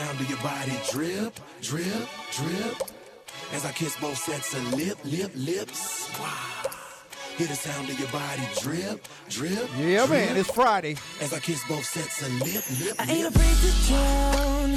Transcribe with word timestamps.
sound 0.00 0.20
of 0.20 0.30
your 0.30 0.38
body 0.38 0.72
drip, 0.90 1.38
drip, 1.60 2.08
drip. 2.32 2.76
As 3.52 3.66
I 3.66 3.72
kiss 3.72 3.94
both 4.00 4.16
sets 4.16 4.54
of 4.54 4.72
lip, 4.72 4.96
lip, 5.04 5.30
lips. 5.34 6.08
Wow. 6.18 6.72
Hear 7.36 7.48
the 7.48 7.54
sound 7.54 7.90
of 7.90 7.98
your 8.00 8.08
body 8.08 8.46
drip, 8.62 9.06
drip. 9.28 9.68
Yeah, 9.76 10.06
drip. 10.06 10.10
man, 10.10 10.36
it's 10.38 10.50
Friday. 10.50 10.96
As 11.20 11.34
I 11.34 11.38
kiss 11.40 11.62
both 11.68 11.84
sets 11.84 12.22
of 12.22 12.32
lip, 12.40 12.64
lip, 12.80 12.96
I 12.98 13.04
ain't 13.12 13.24
lips. 13.24 13.36
afraid 13.36 13.56
to 13.64 13.70
drown 13.88 14.70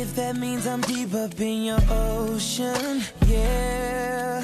if 0.00 0.16
that 0.16 0.34
means 0.36 0.66
I'm 0.66 0.80
deep 0.80 1.14
up 1.14 1.38
in 1.40 1.62
your 1.62 1.80
ocean. 1.88 3.02
Yeah, 3.26 4.42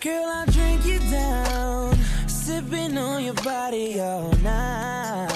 girl, 0.00 0.24
I'll 0.24 0.46
drink 0.46 0.86
you 0.86 1.00
down, 1.10 1.98
sipping 2.28 2.96
on 2.96 3.24
your 3.24 3.34
body 3.34 4.00
all 4.00 4.32
night. 4.42 5.33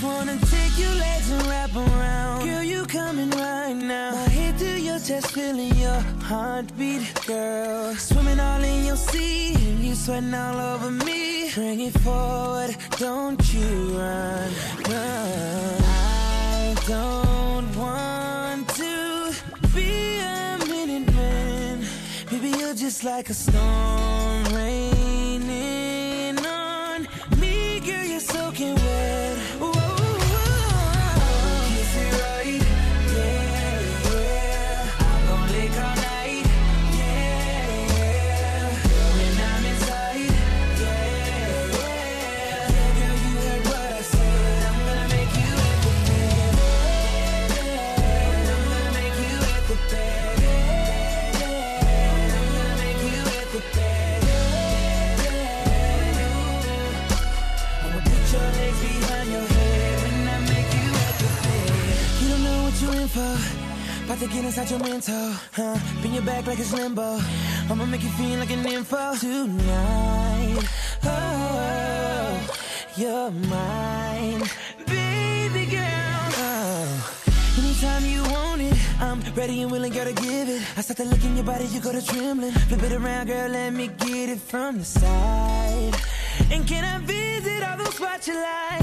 Just 0.00 0.14
wanna 0.14 0.38
take 0.46 0.78
your 0.78 0.94
legs 0.94 1.30
and 1.30 1.46
wrap 1.46 1.76
around. 1.76 2.46
Girl, 2.46 2.62
you 2.62 2.86
coming 2.86 3.28
right 3.32 3.74
now. 3.74 4.12
My 4.12 4.28
head 4.30 4.56
to 4.60 4.80
your 4.80 4.98
chest, 4.98 5.30
feeling 5.32 5.74
your 5.76 6.00
heartbeat, 6.22 7.02
girl. 7.26 7.94
Swimming 7.96 8.40
all 8.40 8.64
in 8.64 8.86
your 8.86 8.96
sea, 8.96 9.52
and 9.52 9.84
you 9.84 9.94
sweating 9.94 10.32
all 10.32 10.58
over 10.58 10.90
me. 10.90 11.50
Bring 11.54 11.80
it 11.80 11.98
forward, 12.00 12.74
don't 12.98 13.42
you 13.52 13.98
run, 13.98 14.50
run. 14.88 15.82
I 15.84 16.74
don't 16.86 17.76
want 17.76 18.68
to 18.80 19.34
be 19.74 20.18
a 20.20 20.58
minute 20.66 21.12
man. 21.12 21.84
Baby, 22.30 22.56
you're 22.58 22.74
just 22.74 23.04
like 23.04 23.28
a 23.28 23.34
storm 23.34 24.44
raining 24.54 25.09
About 64.10 64.22
to 64.22 64.26
get 64.26 64.44
inside 64.44 64.68
your 64.68 64.80
mental, 64.80 65.30
huh? 65.52 65.78
Bend 66.02 66.14
your 66.14 66.24
back 66.24 66.44
like 66.44 66.58
it's 66.58 66.72
limbo. 66.72 67.20
I'ma 67.70 67.86
make 67.86 68.02
you 68.02 68.08
feel 68.08 68.40
like 68.40 68.50
an 68.50 68.66
info 68.66 69.14
tonight. 69.14 70.68
Oh, 71.04 72.58
you're 72.96 73.30
mine, 73.30 74.42
baby 74.84 75.64
girl. 75.66 76.26
Oh. 76.42 77.22
Anytime 77.56 78.04
you 78.04 78.22
want 78.34 78.62
it, 78.62 78.74
I'm 79.00 79.20
ready 79.36 79.62
and 79.62 79.70
willing, 79.70 79.92
girl, 79.92 80.06
to 80.06 80.12
give 80.12 80.48
it. 80.48 80.60
I 80.76 80.80
start 80.80 80.96
to 80.96 81.04
look 81.04 81.22
in 81.22 81.36
your 81.36 81.44
body, 81.44 81.66
you 81.66 81.80
go 81.80 81.92
to 81.92 82.04
trembling. 82.04 82.50
Flip 82.50 82.82
it 82.82 82.92
around, 82.92 83.28
girl, 83.28 83.48
let 83.48 83.72
me 83.72 83.86
get 83.86 84.28
it 84.28 84.40
from 84.40 84.78
the 84.78 84.84
side. 84.84 85.94
And 86.50 86.66
can 86.66 86.82
I 86.82 86.98
visit 87.06 87.62
all 87.62 87.76
those 87.76 87.94
spots 87.94 88.26
you 88.26 88.34
like? 88.34 88.82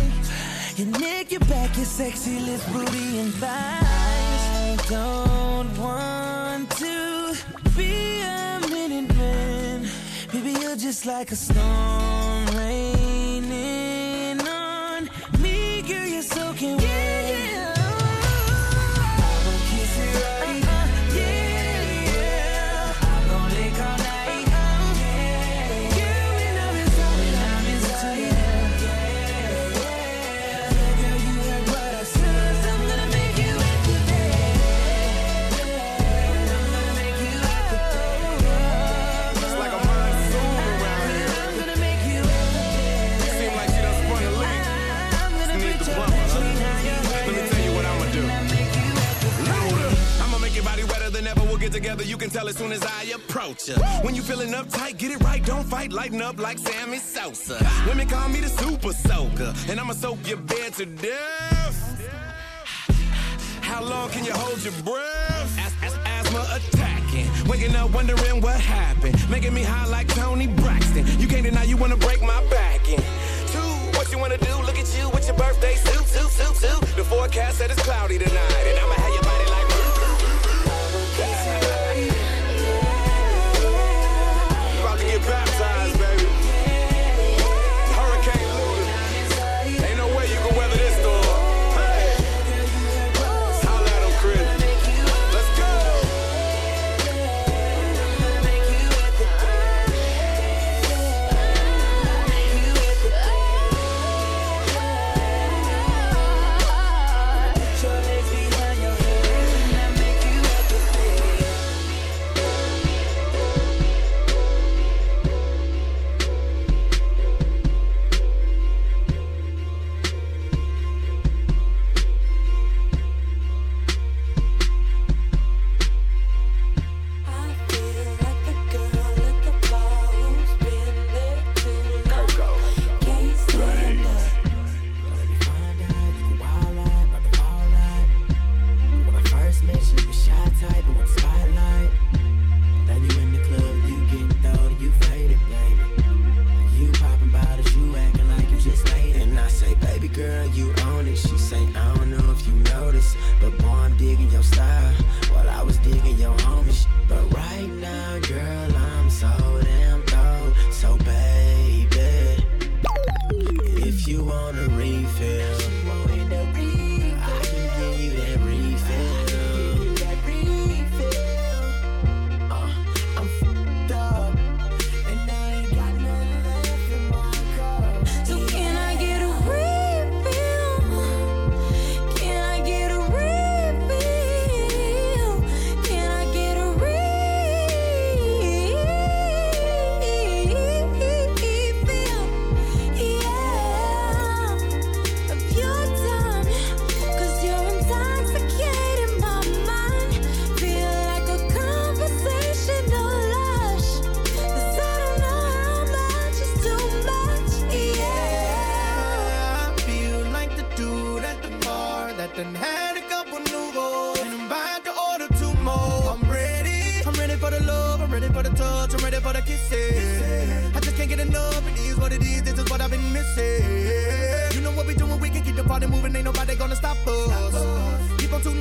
Your 0.78 0.88
neck, 0.88 1.34
your 1.34 1.42
back, 1.42 1.76
your 1.76 1.86
sexy 1.86 2.40
lips, 2.40 2.66
booty, 2.72 3.20
and 3.20 3.34
thighs. 3.34 4.57
I 4.70 4.76
don't 4.90 5.78
want 5.78 6.70
to 6.72 7.38
be 7.78 8.20
a 8.20 8.60
minute 8.70 9.16
man. 9.16 9.88
Baby, 10.34 10.60
you're 10.60 10.76
just 10.76 11.06
like 11.06 11.32
a 11.32 11.38
storm 11.38 12.48
raining 12.48 13.97
Don't. 56.10 56.20
Lighten 56.20 56.22
up 56.22 56.40
like 56.40 56.58
Sammy 56.60 57.00
Sosa. 57.00 57.58
Women 57.88 58.08
call 58.08 58.30
me 58.30 58.40
the 58.40 58.48
super 58.48 58.94
soaker, 58.94 59.54
and 59.70 59.80
I'ma 59.80 59.94
soak 59.94 60.26
your 60.28 60.38
bed 60.38 60.74
to 60.76 60.86
death. 60.86 62.02
How 63.62 63.84
long 63.84 64.10
can 64.12 64.24
you 64.24 64.32
hold 64.32 64.64
your 64.64 64.74
breath? 64.84 65.60
As- 65.60 65.74
as- 65.84 66.00
asthma 66.06 66.48
attacking. 66.56 67.28
Waking 67.48 67.76
up 67.76 67.92
wondering 67.92 68.40
what 68.42 68.60
happened. 68.60 69.16
Making 69.30 69.54
me 69.54 69.64
high 69.64 69.88
like 69.88 70.08
Toni 70.08 70.48
Braxton. 70.48 71.06
You 71.20 71.28
can't 71.28 71.44
deny 71.44 71.64
you 71.64 71.76
wanna 71.76 71.98
break 71.98 72.22
my 72.22 72.42
back 72.50 72.88
in. 72.88 73.02
Two, 73.52 73.60
what 73.98 74.10
you 74.12 74.18
wanna 74.18 74.38
do? 74.38 74.56
Look 74.64 74.80
at 74.80 74.88
you 74.98 75.10
with 75.10 75.28
your 75.28 75.36
birthday 75.36 75.76
suit, 75.76 76.08
suit, 76.08 76.32
suit, 76.32 76.56
suit. 76.56 76.82
The 76.96 77.04
forecast 77.04 77.58
said 77.58 77.70
it's 77.72 77.84
cloudy 77.84 78.18
tonight, 78.18 78.66
and 78.70 78.80
I'ma 78.80 78.97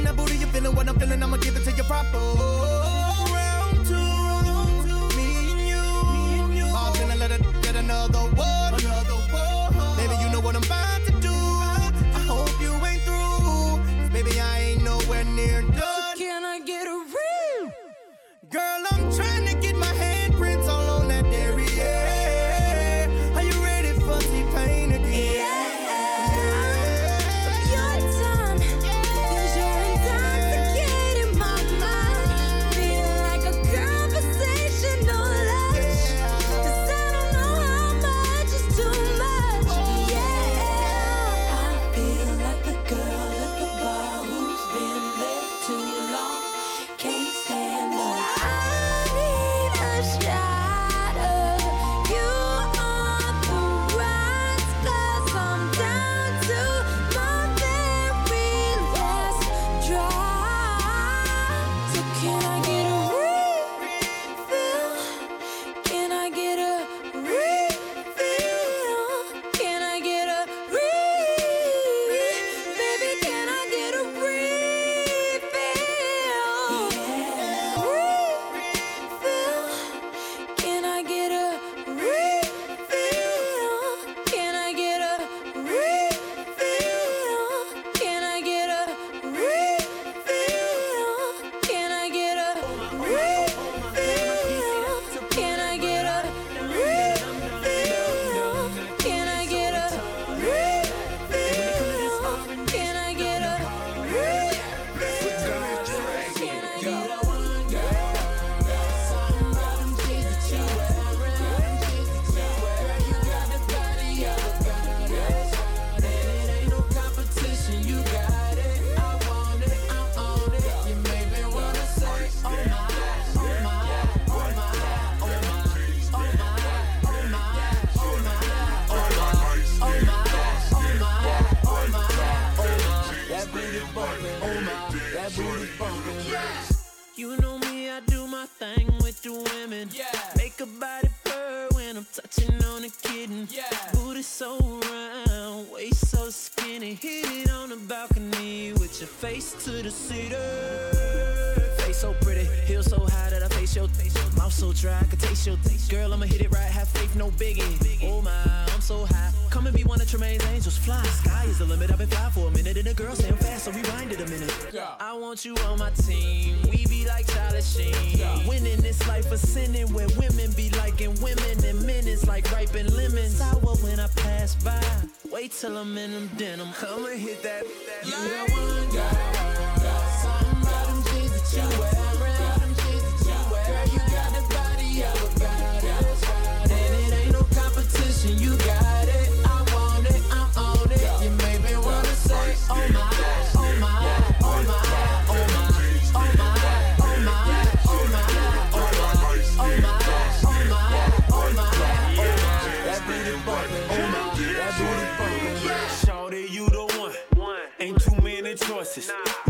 that 0.06 0.16
booty, 0.16 0.36
you're 0.36 0.48
feeling 0.48 0.74
what 0.74 0.88
I'm 0.88 0.98
feeling. 0.98 1.22
I'ma 1.22 1.36
give 1.38 1.56
it 1.56 1.64
to 1.64 1.72
you 1.72 1.84
proper. 1.84 2.08
Oh, 2.14 3.26
round 3.34 3.86
two, 3.90 5.16
me 5.16 5.28
and 5.52 5.62
you. 5.70 5.84
Me 6.12 6.40
and 6.40 6.54
you. 6.54 6.66
All 6.76 6.92
finna 6.94 7.18
let, 7.18 7.32
it 7.32 7.42
get 7.62 7.76
another 7.76 8.20
one. 8.20 8.65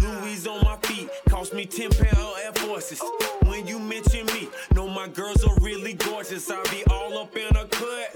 Louis 0.06 0.46
on 0.46 0.62
my 0.62 0.76
feet, 0.82 1.08
cost 1.28 1.52
me 1.52 1.66
10 1.66 1.90
pair 1.90 2.12
of 2.12 2.34
Air 2.44 2.52
Forces. 2.52 3.02
When 3.44 3.66
you 3.66 3.78
mention 3.78 4.26
me, 4.26 4.48
know 4.74 4.88
my 4.88 5.08
girls 5.08 5.42
are 5.44 5.58
really 5.60 5.94
gorgeous. 5.94 6.48
I 6.50 6.62
be 6.70 6.84
all 6.90 7.18
up 7.18 7.36
in 7.36 7.56
a 7.56 7.64
cut, 7.66 8.08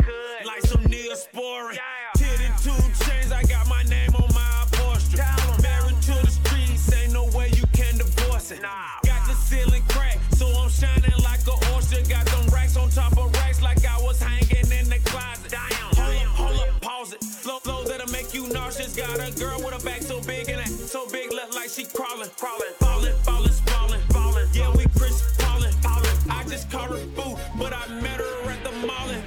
like 0.47 0.63
some 0.63 0.85
Neosporin. 0.85 1.77
Titty 2.17 2.49
two 2.63 3.05
chains, 3.05 3.33
I 3.33 3.43
got 3.45 3.69
my 3.69 3.83
name 3.85 4.15
on 4.15 4.33
my 4.33 4.65
upholstery. 4.65 5.25
Married 5.63 6.01
to 6.03 6.15
the 6.15 6.31
streets, 6.31 6.93
ain't 6.93 7.13
no 7.13 7.25
way 7.37 7.49
you 7.57 7.65
can 7.73 7.99
divorce 7.99 8.53
it. 8.53 8.63
Got 8.63 9.27
the 9.27 9.35
ceiling 9.35 9.83
crack, 9.89 10.19
so 10.33 10.47
I'm 10.47 10.71
shining 10.71 11.13
like 11.25 11.41
a 11.49 11.75
oyster. 11.75 12.03
Got 12.09 12.27
them 12.27 12.47
racks 12.55 12.77
on 12.77 12.89
top 12.91 13.19
of 13.19 13.33
racks, 13.35 13.63
like 13.63 13.85
I 13.85 14.01
was 14.01 14.23
hanging 14.23 14.71
in 14.71 14.89
the 14.89 15.01
closet. 15.05 15.53
Hold 15.55 16.15
up, 16.15 16.23
hold 16.37 16.61
up, 16.61 16.81
pause 16.81 17.15
it. 17.15 17.25
Flow, 17.25 17.59
flow 17.59 17.83
that'll 17.85 18.11
make 18.13 18.33
you 18.33 18.47
nauseous. 18.49 18.95
Got 18.95 19.19
a 19.19 19.33
girl 19.39 19.59
with 19.59 19.81
a 19.81 19.85
back 19.85 20.03
so 20.03 20.21
big 20.21 20.49
and 20.49 20.61
a 20.61 20.67
so 20.67 21.09
big 21.11 21.30
look 21.41 21.55
like 21.55 21.71
she 21.71 21.85
crawling, 21.85 22.29
crawling, 22.37 22.75
falling, 22.79 23.15
falling, 23.23 23.53
sprawling, 23.53 24.01
falling. 24.11 24.47
Yeah, 24.53 24.71
we 24.77 24.85
Chris 24.99 25.23
Paulin, 25.39 25.73
Paulin. 25.83 26.17
I 26.29 26.45
just 26.45 26.71
call 26.71 26.89
her 26.89 27.07
boo, 27.17 27.37
but 27.59 27.73
I 27.73 27.87
met 28.01 28.21
her 28.21 28.51
at 28.51 28.63
the 28.65 28.73
mall 28.87 29.09
and 29.09 29.23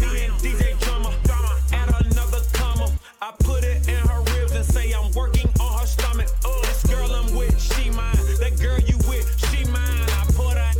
me 0.00 0.24
and 0.24 0.34
DJ 0.34 0.78
drama, 0.80 1.12
drama. 1.24 1.58
Add 1.72 2.06
another 2.06 2.40
comma, 2.52 2.90
I 3.20 3.32
put 3.40 3.64
it 3.64 3.88
in 3.88 4.00
her 4.08 4.22
ribs 4.34 4.52
and 4.52 4.64
say 4.64 4.92
I'm 4.92 5.10
working 5.12 5.48
on 5.60 5.80
her 5.80 5.86
stomach. 5.86 6.28
Uh, 6.44 6.60
this 6.62 6.86
girl 6.86 7.10
I'm 7.12 7.34
with, 7.34 7.60
she 7.60 7.90
mine. 7.90 8.14
That 8.40 8.58
girl 8.60 8.78
you 8.80 8.98
with, 9.08 9.26
she 9.50 9.64
mine. 9.70 10.08
I 10.20 10.24
put 10.34 10.56
her 10.56 10.72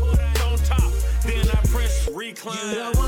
on 0.47 0.59
top, 0.59 0.93
then 1.25 1.49
I 1.49 1.61
press 1.73 2.09
recline. 2.13 3.06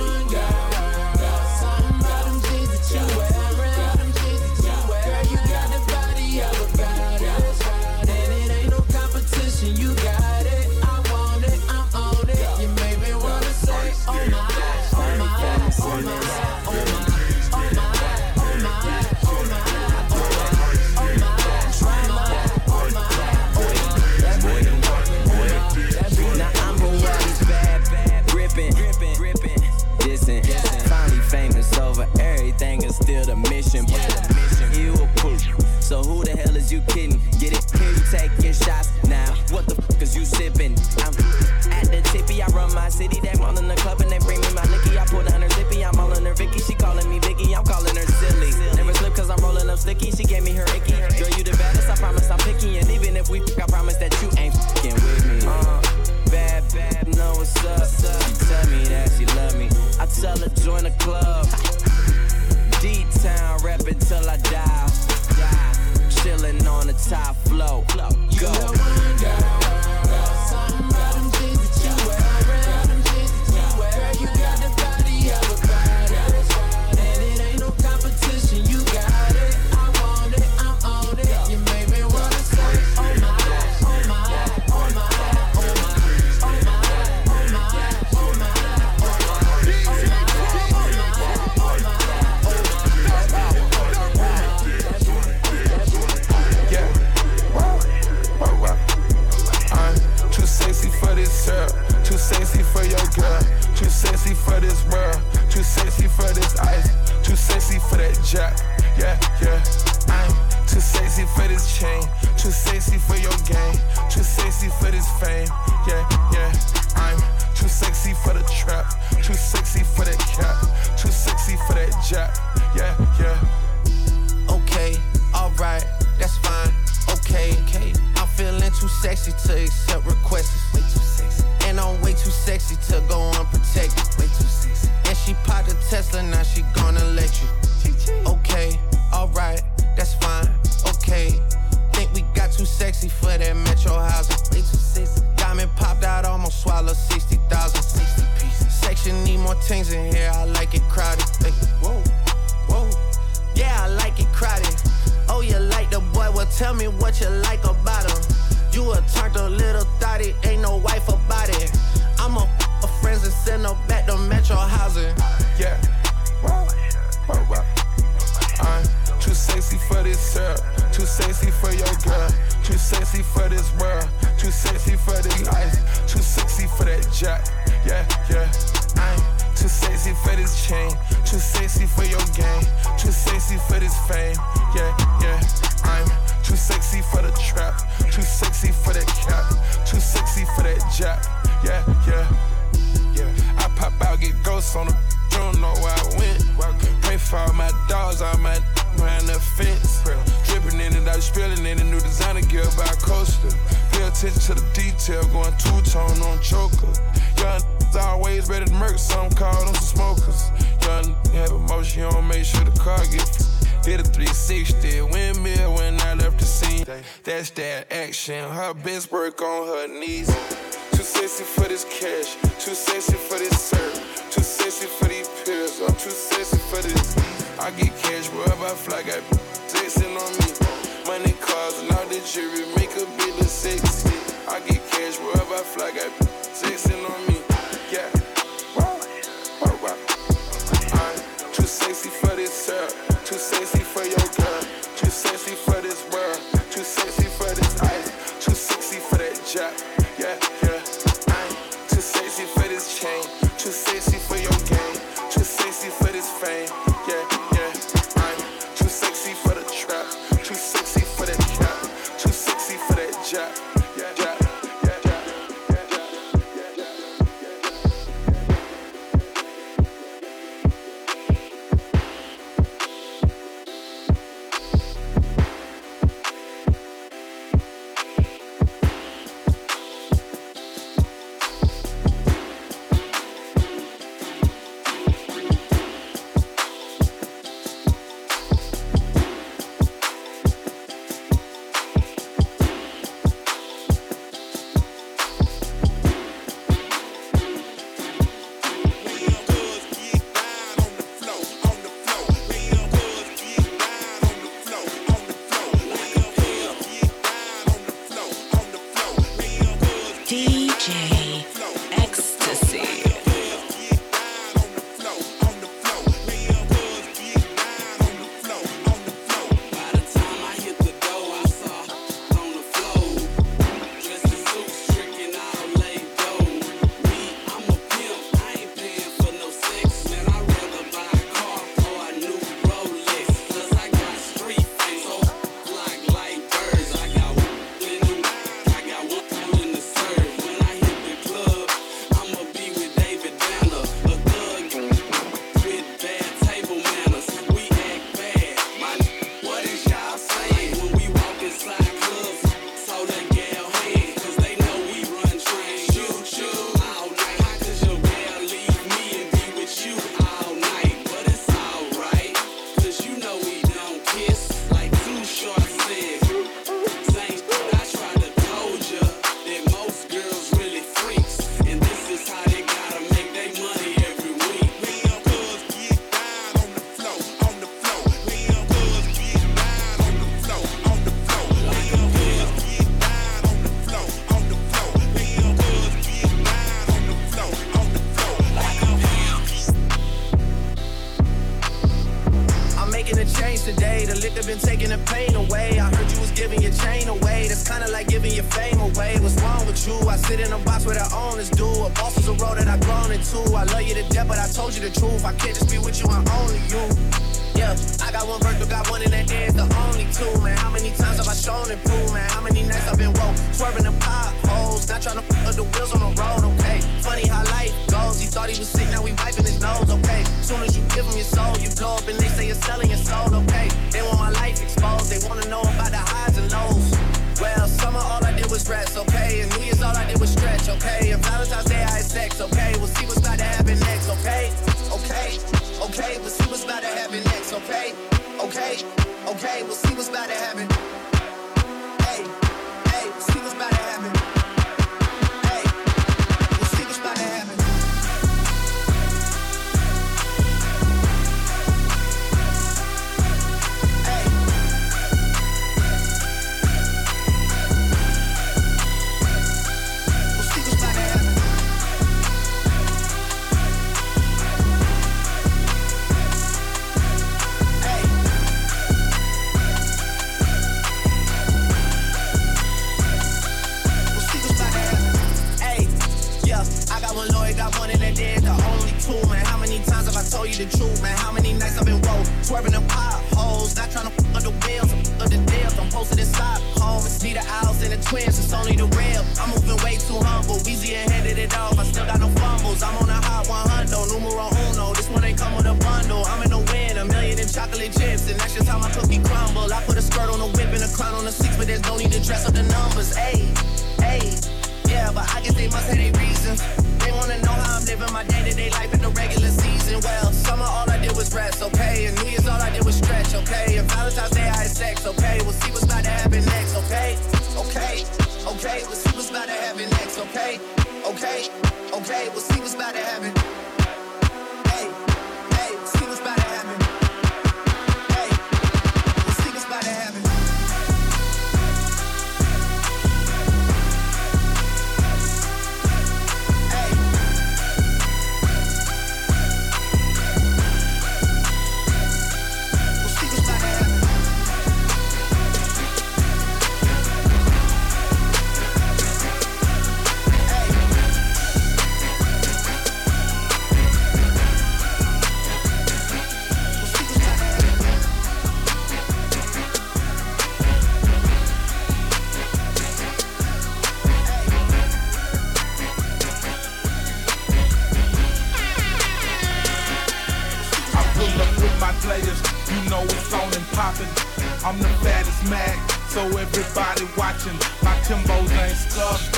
Everybody 576.78 577.08
watching. 577.16 577.56
My 577.82 577.94
Timbos 578.06 578.50
ain't 578.62 578.76
stuffed. 578.76 579.34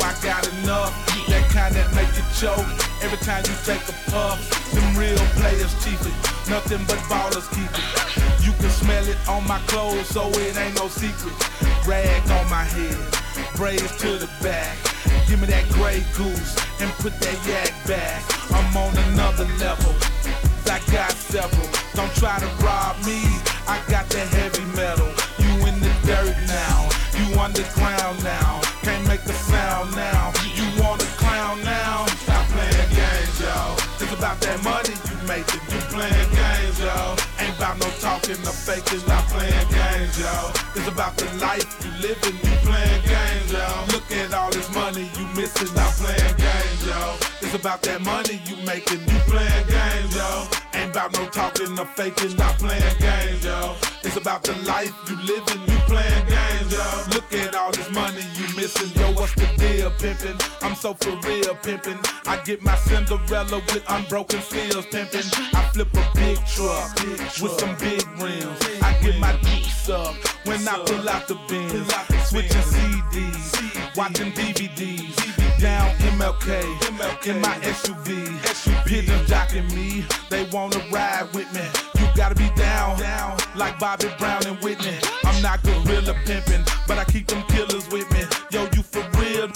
I 0.00 0.14
got 0.24 0.46
enough, 0.60 0.92
that 1.28 1.48
kind 1.50 1.74
that 1.74 1.92
make 1.94 2.08
you 2.16 2.24
choke. 2.40 2.66
Every 3.02 3.18
time 3.18 3.44
you 3.44 3.54
take 3.64 3.82
a 3.88 3.96
puff, 4.10 4.40
them 4.72 4.96
real 4.96 5.18
players 5.36 5.72
cheap 5.84 6.00
it. 6.00 6.16
Nothing 6.48 6.80
but 6.86 6.98
ballers 7.08 7.48
keep 7.52 7.70
it. 7.70 8.44
You 8.44 8.52
can 8.52 8.70
smell 8.70 9.06
it 9.06 9.18
on 9.28 9.46
my 9.46 9.58
clothes, 9.66 10.08
so 10.08 10.28
it 10.30 10.56
ain't 10.56 10.76
no 10.76 10.88
secret. 10.88 11.34
Rag 11.86 12.22
on 12.30 12.48
my 12.50 12.64
head, 12.64 12.96
braids 13.56 13.96
to 13.98 14.16
the 14.18 14.28
back. 14.42 14.76
Give 15.28 15.40
me 15.40 15.46
that 15.46 15.68
gray 15.70 16.02
goose 16.16 16.56
and 16.80 16.90
put 16.98 17.12
that 17.20 17.36
yak 17.46 17.72
back. 17.86 18.24
I'm 18.50 18.76
on 18.76 18.96
another 19.12 19.44
level. 19.58 19.94
I 20.70 20.78
got 20.92 21.10
several. 21.12 21.66
Don't 21.94 22.14
try 22.14 22.38
to 22.38 22.46
rob 22.62 22.96
me. 23.04 23.20
I 23.66 23.82
got 23.88 24.08
that 24.10 24.28
heavy 24.28 24.59
dirt 26.10 26.34
now. 26.48 26.90
You 27.14 27.26
underground 27.38 28.18
now. 28.24 28.60
Can't 28.82 29.06
make 29.06 29.22
a 29.22 29.36
sound 29.50 29.94
now. 29.94 30.32
You 30.58 30.66
want 30.82 31.02
a 31.02 31.10
clown 31.22 31.62
now? 31.62 32.06
Stop 32.24 32.44
playing 32.50 32.90
games, 32.90 33.36
y'all. 33.40 33.74
It's 34.02 34.12
about 34.18 34.40
that 34.42 34.58
money 34.64 34.94
you 35.06 35.16
making. 35.30 35.62
You 35.70 35.80
playing 35.94 36.30
games, 36.34 36.78
y'all. 36.82 37.14
Ain't 37.38 37.54
about 37.56 37.78
no 37.78 37.88
talking 38.02 38.40
or 38.50 38.56
faking. 38.66 39.02
Not 39.06 39.24
playing 39.30 39.68
games, 39.70 40.18
y'all. 40.18 40.50
It's 40.74 40.88
about 40.88 41.14
the 41.16 41.28
life 41.38 41.68
you 41.84 41.90
living. 42.02 42.36
You 42.42 42.54
playing 42.66 43.02
games, 43.06 43.52
y'all. 43.54 43.86
Look 43.94 44.10
at 44.10 44.34
all 44.34 44.50
this 44.50 44.68
money 44.74 45.06
you 45.16 45.26
missing. 45.38 45.72
Not 45.78 45.92
playing 46.00 46.36
games, 46.46 46.80
y'all. 46.88 47.16
It's 47.42 47.54
about 47.54 47.82
that 47.82 48.00
money 48.02 48.42
you 48.48 48.56
making. 48.66 49.02
You 49.06 49.18
playing 49.30 49.66
games, 49.70 50.12
y'all. 50.16 50.48
Ain't 50.74 50.90
about 50.90 51.12
no 51.14 51.26
talking 51.30 51.78
or 51.78 51.86
faking. 51.98 52.34
Not 52.36 52.58
playing 52.58 52.98
games, 52.98 53.44
y'all. 53.44 53.76
It's 54.02 54.16
about 54.16 54.42
the 54.42 54.54
life 54.64 54.92
you 55.08 55.16
living. 55.16 55.60
You 55.68 55.78
playing 55.84 56.26
games, 56.26 56.72
y'all. 56.72 57.08
Look 57.12 57.32
at 57.34 57.54
all 57.54 57.70
this 57.70 57.90
money 57.90 58.24
you 58.34 58.46
missing. 58.56 58.88
Yo, 58.98 59.12
what's 59.12 59.34
the 59.34 59.46
deal, 59.58 59.90
pimpin'? 59.90 60.40
I'm 60.62 60.74
so 60.74 60.94
for 60.94 61.10
real, 61.28 61.54
pimpin'. 61.56 61.98
I 62.26 62.42
get 62.42 62.62
my 62.62 62.76
Cinderella 62.76 63.58
with 63.58 63.84
unbroken 63.88 64.40
seals, 64.40 64.86
pimpin'. 64.86 65.28
I 65.54 65.68
flip 65.72 65.92
a 65.92 66.10
big 66.14 66.38
truck 66.46 66.94
with 67.42 67.60
some 67.60 67.76
big 67.76 68.06
rims. 68.18 68.58
I 68.82 68.96
get 69.02 69.18
my 69.18 69.32
dukes 69.42 69.90
up 69.90 70.14
when 70.46 70.66
I 70.66 70.82
pull 70.86 71.08
out 71.08 71.28
the 71.28 71.34
bins. 71.48 71.86
Switching 72.26 72.62
CDs, 72.72 73.96
watching 73.96 74.32
DVDs. 74.32 75.16
Down 75.60 75.90
MLK 76.16 76.62
MLK 76.96 77.26
in 77.34 77.40
my 77.42 77.54
SUV. 77.58 78.88
Hit 78.88 79.06
them 79.06 79.26
jocking 79.26 79.70
me. 79.74 80.06
They 80.30 80.48
wanna 80.50 80.80
ride 80.90 81.28
with 81.34 81.52
me. 81.52 81.68
You 82.00 82.08
gotta 82.16 82.34
be 82.34 82.48
down, 82.56 82.98
down 82.98 83.39
like 83.54 83.78
Bobby 83.78 84.08
Brown 84.18 84.46
and 84.46 84.58
Whitney. 84.60 84.96
I'm 85.24 85.40
not 85.42 85.62
gorilla 85.62 86.14
pimping, 86.24 86.64
but 86.86 86.98
I 86.98 87.04
keep 87.04 87.26
them 87.26 87.42
killers 87.48 87.88
with 87.90 88.10
me. 88.12 88.22
Yo, 88.50 88.62
you 88.74 88.82
for 88.82 89.04
real? 89.18 89.48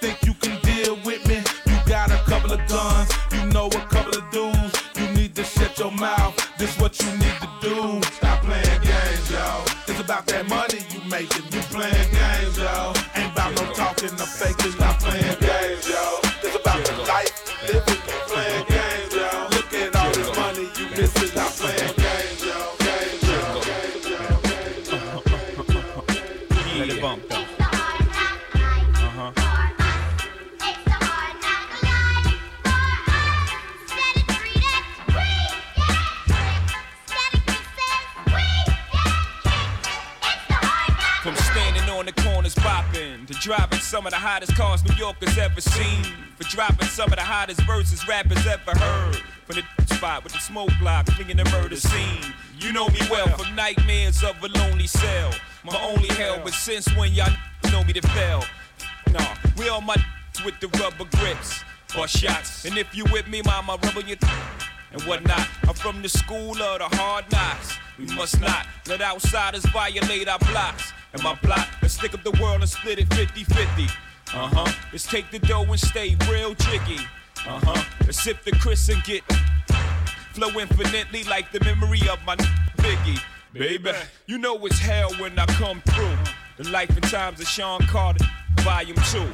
Think 0.00 0.24
you 0.24 0.34
can 0.34 0.60
deal 0.62 0.96
with 1.04 1.26
me? 1.26 1.42
You 1.66 1.76
got 1.86 2.10
a 2.10 2.18
couple 2.30 2.52
of 2.52 2.66
guns, 2.68 3.10
you 3.32 3.44
know 3.46 3.66
a 3.66 3.86
couple 3.88 4.16
of 4.16 4.30
dudes. 4.30 4.82
You 4.96 5.08
need 5.14 5.34
to 5.36 5.44
shut 5.44 5.78
your 5.78 5.92
mouth. 5.92 6.34
This 6.58 6.78
what 6.78 7.00
you 7.00 7.10
need 7.12 7.36
to 7.40 7.48
do. 7.60 8.02
Stop 8.12 8.42
playing 8.42 8.80
games, 8.82 9.30
y'all. 9.30 9.64
It's 9.88 10.00
about 10.00 10.26
that 10.26 10.48
money 10.48 10.80
you 10.92 11.00
making. 11.10 11.55
Some 43.46 44.04
of 44.06 44.12
the 44.12 44.18
hottest 44.18 44.56
cars 44.56 44.84
New 44.84 44.94
Yorkers 44.96 45.38
ever 45.38 45.60
seen. 45.60 46.02
For 46.36 46.44
dropping 46.44 46.88
some 46.88 47.12
of 47.12 47.16
the 47.16 47.22
hottest 47.22 47.60
verses 47.62 48.06
rappers 48.08 48.44
ever 48.44 48.76
heard. 48.76 49.16
From 49.46 49.56
the 49.56 49.94
spot 49.94 50.24
with 50.24 50.32
the 50.32 50.40
smoke 50.40 50.70
block, 50.80 51.06
clinging 51.06 51.36
the 51.36 51.44
murder 51.44 51.76
scene. 51.76 52.34
You 52.58 52.72
know 52.72 52.88
me 52.88 52.98
well 53.08 53.28
from 53.28 53.54
nightmares 53.54 54.24
of 54.24 54.42
a 54.42 54.48
lonely 54.48 54.88
cell. 54.88 55.30
My 55.62 55.80
only 55.80 56.08
hell, 56.08 56.40
but 56.42 56.54
since 56.54 56.88
when 56.96 57.12
y'all 57.12 57.32
know 57.70 57.84
me 57.84 57.92
to 57.92 58.02
fail? 58.08 58.42
Nah, 59.12 59.36
we 59.56 59.68
all 59.68 59.80
my 59.80 59.96
with 60.44 60.58
the 60.58 60.66
rubber 60.80 61.04
grips 61.16 61.62
or 61.96 62.08
shots. 62.08 62.64
And 62.64 62.76
if 62.76 62.96
you 62.96 63.04
with 63.12 63.28
me, 63.28 63.42
mama, 63.42 63.78
rubber 63.84 64.00
your 64.00 64.18
and 64.96 65.08
whatnot. 65.08 65.46
I'm 65.64 65.74
from 65.74 66.02
the 66.02 66.08
school 66.08 66.60
of 66.62 66.78
the 66.78 66.96
hard 66.96 67.30
knocks. 67.30 67.78
We 67.98 68.06
must 68.14 68.40
not 68.40 68.66
let 68.88 69.00
outsiders 69.00 69.64
violate 69.66 70.28
our 70.28 70.38
blocks. 70.38 70.92
And 71.12 71.22
my 71.22 71.34
plot, 71.36 71.68
let's 71.82 71.94
stick 71.94 72.14
up 72.14 72.22
the 72.22 72.36
world 72.42 72.60
and 72.60 72.68
split 72.68 72.98
it 72.98 73.12
50 73.14 73.44
50. 73.44 73.84
Uh 73.84 73.88
huh. 74.28 74.72
Let's 74.92 75.06
take 75.06 75.30
the 75.30 75.38
dough 75.38 75.64
and 75.64 75.80
stay 75.80 76.16
real 76.28 76.54
jiggy. 76.54 76.98
Uh 77.46 77.60
huh. 77.62 77.84
Let's 78.00 78.22
sip 78.22 78.42
the 78.44 78.52
Chris 78.52 78.88
and 78.88 79.02
get 79.04 79.22
flow 80.32 80.48
infinitely 80.60 81.24
like 81.24 81.52
the 81.52 81.62
memory 81.64 82.00
of 82.10 82.18
my 82.24 82.36
Biggie. 82.78 83.20
Baby, 83.52 83.92
you 84.26 84.36
know 84.36 84.64
it's 84.66 84.78
hell 84.78 85.10
when 85.14 85.38
I 85.38 85.46
come 85.46 85.80
through. 85.82 86.16
The 86.58 86.68
life 86.70 86.90
and 86.90 87.04
times 87.04 87.40
of 87.40 87.46
Shawn 87.46 87.80
Carter, 87.86 88.24
Volume 88.62 88.96
2. 89.10 89.32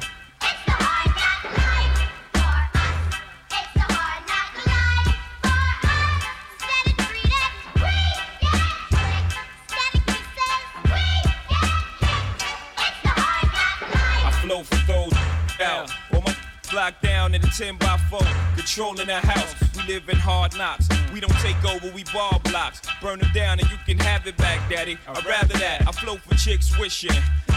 Flow 14.53 14.63
for 14.63 14.91
those 14.91 15.13
out. 15.61 15.91
All 16.13 16.21
my 16.21 16.35
locked 16.73 17.03
down 17.03 17.35
in 17.35 17.43
a 17.43 17.47
10 17.47 17.77
by 17.77 17.97
4, 18.09 18.19
controlling 18.55 19.07
the 19.07 19.19
house. 19.19 19.53
We 19.75 19.93
live 19.93 20.09
in 20.09 20.15
hard 20.15 20.57
knocks. 20.57 20.87
We 21.13 21.19
don't 21.19 21.37
take 21.39 21.63
over, 21.65 21.91
we 21.93 22.03
ball 22.05 22.41
blocks. 22.45 22.81
Burn 23.01 23.19
them 23.19 23.31
down 23.33 23.59
and 23.59 23.69
you 23.69 23.77
can 23.85 23.99
have 23.99 24.25
it 24.25 24.35
back, 24.37 24.69
daddy. 24.69 24.97
I'd 25.07 25.25
rather 25.25 25.57
that. 25.59 25.87
I 25.87 25.91
flow 25.91 26.17
for 26.17 26.35
chicks 26.35 26.77
wishing. 26.79 27.15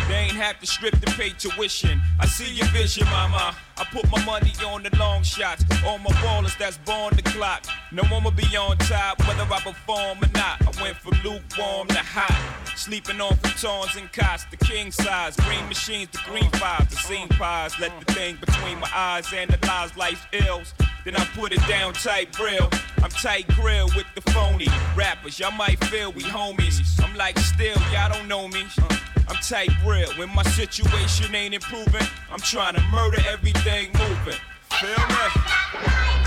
They 0.08 0.14
ain't 0.14 0.36
have 0.36 0.60
to 0.60 0.66
strip 0.66 1.00
to 1.00 1.12
pay 1.12 1.30
tuition. 1.30 2.00
I 2.20 2.26
see 2.26 2.52
your 2.52 2.66
vision, 2.66 3.06
mama. 3.06 3.56
I 3.78 3.84
put 3.84 4.10
my 4.10 4.22
money 4.24 4.52
on 4.66 4.82
the 4.82 4.94
long 4.96 5.22
shots. 5.22 5.64
All 5.84 5.98
my 5.98 6.10
ballers 6.22 6.56
that's 6.58 6.78
born 6.78 7.16
the 7.16 7.22
clock. 7.22 7.64
No 7.92 8.04
one 8.04 8.22
will 8.22 8.30
be 8.32 8.56
on 8.56 8.76
top, 8.78 9.18
whether 9.26 9.42
I 9.42 9.60
perform 9.60 10.18
or 10.22 10.30
not. 10.34 10.60
I 10.62 10.82
went 10.82 10.96
from 10.98 11.18
lukewarm 11.24 11.88
to 11.88 11.98
hot. 11.98 12.65
Sleeping 12.76 13.20
on 13.22 13.32
futons 13.38 13.98
and 13.98 14.12
cots, 14.12 14.44
the 14.50 14.56
king 14.58 14.92
size. 14.92 15.34
Green 15.36 15.66
machines, 15.66 16.10
the 16.10 16.20
green 16.26 16.50
fives, 16.52 16.90
the 16.90 16.96
scene 16.96 17.28
pies. 17.28 17.72
Let 17.80 17.90
the 18.04 18.12
thing 18.12 18.36
between 18.36 18.78
my 18.78 18.90
eyes 18.94 19.32
analyze 19.32 19.96
life's 19.96 20.20
ills. 20.32 20.74
Then 21.04 21.16
I 21.16 21.24
put 21.34 21.52
it 21.52 21.66
down 21.66 21.94
tight 21.94 22.32
grill. 22.32 22.68
I'm 23.02 23.10
tight 23.10 23.48
grill 23.48 23.86
with 23.96 24.06
the 24.14 24.20
phony 24.30 24.68
rappers. 24.94 25.38
Y'all 25.38 25.52
might 25.52 25.82
feel 25.86 26.12
we 26.12 26.22
homies. 26.22 26.80
I'm 27.02 27.16
like 27.16 27.38
still, 27.38 27.76
y'all 27.92 28.12
don't 28.12 28.28
know 28.28 28.46
me. 28.46 28.64
Uh, 28.82 28.96
I'm 29.28 29.36
tight 29.36 29.70
real. 29.84 30.12
When 30.18 30.28
my 30.34 30.42
situation 30.42 31.34
ain't 31.34 31.54
improving, 31.54 32.06
I'm 32.30 32.40
trying 32.40 32.74
to 32.74 32.82
murder 32.92 33.18
everything 33.26 33.90
moving. 33.94 34.40
Feel 34.70 35.06
me? 35.08 36.25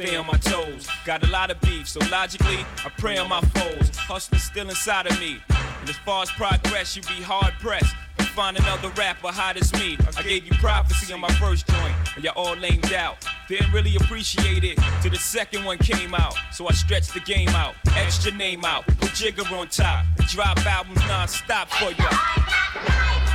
Stay 0.00 0.14
on 0.14 0.28
my 0.28 0.38
toes. 0.38 0.86
Got 1.04 1.24
a 1.24 1.26
lot 1.26 1.50
of 1.50 1.60
beef, 1.60 1.88
so 1.88 1.98
logically, 2.08 2.64
I 2.86 2.88
pray 2.98 3.18
on 3.18 3.28
my 3.28 3.40
foes. 3.40 3.90
Hustler's 3.96 4.44
still 4.44 4.68
inside 4.68 5.08
of 5.08 5.18
me. 5.18 5.40
And 5.80 5.90
as 5.90 5.96
far 5.96 6.22
as 6.22 6.30
progress, 6.30 6.94
you 6.94 7.02
be 7.02 7.20
hard 7.20 7.52
pressed. 7.54 7.96
to 8.18 8.24
Find 8.26 8.56
another 8.56 8.90
rapper 8.90 9.26
hot 9.32 9.56
as 9.56 9.72
me. 9.72 9.98
I 10.16 10.22
gave 10.22 10.46
you 10.46 10.52
prophecy 10.60 11.12
on 11.12 11.18
my 11.18 11.32
first 11.40 11.66
joint, 11.66 11.96
and 12.14 12.22
y'all 12.22 12.34
all 12.36 12.54
lamed 12.54 12.92
out. 12.92 13.26
Didn't 13.48 13.72
really 13.72 13.96
appreciate 13.96 14.62
it 14.62 14.78
till 15.02 15.10
the 15.10 15.18
second 15.18 15.64
one 15.64 15.78
came 15.78 16.14
out. 16.14 16.36
So 16.52 16.68
I 16.68 16.72
stretched 16.74 17.12
the 17.12 17.20
game 17.20 17.48
out, 17.48 17.74
extra 17.96 18.30
name 18.30 18.64
out, 18.64 18.86
put 18.86 19.10
Jigga 19.18 19.50
on 19.50 19.66
top, 19.66 20.06
and 20.16 20.28
drop 20.28 20.64
albums 20.64 21.00
non-stop 21.08 21.70
for 21.70 21.90
ya. 21.90 23.27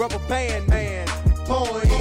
Rubber 0.00 0.18
band 0.30 0.66
man. 0.68 1.06
Boy, 1.46 1.99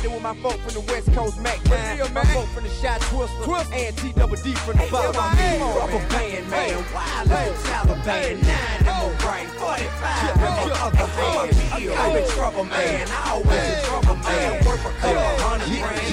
connected 0.00 0.12
with 0.12 0.22
my 0.22 0.34
folk 0.42 0.60
from 0.60 0.74
the 0.74 0.92
West 0.92 1.12
Coast, 1.12 1.40
Mac 1.40 1.64
9. 1.66 2.14
My 2.14 2.24
folk 2.24 2.46
from 2.48 2.64
the 2.64 2.70
Shot 2.70 3.00
Twister, 3.02 3.44
Twist. 3.44 3.72
and 3.72 3.96
T 3.96 4.12
Double 4.12 4.36
D 4.36 4.54
from 4.54 4.76
the 4.78 4.88
Buzz. 4.90 5.16
Rubber 5.16 6.08
band 6.08 6.50
man, 6.50 6.84
wild 6.94 7.28
like 7.28 7.52
Taliban. 7.52 8.04
Nine 8.06 8.36
in 8.36 8.44
my 8.44 9.10
right, 9.24 9.48
45 9.48 10.34
in 10.34 10.40
my 10.40 10.48
other 10.80 11.06
hand. 11.06 11.60
I'm 11.98 12.16
in 12.16 12.28
trouble, 12.30 12.64
man. 12.64 13.08
I 13.10 13.30
always 13.30 13.78
in 13.78 13.84
trouble, 13.84 14.16
man. 14.16 14.64
Work 14.64 14.80
for 14.80 14.90
couple 15.00 15.20
hundred 15.44 15.80
grand. 15.80 16.10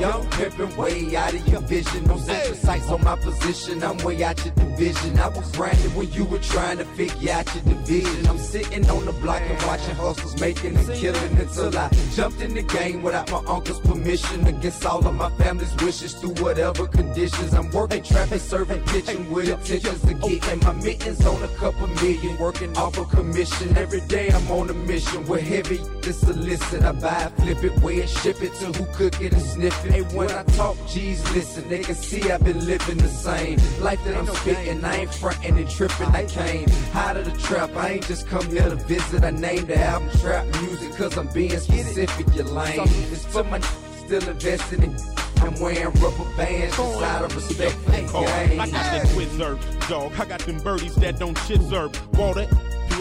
Young 0.00 0.26
pimpin' 0.30 0.76
way 0.76 1.16
out 1.16 1.34
of 1.34 1.48
your 1.48 1.60
vision. 1.62 2.04
No 2.04 2.16
central 2.18 2.56
sights 2.56 2.88
on 2.88 3.02
my 3.04 3.16
position. 3.16 3.82
I'm 3.82 3.98
way 3.98 4.22
out 4.22 4.44
your 4.44 4.54
division. 4.54 5.18
I 5.18 5.28
was 5.28 5.50
grinding 5.52 5.94
when 5.94 6.10
you 6.12 6.24
were 6.24 6.38
trying 6.38 6.78
to 6.78 6.84
figure 6.84 7.32
out 7.32 7.54
your 7.54 7.64
division. 7.64 8.26
I'm 8.26 8.38
sitting 8.38 8.88
on 8.90 9.04
the 9.04 9.12
block 9.12 9.42
and 9.42 9.62
watching 9.66 9.94
hustlers 9.94 10.40
making 10.40 10.76
and 10.76 10.88
killing. 10.88 11.38
until 11.38 11.73
I 11.76 11.88
jumped 12.14 12.40
in 12.40 12.54
the 12.54 12.62
game 12.62 13.02
without 13.02 13.30
my 13.30 13.38
uncle's 13.38 13.80
permission. 13.80 14.46
Against 14.46 14.84
all 14.86 15.06
of 15.06 15.14
my 15.14 15.30
family's 15.36 15.74
wishes 15.76 16.14
through 16.14 16.34
whatever 16.42 16.86
conditions. 16.86 17.52
I'm 17.54 17.70
working 17.70 18.02
traffic, 18.02 18.40
serving, 18.40 18.82
pitching 18.84 19.30
with 19.30 19.48
intentions 19.48 20.00
to 20.02 20.14
get 20.14 20.52
in 20.52 20.58
my 20.60 20.72
mittens 20.72 21.24
on 21.26 21.42
a 21.42 21.48
couple 21.48 21.86
million. 21.88 22.38
Working 22.38 22.76
off 22.76 22.98
a 22.98 23.04
commission. 23.04 23.76
Every 23.76 24.00
day 24.02 24.30
I'm 24.30 24.50
on 24.50 24.70
a 24.70 24.74
mission. 24.74 25.26
We're 25.26 25.40
heavy, 25.40 25.78
this 26.00 26.20
solicit. 26.20 26.82
I 26.82 26.92
buy 26.92 27.24
it, 27.24 27.42
flip 27.42 27.64
it, 27.64 27.82
weigh 27.82 27.98
it, 27.98 28.08
ship 28.08 28.42
it 28.42 28.54
to 28.54 28.66
who 28.66 28.84
cook 28.94 29.20
it 29.20 29.32
and 29.32 29.42
sniff 29.42 29.84
it. 29.84 29.92
Hey, 29.92 30.02
when 30.16 30.30
I 30.30 30.42
talk, 30.56 30.76
G's 30.86 31.22
listen. 31.34 31.68
They 31.68 31.80
can 31.80 31.94
see 31.94 32.30
I've 32.30 32.44
been 32.44 32.64
living 32.66 32.98
the 32.98 33.08
same 33.08 33.58
life 33.80 34.02
that 34.04 34.16
I'm 34.16 34.26
spitting. 34.26 34.84
I 34.84 34.96
ain't 34.96 35.14
frontin' 35.14 35.56
and 35.56 35.68
tripping. 35.68 36.08
I 36.08 36.24
came 36.26 36.68
out 36.94 37.16
of 37.16 37.24
the 37.24 37.36
trap. 37.42 37.74
I 37.76 37.90
ain't 37.90 38.06
just 38.06 38.28
come 38.28 38.46
here 38.50 38.68
to 38.68 38.76
visit. 38.76 39.24
I 39.24 39.30
named 39.30 39.68
the 39.68 39.78
album 39.78 40.10
Trap 40.20 40.46
Music 40.62 40.92
cause 40.96 41.16
I'm 41.16 41.28
being 41.28 41.63
specific. 41.64 42.34
You're 42.34 42.44
lame. 42.46 42.80
It's 43.12 43.24
for 43.26 43.44
my 43.44 43.60
still 43.60 44.28
investing 44.28 44.82
in 44.82 44.96
I'm 45.44 45.60
wearing 45.60 45.92
rubber 46.00 46.24
bands 46.36 46.76
just 46.76 47.02
out 47.02 47.24
of 47.24 47.36
respect 47.36 47.72
for 47.72 47.90
the 47.90 47.96
game. 48.00 48.60
I 48.60 48.66
got 48.66 48.72
that 48.72 49.06
Twizzler, 49.08 49.88
dog. 49.88 50.12
I 50.18 50.24
got 50.24 50.40
them 50.40 50.58
birdies 50.58 50.94
that 50.96 51.18
don't 51.18 51.36
chizzer. 51.46 51.90
Water 52.14 52.46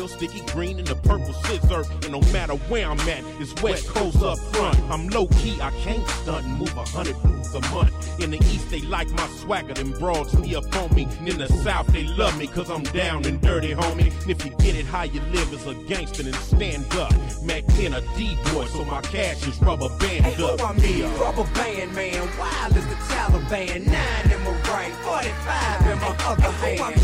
peel, 0.03 0.17
sticky 0.17 0.41
green 0.51 0.79
and 0.79 0.87
the 0.87 0.95
purple 0.95 1.33
scissor. 1.33 1.83
And 2.03 2.11
no 2.11 2.21
matter 2.31 2.53
where 2.69 2.89
I'm 2.89 2.99
at, 3.01 3.23
it's 3.39 3.61
West 3.61 3.87
Coast 3.87 4.21
up 4.21 4.37
front. 4.53 4.79
I'm 4.89 5.07
low 5.09 5.27
key, 5.27 5.59
I 5.61 5.71
can't 5.81 6.07
stunt 6.07 6.45
and 6.45 6.57
move 6.57 6.75
a 6.75 6.85
hundred 6.85 7.15
moves 7.23 7.53
a 7.55 7.61
month. 7.73 8.19
In 8.19 8.31
the 8.31 8.37
East, 8.37 8.69
they 8.69 8.81
like 8.81 9.09
my 9.11 9.27
swagger, 9.27 9.73
them 9.73 9.91
broads 9.93 10.37
me 10.37 10.55
up 10.55 10.75
on 10.75 10.93
me. 10.95 11.07
And 11.19 11.29
in 11.29 11.37
the 11.37 11.47
South, 11.47 11.87
they 11.87 12.03
love 12.03 12.37
me 12.37 12.47
cause 12.47 12.69
I'm 12.69 12.83
down 12.83 13.25
and 13.25 13.41
dirty, 13.41 13.73
homie. 13.73 14.11
And 14.21 14.29
if 14.29 14.45
you 14.45 14.51
get 14.51 14.75
it 14.75 14.85
how 14.85 15.03
you 15.03 15.21
live 15.31 15.53
as 15.53 15.65
a 15.67 15.73
gangster, 15.87 16.23
then 16.23 16.33
stand 16.33 16.93
up. 16.95 17.13
Mac 17.43 17.65
10 17.67 17.93
a 17.93 18.01
D-boy, 18.15 18.65
so 18.65 18.85
my 18.85 19.01
cash 19.01 19.47
is 19.47 19.61
rubber 19.61 19.89
band 19.99 20.25
hey, 20.25 20.43
up. 20.43 20.61
I 20.61 20.73
mean, 20.73 21.03
rubber 21.15 21.47
band, 21.53 21.93
man. 21.95 22.29
Wild 22.37 22.73
as 22.75 22.87
the 22.87 22.95
Taliban. 22.95 23.85
Nine 23.85 24.31
in 24.31 24.43
my 24.43 24.53
right, 24.71 24.93
45 25.03 25.91
in 25.91 25.99
my 25.99 26.15
other 26.25 26.51
hand. 26.51 27.03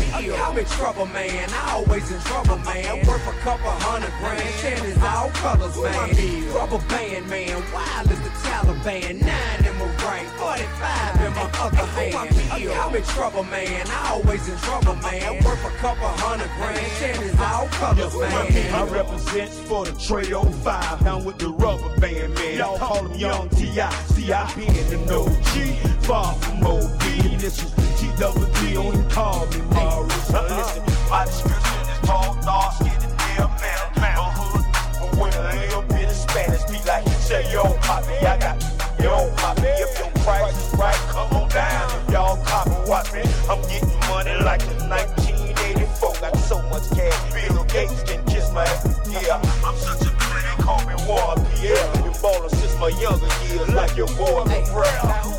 I'm 0.50 0.58
in 0.58 0.64
trouble, 0.66 1.06
man. 1.06 1.50
I 1.50 1.72
always 1.72 2.10
in 2.10 2.20
trouble, 2.20 2.58
man 2.58 2.89
man. 2.96 3.06
Worth 3.06 3.26
a 3.26 3.32
couple 3.40 3.70
hundred 3.70 4.12
grand. 4.18 4.54
Shanty's 4.60 5.02
all 5.02 5.30
colors, 5.30 5.76
man. 5.76 6.54
Rubber 6.54 6.78
band, 6.88 7.28
man. 7.28 7.62
Wild 7.72 8.10
as 8.10 8.20
the 8.20 8.30
Taliban. 8.42 9.20
Nine 9.20 9.64
in 9.64 9.74
my 9.78 9.86
right, 10.04 10.26
45 10.38 11.26
in 11.26 11.34
my 11.34 11.50
other 11.60 11.76
hand. 11.76 12.70
I'm 12.70 12.94
in 12.94 13.02
trouble, 13.04 13.44
man. 13.44 13.86
I 13.88 14.10
always 14.10 14.48
in 14.48 14.56
trouble, 14.58 14.94
man. 14.96 15.44
Worth 15.44 15.64
a 15.64 15.70
couple 15.78 16.08
hundred 16.08 16.50
grand. 16.56 16.92
Shanty's 16.98 17.40
all 17.40 17.66
colors, 17.68 18.16
man. 18.16 18.74
I 18.74 18.84
represent 18.84 19.50
for 19.50 19.84
the 19.84 19.92
Tray 19.92 20.24
05. 20.24 21.04
Down 21.04 21.24
with 21.24 21.38
the 21.38 21.48
rubber 21.48 22.00
band, 22.00 22.34
man. 22.34 22.56
Y'all 22.56 22.78
call 22.78 23.06
him 23.06 23.18
Young 23.18 23.48
T.I. 23.50 23.90
See, 24.14 24.32
I 24.32 24.52
been 24.54 25.06
the 25.06 25.14
OG. 25.14 26.04
Far 26.04 26.34
from 26.34 26.64
OB. 26.64 27.00
This 27.38 27.62
is 27.62 28.00
T-double-D. 28.00 28.76
Only 28.76 29.08
call 29.10 29.46
me 29.46 29.60
Morris. 29.72 30.30
Listen, 30.30 30.84
my 31.08 31.24
description 31.24 31.79
tall, 32.10 32.34
dark, 32.42 32.74
skin, 32.74 32.98
and 33.06 33.14
nail, 33.22 33.48
man. 33.62 34.16
A 34.18 34.26
hood, 34.38 34.64
a 35.02 35.06
winner, 35.20 35.44
a 35.46 35.54
little 35.62 35.82
bit 35.94 36.08
of 36.10 36.16
Spanish. 36.16 36.64
Be 36.66 36.78
like, 36.86 37.06
say, 37.22 37.42
yo, 37.52 37.62
poppy, 37.86 38.18
I 38.26 38.36
got 38.38 38.56
yo, 38.98 39.30
poppy. 39.36 39.70
If 39.84 39.98
your 39.98 40.10
price 40.24 40.58
is 40.58 40.78
right, 40.78 41.00
come 41.14 41.30
on 41.38 41.48
down. 41.48 41.86
If 41.96 42.12
y'all 42.12 42.36
copy 42.44 42.70
what 42.90 43.06
me, 43.14 43.22
I'm 43.50 43.62
getting 43.70 43.94
money 44.10 44.34
like 44.42 44.62
it's 44.62 44.84
1984. 44.90 46.14
Got 46.20 46.36
so 46.50 46.56
much 46.72 46.86
cash, 46.90 47.18
Bill 47.34 47.64
Gates 47.64 48.02
can 48.02 48.24
kiss 48.26 48.50
my 48.52 48.64
ass. 48.64 48.98
Yeah, 49.06 49.40
I'm 49.64 49.76
such 49.76 50.02
a 50.02 50.10
player, 50.18 50.54
call 50.66 50.82
me 50.86 50.94
War 51.06 51.34
Pierre. 51.54 51.86
Been 52.02 52.14
ballin' 52.22 52.50
since 52.50 52.74
my 52.78 52.90
younger 52.98 53.30
years, 53.46 53.70
like 53.70 53.96
your 53.96 54.10
boy 54.18 54.42
LeBron. 54.50 55.30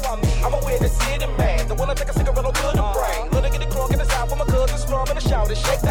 I'm 0.43 0.53
a 0.55 0.59
the 0.79 0.89
city 0.89 1.27
man. 1.37 1.67
The 1.67 1.75
one 1.75 1.87
that 1.89 1.97
take 1.97 2.09
a 2.09 2.13
cigarette 2.13 2.45
on 2.45 2.53
good 2.53 2.75
and 2.79 2.93
brain. 2.95 3.29
Her 3.31 3.49
get 3.49 3.61
it 3.61 3.69
crunk 3.69 3.91
in 3.91 3.99
the 3.99 4.05
south 4.05 4.29
for 4.29 4.35
my 4.35 4.45
cousin 4.45 4.77
strong 4.77 5.07
in 5.09 5.15
the 5.15 5.21
shout 5.21 5.47
and 5.49 5.57
shake 5.57 5.81
that 5.81 5.90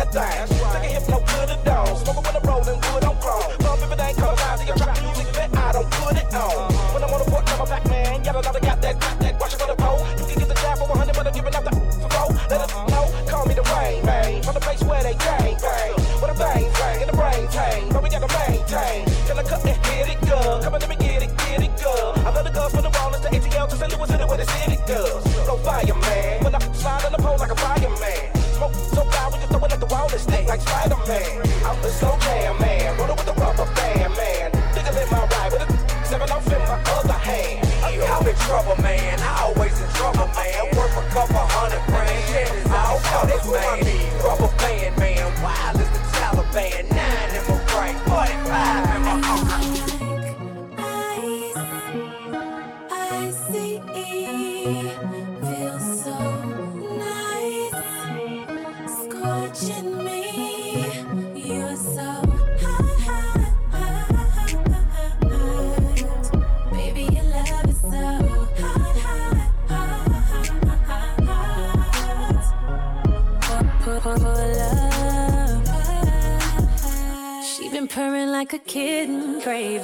like 78.80 79.48
a 79.48 79.79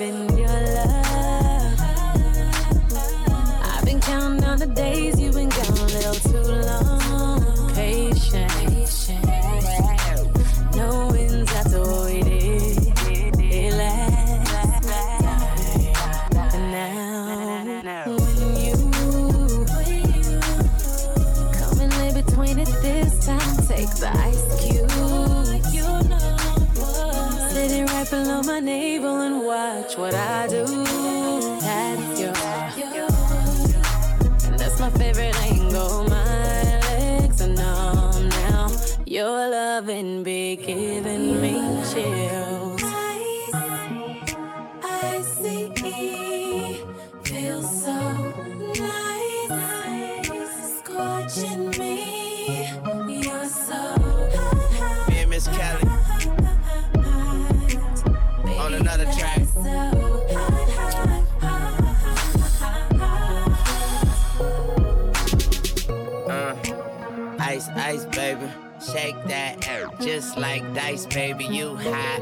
ice, 67.87 68.05
ice, 68.05 68.17
baby. 68.17 68.51
Shake 68.93 69.17
that 69.25 69.67
air 69.69 69.89
just 70.01 70.37
like 70.37 70.63
dice, 70.75 71.07
baby. 71.07 71.45
You 71.45 71.77
hot, 71.77 72.21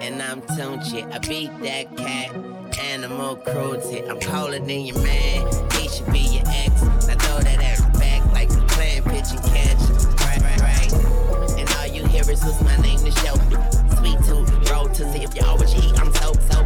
and 0.00 0.22
I'm 0.22 0.40
Tunechi. 0.42 1.10
I 1.12 1.18
beat 1.18 1.50
that 1.62 1.96
cat. 1.96 2.36
Animal 2.80 3.36
cruelty. 3.36 4.02
I'm 4.08 4.20
colder 4.20 4.58
than 4.58 4.80
your 4.80 4.98
man. 5.02 5.46
He 5.72 5.88
should 5.88 6.10
be 6.12 6.20
your 6.20 6.44
ex. 6.46 6.82
Now 6.82 7.16
throw 7.16 7.40
that 7.40 7.60
ass 7.62 7.80
back 7.98 8.24
like 8.32 8.50
we 8.50 8.60
playing 8.68 9.02
pitch 9.04 9.30
and 9.32 9.42
catch. 9.50 9.82
Right, 10.20 10.40
right, 10.42 10.60
right. 10.60 10.92
And 11.58 11.68
all 11.76 11.86
you 11.86 12.06
hear 12.06 12.30
is 12.30 12.44
what's 12.44 12.62
my 12.62 12.76
name 12.76 13.00
to 13.00 13.10
show. 13.10 13.34
Sweet 13.98 14.18
tooth, 14.24 14.70
roll 14.70 14.88
to 14.88 15.12
see 15.12 15.24
if 15.24 15.34
you 15.34 15.42
always 15.44 15.74
eat. 15.74 15.98
I'm 15.98 16.12
so, 16.14 16.32
so, 16.50 16.59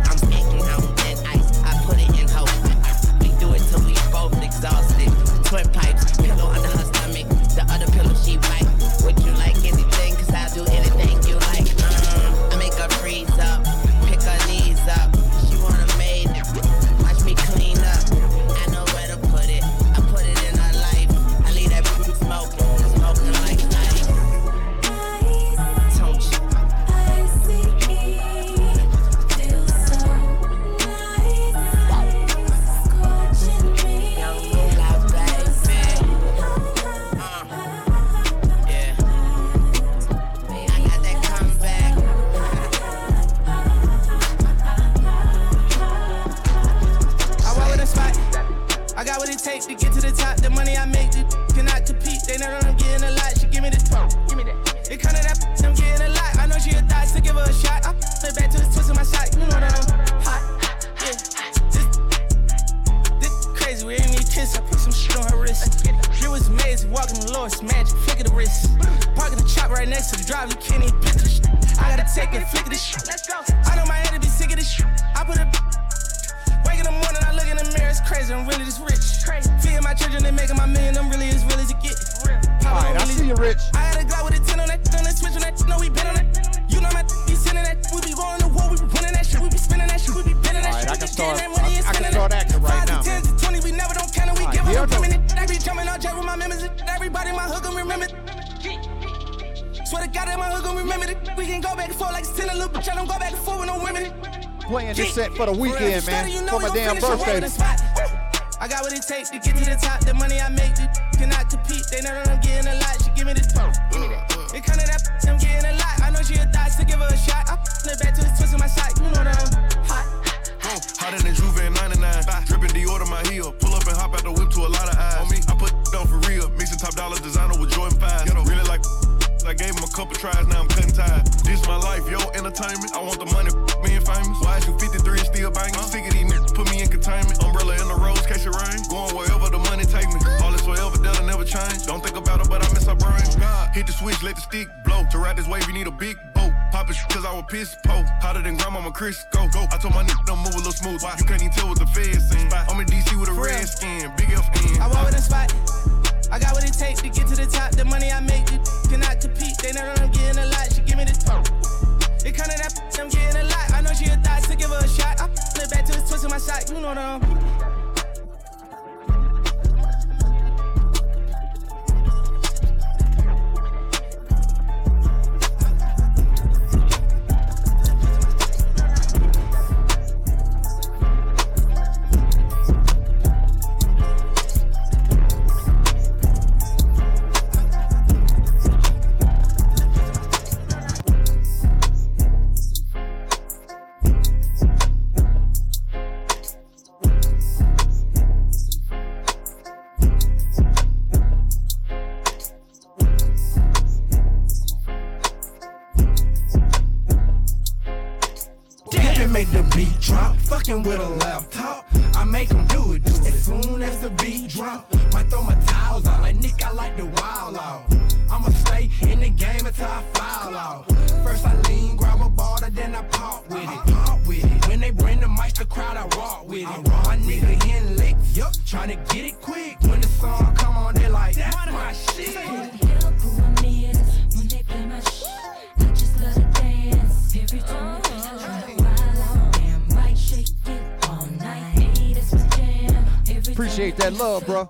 love, 244.25 244.47
bro. 244.47 244.69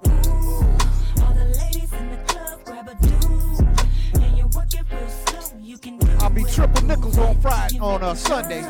I'll 6.18 6.30
be 6.30 6.42
triple 6.44 6.82
nickels 6.82 7.18
on 7.18 7.40
Friday 7.40 7.78
on 7.78 8.02
uh, 8.02 8.10
a 8.10 8.16
Sunday. 8.16 8.62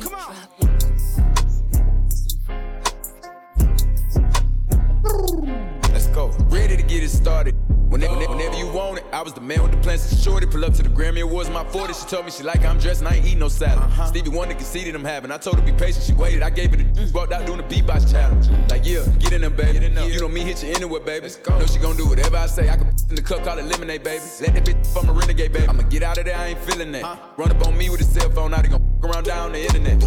Come 0.00 0.14
on. 0.14 0.34
Let's 5.92 6.08
go. 6.08 6.30
Ready 6.48 6.76
to 6.76 6.82
get 6.82 7.04
it 7.04 7.10
started. 7.10 7.54
Whenever, 7.88 8.12
whenever, 8.14 8.34
whenever 8.34 8.56
you 8.56 8.66
want 8.68 8.98
it, 8.98 9.04
I 9.12 9.22
was 9.22 9.32
the 9.32 9.40
man 9.40 9.62
with 9.62 9.72
the 9.72 9.78
plans 9.78 10.10
to 10.10 10.14
shorty. 10.14 10.46
Pull 10.46 10.62
up 10.62 10.74
to 10.74 10.82
the 10.82 10.90
Grammy 10.90 11.22
Awards, 11.22 11.48
my 11.48 11.64
40. 11.64 11.94
She 11.94 12.04
told 12.04 12.26
me 12.26 12.30
she 12.30 12.42
like 12.42 12.60
how 12.60 12.70
I'm 12.70 12.78
dressed 12.78 13.00
and 13.00 13.08
I 13.08 13.14
ain't 13.14 13.26
eat 13.26 13.38
no 13.38 13.48
salad. 13.48 13.82
Uh-huh. 13.82 14.06
Stevie 14.06 14.28
Wonder 14.28 14.54
conceded 14.54 14.94
I'm 14.94 15.04
having. 15.04 15.32
I 15.32 15.38
told 15.38 15.58
her 15.58 15.64
be 15.64 15.72
patient, 15.72 16.04
she 16.04 16.12
waited. 16.12 16.42
I 16.42 16.50
gave 16.50 16.70
her 16.72 16.76
the 16.76 16.84
juice, 16.84 17.10
mm. 17.10 17.14
walked 17.14 17.32
out 17.32 17.46
doing 17.46 17.56
the 17.56 17.64
Me, 20.62 20.68
you 20.68 20.74
anywhere, 20.74 21.00
baby. 21.00 21.28
Know 21.48 21.66
she 21.66 21.78
gon' 21.78 21.96
do 21.96 22.06
whatever 22.08 22.36
I 22.36 22.46
say. 22.46 22.68
I 22.68 22.76
can 22.76 22.88
in 23.08 23.14
the 23.14 23.22
cup, 23.22 23.44
call 23.44 23.58
it 23.58 23.64
lemonade, 23.64 24.02
baby. 24.02 24.22
Let 24.40 24.54
that 24.54 24.64
bitch 24.64 24.86
from 24.92 25.08
a 25.08 25.12
renegade, 25.12 25.52
baby. 25.52 25.66
I'ma 25.68 25.82
get 25.82 26.02
out 26.02 26.18
of 26.18 26.24
there, 26.24 26.36
I 26.36 26.48
ain't 26.48 26.58
feeling 26.60 26.92
that. 26.92 27.04
Run 27.36 27.50
up 27.50 27.66
on 27.66 27.76
me 27.76 27.88
with 27.90 28.00
a 28.00 28.04
cell 28.04 28.28
phone, 28.30 28.50
now 28.50 28.62
they 28.62 28.68
gon' 28.68 29.00
around 29.02 29.24
down 29.24 29.52
the 29.52 29.62
internet. 29.62 30.02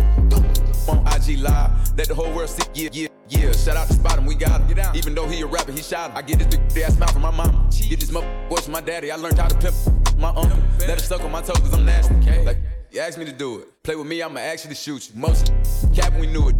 On 0.88 0.97
IG 1.08 1.39
Live, 1.39 1.97
let 1.97 2.08
the 2.08 2.16
whole 2.16 2.32
world 2.34 2.49
see, 2.49 2.64
yeah, 2.74 2.89
yeah. 2.91 3.08
Yeah, 3.30 3.54
shout 3.54 3.78
out 3.78 3.88
to 3.88 3.93
Spot 3.93 4.18
him, 4.18 4.26
we 4.26 4.36
got 4.36 4.62
him. 4.62 4.95
Even 4.95 5.16
though 5.16 5.28
he 5.28 5.41
a 5.41 5.45
rapper, 5.45 5.72
he 5.72 5.82
shot 5.82 6.12
him. 6.12 6.18
I 6.18 6.22
get 6.22 6.39
this 6.39 6.47
big 6.74 6.84
ass 6.84 6.99
mouth 6.99 7.14
from 7.14 7.22
my 7.22 7.32
mama. 7.32 7.70
Get 7.72 7.99
this 7.99 8.12
motherfucker 8.12 8.49
voice 8.49 8.64
from 8.66 8.74
my 8.74 8.82
daddy. 8.82 9.10
I 9.10 9.16
learned 9.16 9.38
how 9.38 9.47
to 9.47 9.58
pimp 9.58 9.74
my 10.18 10.30
uncle. 10.30 10.60
Let 10.80 10.97
it 10.97 11.02
suck 11.02 11.22
on 11.22 11.32
my 11.32 11.41
toes 11.41 11.60
cause 11.60 11.74
I'm 11.74 11.86
nasty. 11.86 12.14
Like, 12.43 12.58
you 12.91 12.99
asked 12.99 13.18
me 13.18 13.24
to 13.26 13.32
do 13.32 13.60
it. 13.60 13.84
Play 13.84 13.95
with 13.95 14.08
me, 14.08 14.22
I'ma 14.22 14.41
actually 14.41 14.76
shoot 14.76 15.10
you. 15.10 15.20
Most 15.20 15.54
cap 15.95 16.14
we 16.20 16.28
knew 16.28 16.49
it. 16.49 16.56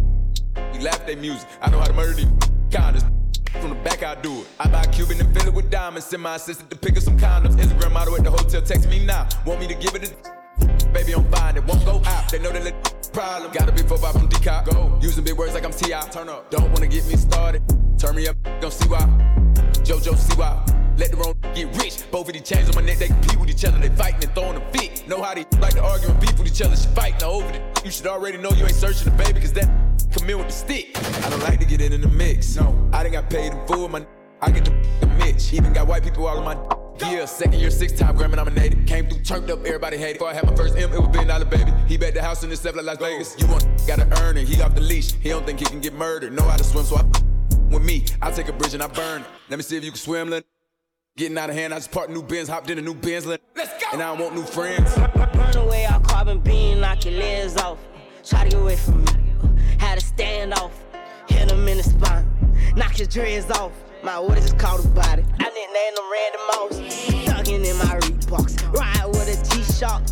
We 0.72 0.78
laughed 0.78 1.10
at 1.10 1.18
music. 1.18 1.46
I 1.60 1.68
know 1.68 1.78
how 1.78 1.86
to 1.86 1.92
murder 1.92 2.14
these 2.14 2.26
kindness. 2.72 3.04
From 3.62 3.70
the 3.70 3.76
back, 3.76 4.02
I 4.02 4.20
do 4.20 4.40
it. 4.40 4.48
I 4.58 4.66
buy 4.66 4.84
Cuban 4.86 5.20
and 5.20 5.32
fill 5.32 5.46
it 5.46 5.54
with 5.54 5.70
diamonds. 5.70 6.06
Send 6.06 6.20
my 6.20 6.34
assistant 6.34 6.68
to 6.70 6.76
pick 6.76 6.96
up 6.96 7.02
some 7.04 7.16
condoms. 7.16 7.54
Instagram 7.54 7.92
model 7.92 8.16
at 8.16 8.24
the 8.24 8.30
hotel, 8.32 8.60
text 8.60 8.88
me 8.88 9.06
now. 9.06 9.28
Want 9.46 9.60
me 9.60 9.68
to 9.68 9.74
give 9.74 9.94
it 9.94 10.12
a 10.12 10.88
baby, 10.88 11.12
I'm 11.12 11.30
fine. 11.30 11.56
It 11.56 11.64
won't 11.64 11.84
go 11.84 12.02
out. 12.04 12.28
They 12.28 12.40
know 12.40 12.50
that 12.50 13.12
problem. 13.12 13.52
Gotta 13.52 13.70
be 13.70 13.82
4 13.82 13.98
5 13.98 14.12
from 14.14 14.28
Decop. 14.28 14.64
Go. 14.64 14.98
Using 15.00 15.22
big 15.22 15.38
words 15.38 15.54
like 15.54 15.64
I'm 15.64 15.72
T.I. 15.72 16.00
Turn 16.08 16.28
up. 16.28 16.50
Don't 16.50 16.72
wanna 16.72 16.88
get 16.88 17.06
me 17.06 17.14
started. 17.14 17.62
Turn 17.98 18.16
me 18.16 18.26
up, 18.26 18.36
gon' 18.60 18.72
see 18.72 18.88
why. 18.88 19.06
JoJo, 19.84 20.16
see 20.16 20.34
why. 20.34 20.81
Let 20.96 21.10
the 21.10 21.16
wrong 21.16 21.34
get 21.54 21.74
rich. 21.76 22.10
Both 22.10 22.28
of 22.28 22.34
these 22.34 22.42
chains 22.42 22.68
on 22.68 22.74
my 22.74 22.82
neck, 22.82 22.98
they 22.98 23.08
compete 23.08 23.38
with 23.38 23.50
each 23.50 23.64
other. 23.64 23.78
They 23.78 23.94
fighting 23.94 24.24
and 24.24 24.34
throwing 24.34 24.56
a 24.56 24.72
fit. 24.72 25.06
Know 25.08 25.22
how 25.22 25.34
they 25.34 25.46
like 25.58 25.74
to 25.74 25.82
argue 25.82 26.08
and 26.08 26.20
beef 26.20 26.38
with 26.38 26.48
each 26.48 26.62
other. 26.62 26.76
She 26.76 26.88
fighting 26.88 27.22
over 27.24 27.50
the. 27.50 27.82
You 27.84 27.90
should 27.90 28.06
already 28.06 28.38
know 28.38 28.50
you 28.50 28.64
ain't 28.64 28.74
searching 28.74 29.04
the 29.04 29.22
baby, 29.22 29.40
cause 29.40 29.52
that 29.54 29.68
come 30.12 30.28
in 30.28 30.38
with 30.38 30.48
the 30.48 30.52
stick. 30.52 30.90
I 31.24 31.30
don't 31.30 31.40
like 31.40 31.58
to 31.60 31.66
get 31.66 31.80
it 31.80 31.92
in 31.92 32.00
the 32.00 32.08
mix. 32.08 32.56
No, 32.56 32.88
I 32.92 33.02
done 33.02 33.12
got 33.12 33.30
paid 33.30 33.52
in 33.52 33.66
full. 33.66 33.88
My 33.88 34.06
I 34.40 34.50
get 34.50 34.64
the, 34.64 34.70
the 35.00 35.06
Mitch. 35.18 35.52
Even 35.52 35.72
got 35.72 35.86
white 35.86 36.02
people 36.02 36.26
all 36.26 36.38
in 36.38 36.44
my 36.44 36.56
yeah, 37.10 37.24
second 37.24 37.58
year, 37.58 37.70
six 37.70 37.92
time 37.92 38.16
Grammy 38.16 38.36
nominated. 38.36 38.86
Came 38.86 39.08
through, 39.08 39.22
turned 39.22 39.50
up, 39.50 39.60
everybody 39.60 39.96
hated. 39.96 40.14
Before 40.14 40.28
I 40.28 40.34
had 40.34 40.46
my 40.46 40.54
first 40.54 40.76
M, 40.76 40.92
it 40.92 40.98
was 40.98 41.08
billion 41.08 41.28
dollar 41.28 41.44
baby. 41.44 41.72
He 41.88 41.96
bet 41.96 42.14
the 42.14 42.22
house 42.22 42.42
in 42.44 42.50
himself 42.50 42.76
like 42.76 42.84
Las 42.84 42.98
Vegas. 42.98 43.40
You 43.40 43.46
want, 43.48 43.66
gotta 43.86 44.06
earn 44.22 44.36
it. 44.36 44.46
He 44.46 44.60
off 44.62 44.74
the 44.74 44.82
leash. 44.82 45.12
He 45.14 45.30
don't 45.30 45.44
think 45.44 45.58
he 45.58 45.64
can 45.64 45.80
get 45.80 45.94
murdered. 45.94 46.32
Know 46.32 46.44
how 46.44 46.56
to 46.56 46.64
swim, 46.64 46.84
so 46.84 46.96
I 46.96 47.02
with 47.70 47.82
me. 47.82 48.04
I 48.20 48.30
take 48.30 48.48
a 48.48 48.52
bridge 48.52 48.74
and 48.74 48.82
I 48.82 48.88
burn 48.88 49.22
it. 49.22 49.28
Let 49.48 49.56
me 49.56 49.62
see 49.62 49.76
if 49.76 49.84
you 49.84 49.90
can 49.90 49.98
swim, 49.98 50.30
Lynn. 50.30 50.42
Getting 51.14 51.36
out 51.36 51.50
of 51.50 51.56
hand, 51.56 51.74
I 51.74 51.76
just 51.76 51.92
parked 51.92 52.10
new 52.10 52.22
bins, 52.22 52.48
hopped 52.48 52.70
in 52.70 52.78
a 52.78 52.80
new 52.80 52.94
bins, 52.94 53.26
let, 53.26 53.42
let's 53.54 53.70
go. 53.84 53.90
And 53.92 54.02
I 54.02 54.12
want 54.12 54.34
new 54.34 54.44
friends. 54.44 54.94
Burn 54.94 55.56
away 55.58 55.84
our 55.84 56.00
carbon 56.00 56.40
bean, 56.40 56.80
knock 56.80 57.04
your 57.04 57.12
legs 57.12 57.58
off. 57.58 57.76
Try 58.24 58.44
to 58.44 58.48
get 58.48 58.58
away 58.58 58.76
from 58.76 59.04
me. 59.04 59.12
Had 59.78 59.98
a 59.98 60.00
standoff. 60.00 60.70
hit 61.28 61.52
him 61.52 61.68
in 61.68 61.76
the 61.76 61.82
spine, 61.82 62.26
knock 62.76 62.92
his 62.92 63.08
dreads 63.08 63.50
off. 63.50 63.72
My 64.02 64.16
orders 64.16 64.46
is 64.46 64.52
called 64.54 64.86
a 64.86 64.88
body. 64.88 65.22
I 65.38 65.50
nicknamed 65.50 65.98
him 65.98 66.10
Randy 66.10 66.38
Moss. 66.48 66.80
Thugging 67.28 67.70
in 67.70 67.76
my 67.76 68.00
Reeboks, 68.00 68.72
ride 68.72 69.06
with 69.08 69.28
a 69.28 69.54
G-Shock. 69.54 70.04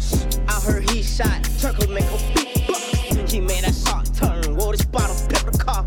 I 0.51 0.61
heard 0.61 0.91
he 0.91 1.03
shot, 1.03 1.49
Turkle 1.59 1.89
make 1.89 2.05
a 2.05 2.19
beatbox. 2.35 3.31
He 3.31 3.41
made 3.41 3.65
a 3.65 3.73
shot 3.73 4.05
turn, 4.15 4.55
wore 4.55 4.77
the 4.77 4.83
spot, 4.83 5.09
picked 5.31 5.51
the 5.51 5.57
car. 5.57 5.87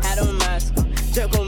Had 0.00 0.16
a 0.16 0.32
mask, 0.32 0.74
Turkle 1.12 1.44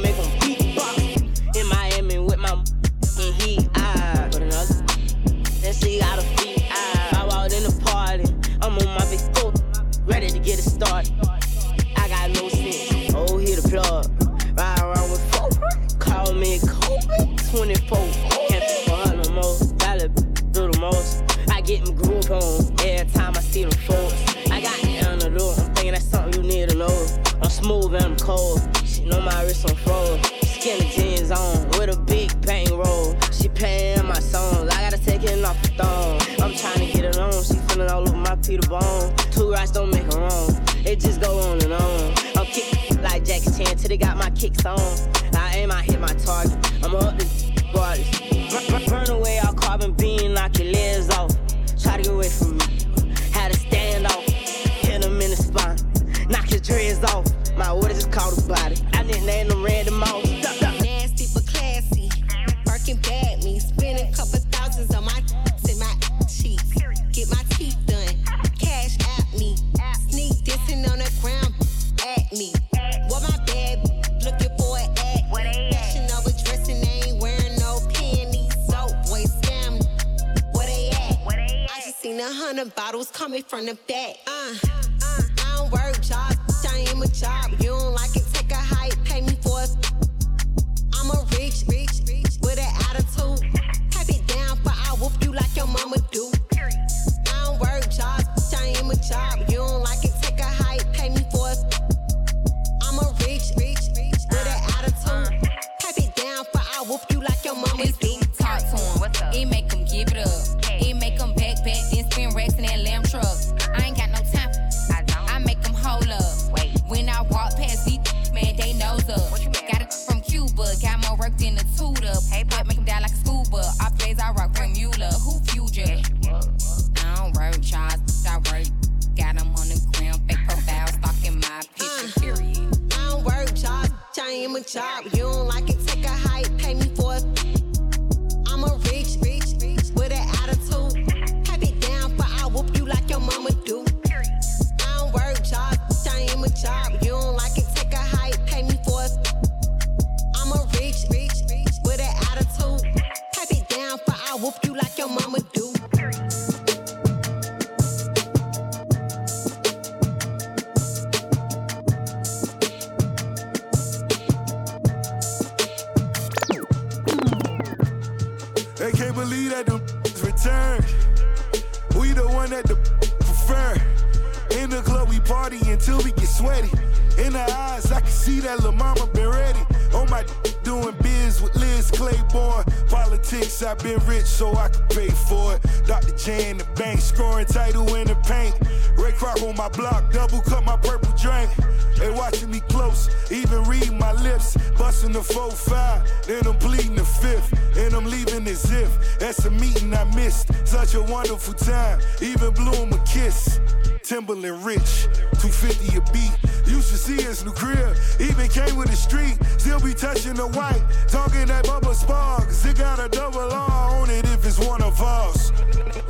beautiful 201.39 201.67
time, 201.67 202.01
even 202.21 202.53
blew 202.53 202.73
him 202.73 202.93
a 202.93 202.99
kiss. 203.05 203.61
Timbaland 204.03 204.65
rich, 204.65 205.07
250 205.41 205.97
a 205.97 206.01
beat. 206.13 206.33
You 206.67 206.81
should 206.83 206.99
see 206.99 207.23
his 207.23 207.45
new 207.45 207.53
crib, 207.53 207.97
even 208.19 208.49
came 208.49 208.77
with 208.77 208.89
the 208.89 208.97
street. 208.97 209.39
Still 209.59 209.81
be 209.81 209.95
touching 209.95 210.35
the 210.35 210.49
white, 210.49 210.83
talking 211.09 211.47
that 211.47 211.65
bubble 211.65 211.95
spark. 211.95 212.49
It 212.49 212.77
got 212.77 212.99
a 212.99 213.09
double 213.09 213.41
R 213.41 214.01
on 214.01 214.11
it 214.11 214.25
if 214.27 214.45
it's 214.45 214.59
one 214.59 214.83
of 214.83 215.01
us. 215.01 215.53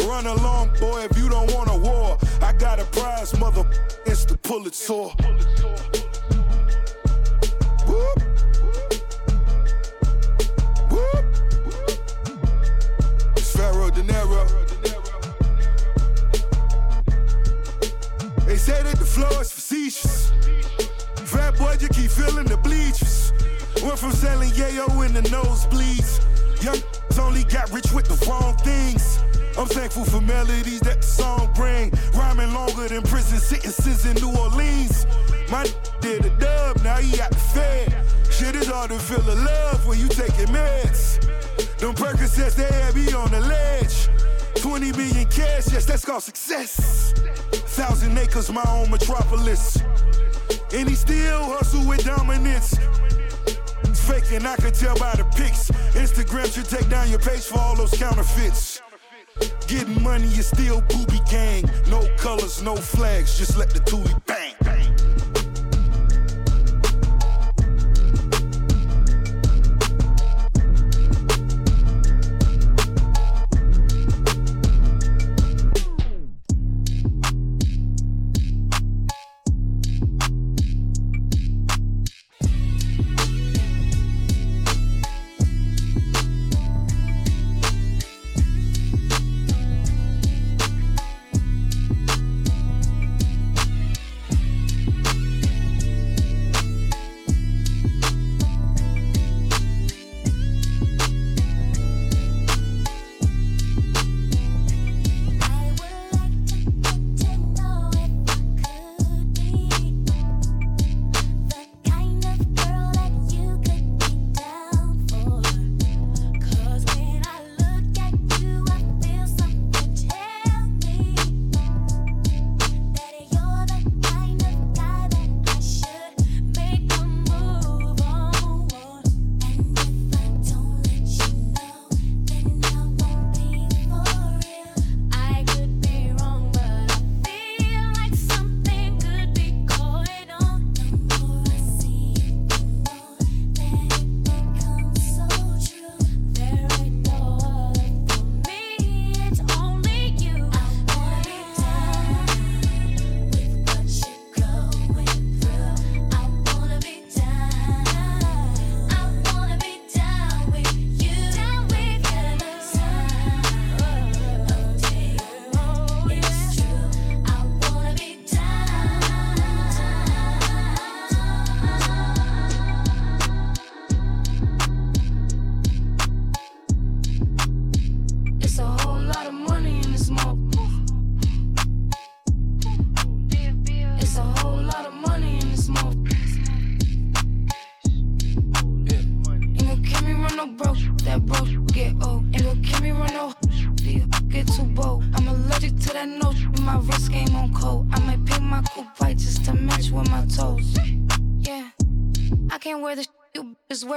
Run 0.07 0.27
along, 0.27 0.71
boy, 0.81 1.07
if 1.11 1.17
you 1.19 1.29
don't 1.29 1.53
want 1.53 1.71
a 1.71 1.77
war. 1.77 2.17
I 2.41 2.53
got 2.55 2.81
a 2.81 2.85
prize, 2.85 3.39
mother. 3.39 3.69
It's 4.07 4.25
the 4.25 4.37
Pulitzer. 4.39 6.08
Say 18.69 18.83
that 18.83 18.99
the 18.99 19.07
flow 19.07 19.41
is 19.41 19.51
facetious. 19.51 20.31
Fat 21.25 21.57
boy, 21.57 21.77
you 21.81 21.89
keep 21.89 22.11
feeling 22.11 22.45
the 22.45 22.59
bleachers. 22.59 23.33
Went 23.83 23.99
from 23.99 24.13
selling 24.13 24.51
yayo 24.51 25.07
in 25.07 25.15
the 25.15 25.23
nosebleeds. 25.33 26.21
Young 26.63 26.77
only 27.19 27.45
got 27.45 27.73
rich 27.73 27.91
with 27.93 28.05
the 28.05 28.19
wrong 28.29 28.55
things. 28.59 29.21
I'm 29.57 29.69
thankful 29.69 30.05
for 30.05 30.21
melodies 30.21 30.81
that 30.81 31.01
the 31.01 31.07
song 31.07 31.51
bring. 31.55 31.91
Rhyming 32.13 32.53
longer 32.53 32.89
than 32.89 33.01
prison 33.05 33.39
sentences 33.39 34.05
in 34.05 34.17
New 34.17 34.37
Orleans. 34.37 35.07
My 35.51 35.65
did 36.03 36.27
a 36.27 36.31
dub, 36.39 36.83
now 36.83 36.97
he 36.97 37.17
got 37.17 37.31
the 37.31 37.41
fed. 37.57 38.05
Shit 38.31 38.55
is 38.55 38.67
hard 38.67 38.91
to 38.91 38.99
feel 38.99 39.23
the 39.23 39.35
love 39.35 39.87
when 39.87 39.99
you 39.99 40.09
taking 40.09 40.53
meds. 40.53 41.25
Them 41.79 41.95
Percocets, 41.95 42.57
they 42.57 42.69
had 42.69 42.95
me 42.95 43.11
on 43.15 43.31
the 43.31 43.41
ledge. 43.41 44.11
20 44.57 44.93
million 44.93 45.25
cash, 45.25 45.73
yes, 45.73 45.87
that's 45.87 46.05
called 46.05 46.23
success. 46.23 47.15
Thousand 47.79 48.19
acres, 48.19 48.51
my 48.51 48.65
own 48.71 48.91
metropolis. 48.91 49.81
And 50.75 50.89
he 50.89 50.97
still 50.97 51.45
hustle 51.45 51.87
with 51.87 52.05
dominance. 52.05 52.75
Faking, 53.95 54.45
I 54.45 54.57
could 54.57 54.75
tell 54.75 54.97
by 54.99 55.15
the 55.15 55.25
pics. 55.37 55.71
Instagram 55.95 56.53
should 56.53 56.65
take 56.65 56.89
down 56.89 57.09
your 57.09 57.21
page 57.21 57.43
for 57.43 57.61
all 57.61 57.77
those 57.77 57.93
counterfeits. 57.93 58.83
Getting 59.69 60.03
money 60.03 60.27
is 60.27 60.49
still 60.49 60.81
booby 60.89 61.21
gang. 61.31 61.71
No 61.89 62.05
colors, 62.17 62.61
no 62.65 62.75
flags, 62.75 63.39
just 63.39 63.57
let 63.57 63.71
the 63.71 63.79
toolie 63.79 64.27
bang. 64.27 64.55
bang. 64.65 64.88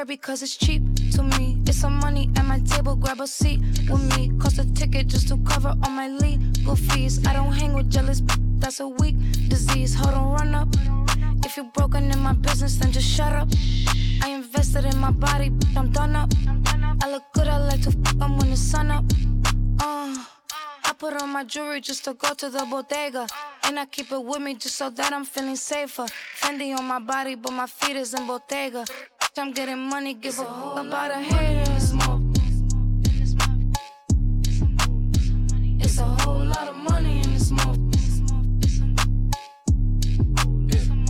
Because 0.06 0.42
it's 0.42 0.56
cheap 0.56 0.82
to 1.12 1.24
me. 1.24 1.62
It's 1.68 1.78
some 1.78 2.00
money 2.00 2.30
at 2.36 2.46
my 2.46 2.60
table, 2.60 2.96
grab 2.96 3.20
a 3.22 3.28
seat 3.28 3.60
with 3.90 4.18
me. 4.18 4.32
Cost 4.40 4.60
a 4.60 4.74
ticket 4.74 5.08
just 5.08 5.28
to 5.30 5.38
cover 5.38 5.76
all 5.84 5.92
my 5.92 6.08
legal 6.08 6.76
fees. 6.76 7.26
I 7.28 7.34
don't 7.34 7.52
hang 7.52 7.74
with 7.74 7.90
jealous, 7.90 8.22
that's 8.60 8.80
a 8.80 8.88
weak 8.88 9.16
disease. 9.48 9.94
Hold 9.96 10.14
on, 10.16 10.32
run 10.34 10.56
up. 10.56 10.70
If 11.46 11.58
you're 11.58 11.72
broken 11.74 12.12
in 12.12 12.20
my 12.20 12.34
business, 12.34 12.76
then 12.78 12.92
just 12.92 13.08
shut 13.08 13.34
up. 13.34 13.50
I 14.24 14.30
invested 14.30 14.86
in 14.86 14.98
my 14.98 15.12
body, 15.12 15.52
I'm 15.76 15.92
done 15.92 16.16
up. 16.16 16.32
I 17.04 17.12
look 17.12 17.24
good, 17.34 17.48
I 17.48 17.58
like 17.58 17.82
to 17.84 17.92
fuck 17.92 18.18
them 18.18 18.38
when 18.38 18.50
the 18.52 18.58
sun 18.58 18.92
up. 18.92 19.06
Uh, 19.80 20.16
I 20.84 20.94
put 20.98 21.20
on 21.22 21.30
my 21.30 21.44
jewelry 21.44 21.82
just 21.82 22.06
to 22.06 22.14
go 22.14 22.34
to 22.34 22.50
the 22.50 22.66
bodega. 22.70 23.28
And 23.64 23.80
I 23.80 23.86
keep 23.86 24.12
it 24.12 24.24
with 24.24 24.42
me 24.42 24.56
just 24.56 24.76
so 24.76 24.90
that 24.90 25.14
I'm 25.14 25.24
feeling 25.24 25.56
safer. 25.56 26.06
Fendi 26.40 26.78
on 26.78 26.86
my 26.86 27.00
body, 27.00 27.36
but 27.36 27.54
my 27.54 27.68
feet 27.68 27.96
is 27.96 28.14
in 28.14 28.28
Bottega. 28.28 28.86
I'm 29.38 29.54
getting 29.54 29.78
money, 29.78 30.14
give 30.14 30.38
a 30.40 30.44
fuck 30.44 30.86
about 30.86 31.12
a 31.12 31.22
hater. 31.22 31.72
It's 35.80 35.98
a 35.98 36.04
whole 36.04 36.44
lot 36.44 36.68
of 36.68 36.76
money 36.76 37.22
in 37.22 37.34
this 37.34 37.50
mouth. 37.50 37.78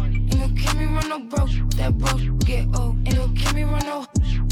Ain't 0.07 0.39
gon' 0.39 0.55
keep 0.55 0.77
me 0.77 0.85
run 0.85 1.09
no 1.09 1.19
broke, 1.19 1.49
that 1.77 1.97
broke 1.97 2.21
get 2.45 2.67
old. 2.77 2.95
Ain't 3.07 3.15
gon' 3.15 3.35
keep 3.35 3.55
me 3.55 3.63
run 3.63 3.85
no 3.87 4.05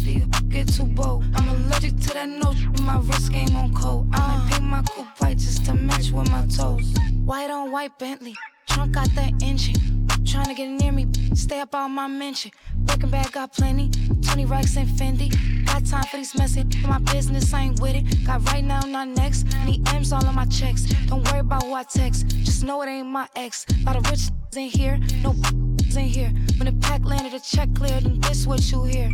you 0.03 0.25
get 0.49 0.67
too 0.67 0.85
bold. 0.85 1.25
I'm 1.35 1.49
allergic 1.49 1.95
to 1.99 2.13
that 2.15 2.27
note, 2.27 2.57
my 2.81 2.97
wrist 2.97 3.31
game 3.31 3.55
on 3.55 3.71
cold. 3.75 4.07
I 4.13 4.17
might 4.17 4.45
uh. 4.45 4.49
paint 4.49 4.63
my 4.63 4.81
coupe 4.81 5.21
white 5.21 5.37
just 5.37 5.65
to 5.65 5.75
match 5.75 6.09
with 6.09 6.31
my 6.31 6.47
toes. 6.47 6.91
White 7.23 7.51
on 7.51 7.71
white 7.71 7.99
Bentley, 7.99 8.33
trunk 8.67 8.93
got 8.93 9.13
that 9.13 9.31
engine. 9.43 9.98
Trying 10.29 10.45
to 10.45 10.53
get 10.53 10.69
near 10.69 10.91
me, 10.91 11.07
stay 11.33 11.59
up 11.59 11.73
on 11.73 11.91
my 11.91 12.05
mention. 12.07 12.51
Breaking 12.75 13.09
bag 13.09 13.31
got 13.31 13.51
plenty, 13.51 13.89
20 14.21 14.45
racks 14.45 14.77
and 14.77 14.87
Fendi. 14.87 15.29
Got 15.65 15.85
time 15.85 16.03
for 16.03 16.17
these 16.17 16.35
messy, 16.37 16.63
my 16.87 16.99
business 16.99 17.51
I 17.51 17.61
ain't 17.61 17.79
with 17.79 17.95
it. 17.95 18.25
Got 18.27 18.45
right 18.51 18.63
now, 18.63 18.81
not 18.81 19.07
next. 19.07 19.47
Need 19.65 19.87
M's 19.89 20.13
all 20.13 20.23
on 20.25 20.35
my 20.35 20.45
checks. 20.45 20.83
Don't 21.07 21.27
worry 21.31 21.39
about 21.39 21.63
who 21.63 21.73
I 21.73 21.83
text, 21.83 22.27
just 22.27 22.63
know 22.63 22.81
it 22.83 22.87
ain't 22.87 23.07
my 23.07 23.27
ex. 23.35 23.65
Lot 23.83 23.95
of 23.95 24.07
rich 24.09 24.29
in 24.55 24.69
here, 24.69 24.99
no 25.23 25.31
in 25.97 26.05
here. 26.05 26.31
When 26.57 26.65
the 26.65 26.77
pack 26.79 27.03
landed, 27.03 27.33
the 27.33 27.39
check 27.39 27.73
cleared, 27.73 28.05
and 28.05 28.23
this 28.23 28.45
what 28.45 28.71
you 28.71 28.83
hear. 28.83 29.11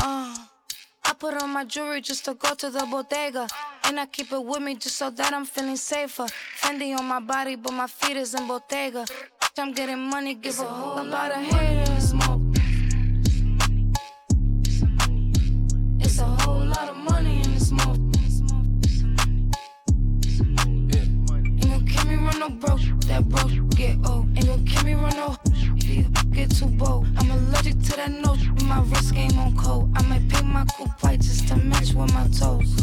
Uh. 0.00 0.34
I 1.04 1.14
put 1.14 1.34
on 1.42 1.50
my 1.50 1.64
jewelry 1.64 2.00
just 2.00 2.24
to 2.24 2.34
go 2.34 2.54
to 2.54 2.70
the 2.70 2.86
bodega. 2.90 3.48
And 3.84 3.98
I 3.98 4.06
keep 4.06 4.32
it 4.32 4.44
with 4.44 4.62
me 4.62 4.74
just 4.76 4.96
so 4.96 5.10
that 5.10 5.34
I'm 5.34 5.44
feeling 5.44 5.76
safer. 5.76 6.26
Fendi 6.60 6.96
on 6.96 7.04
my 7.04 7.20
body, 7.20 7.56
but 7.56 7.72
my 7.72 7.86
feet 7.86 8.16
is 8.16 8.34
in 8.34 8.46
Bottega. 8.46 9.04
I'm 9.58 9.72
getting 9.72 9.98
money, 9.98 10.34
give 10.34 10.58
a 10.60 10.64
whole 10.64 11.04
lot 11.04 11.30
of 11.30 11.38
haters. 11.38 12.14
It's 16.00 16.18
a 16.18 16.24
whole 16.24 16.64
lot 16.64 16.88
of 16.88 16.96
money 16.96 17.42
in 17.42 17.54
this 17.54 17.68
smoke. 17.68 17.98
Ain't 21.54 21.68
gon' 21.68 21.86
keep 21.86 22.06
run 22.06 22.38
no 22.38 22.48
broke, 22.50 22.80
that 23.06 23.28
broke 23.28 23.50
get 23.76 23.96
old. 24.08 24.26
Ain't 24.36 24.46
gon' 24.46 24.64
keep 24.64 24.96
run 24.96 25.16
no 25.16 25.36
get 26.32 26.50
too 26.50 26.66
bold. 26.66 27.06
I'm 27.18 27.30
allergic 27.30 27.80
to 27.82 27.96
that 27.96 28.10
note, 28.10 28.40
my 28.64 28.80
wrist 28.82 29.14
game 29.14 29.38
on 29.38 29.56
cold. 29.56 29.92
I 29.96 30.02
might 30.06 30.26
paint 30.28 30.46
my 30.46 30.64
coupe 30.76 31.02
white 31.02 31.20
just 31.20 31.48
to 31.48 31.56
match 31.56 31.92
with 31.92 32.12
my 32.14 32.26
toes. 32.28 32.74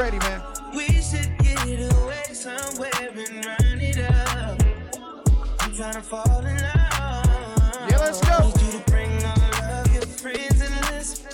Ready, 0.00 0.18
man. 0.18 0.42
We 0.74 0.86
should 1.00 1.36
get 1.38 1.92
away 1.92 2.24
somewhere 2.32 2.90
and 3.00 3.46
run 3.46 3.80
it 3.80 3.98
up. 3.98 4.60
I'm 5.60 5.74
trying 5.74 5.94
to 5.94 6.02
fall 6.02 6.44
in 6.44 6.56
love. 6.56 7.88
Yeah, 7.88 7.98
let's 7.98 8.20
go. 8.20 8.46
Need 8.46 8.60
you 8.60 8.72
to 8.78 8.90
bring 8.90 9.24
all 9.24 9.80
of 9.80 9.94
your 9.94 10.02
friends 10.02 10.60
and 10.60 10.90
listen. 10.90 11.26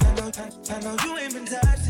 I 0.00 0.14
know, 0.14 0.30
I, 0.38 0.74
I 0.74 0.80
know 0.80 0.96
you 1.04 1.18
ain't 1.18 1.34
been 1.34 1.44
touched 1.44 1.85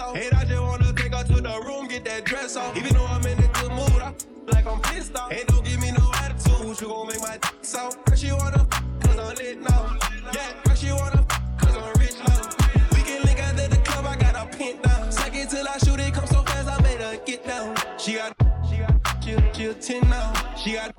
off. 0.00 0.16
Hate, 0.16 0.34
I 0.34 0.44
just 0.44 0.60
wanna 0.60 0.92
take 0.94 1.14
her 1.14 1.24
to 1.24 1.40
the 1.40 1.62
room, 1.66 1.88
get 1.88 2.04
that 2.06 2.24
dress 2.24 2.56
off. 2.56 2.76
Even 2.76 2.94
though 2.94 3.06
I'm 3.06 3.24
in 3.26 3.38
a 3.38 3.48
good 3.48 3.70
mood, 3.70 4.02
I 4.02 4.12
like 4.52 4.66
I'm 4.66 4.80
pissed 4.80 5.16
off. 5.16 5.32
Ain't 5.32 5.46
don't 5.46 5.64
give 5.64 5.80
me 5.80 5.92
no 5.92 6.10
attitude, 6.16 6.80
you 6.80 6.88
gon' 6.88 7.06
make 7.08 7.20
my 7.20 7.38
dick 7.40 7.54
soft. 7.62 7.98
First 8.08 8.22
she 8.22 8.32
wanna 8.32 8.66
cause 9.02 9.18
I'm 9.18 9.34
lit 9.36 9.60
now. 9.60 9.96
Yeah, 10.34 10.52
first 10.64 10.82
she 10.82 10.92
wanna 10.92 11.24
cause 11.58 11.76
I'm 11.76 11.92
rich 12.00 12.16
now. 12.26 12.48
We 12.92 13.02
can 13.02 13.22
link 13.24 13.40
out 13.40 13.58
at 13.58 13.70
the 13.70 13.76
club, 13.84 14.06
I 14.06 14.16
got 14.16 14.36
her 14.36 14.56
pinned 14.56 14.82
down. 14.82 15.12
Second 15.12 15.48
till 15.50 15.68
I 15.68 15.78
shoot 15.78 16.00
it, 16.00 16.14
come 16.14 16.26
so 16.26 16.42
fast, 16.42 16.68
I 16.68 16.82
made 16.82 17.00
her 17.00 17.16
get 17.24 17.46
down. 17.46 17.76
She 17.98 18.14
got, 18.14 18.34
she 18.68 18.78
got, 18.78 19.22
chill, 19.22 19.40
chill 19.52 19.74
10 19.74 20.08
now. 20.08 20.32
She 20.56 20.72
got, 20.72 20.94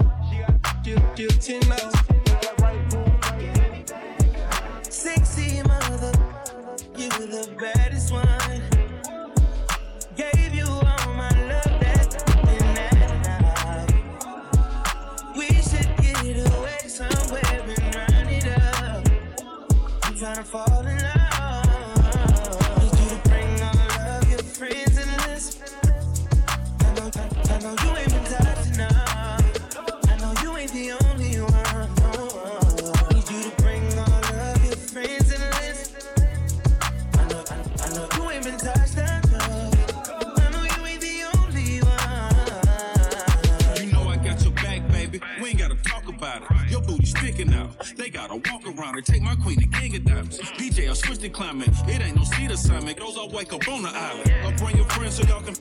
take 49.00 49.22
my 49.22 49.36
queen 49.36 49.58
to 49.62 49.68
king 49.68 49.96
of 49.96 50.04
diamonds. 50.04 50.40
PJ, 50.40 50.90
I 50.90 50.94
switched 50.94 51.22
the 51.22 51.30
climate. 51.30 51.70
It 51.88 52.02
ain't 52.02 52.18
no 52.18 52.24
seat 52.24 52.52
assignment. 52.52 52.98
Those 52.98 53.18
I 53.18 53.26
wake 53.34 53.54
up 53.54 53.66
on 53.70 53.84
the 53.84 53.90
island. 53.90 54.34
I'll 54.44 54.58
bring 54.58 54.76
your 54.76 54.90
friends 54.90 55.16
so 55.16 55.24
y'all 55.28 55.42
can. 55.42 55.56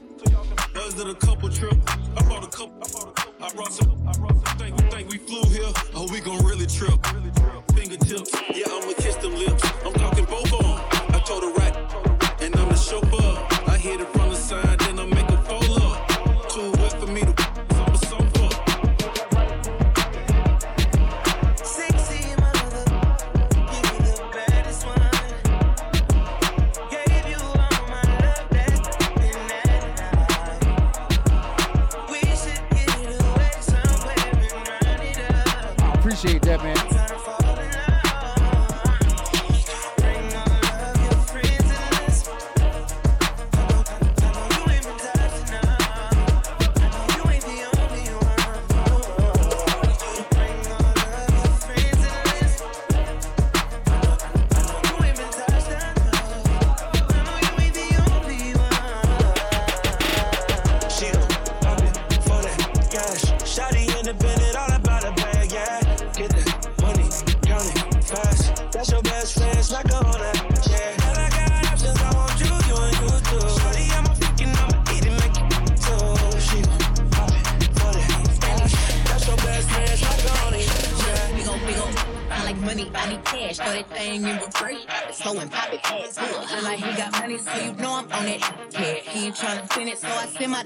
Was 0.74 0.98
it 0.98 1.08
a 1.08 1.14
couple 1.14 1.48
trip? 1.48 1.74
I 2.16 2.22
brought 2.24 2.44
a 2.44 2.48
couple. 2.48 2.82
I 2.82 2.88
brought 2.90 3.08
a 3.08 3.12
couple. 3.12 3.44
I 3.44 3.52
brought 3.54 3.72
some. 3.72 4.08
I 4.08 4.12
brought 4.18 4.46
some. 4.46 4.58
Think, 4.58 4.76
think 4.90 5.10
we 5.10 5.18
flew 5.18 5.42
here? 5.50 5.72
Oh, 5.94 6.08
we 6.10 6.20
gon' 6.20 6.44
really 6.44 6.66
trip. 6.66 6.98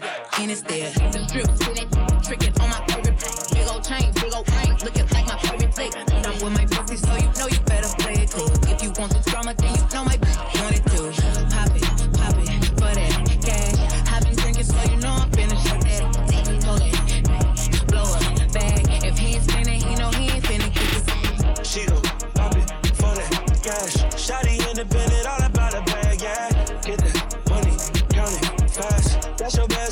I 0.04 0.36
send 0.36 0.50
my 0.50 0.60
there. 0.62 0.90
The 0.90 1.24
drip, 1.32 1.48
spin 1.56 1.78
it, 1.78 2.60
on 2.60 2.68
my 2.68 2.84
favorite. 2.86 3.16
Big 3.52 3.68
old 3.68 3.84
chain, 3.84 4.12
big 4.12 4.34
old 4.34 4.48
ring, 4.52 4.76
looking 4.84 5.06
like 5.08 5.26
my 5.26 5.38
favorite 5.38 5.74
thing. 5.74 5.92
I'm 5.96 6.32
with 6.44 6.52
my 6.52 6.66
pussy, 6.66 6.96
so 6.96 7.14
you 7.16 7.30
know 7.38 7.46
you 7.46 7.60
better 7.64 7.88
play 7.98 8.24
it 8.24 8.30
cool. 8.30 8.50
If 8.68 8.82
you 8.82 8.92
want 8.98 9.12
the 9.12 9.30
drama, 9.30 9.54
then 9.54 9.74
you 9.74 9.86
know 9.92 10.04
my 10.04 10.16
want 10.60 10.76
it 10.76 10.84
too. 10.92 11.53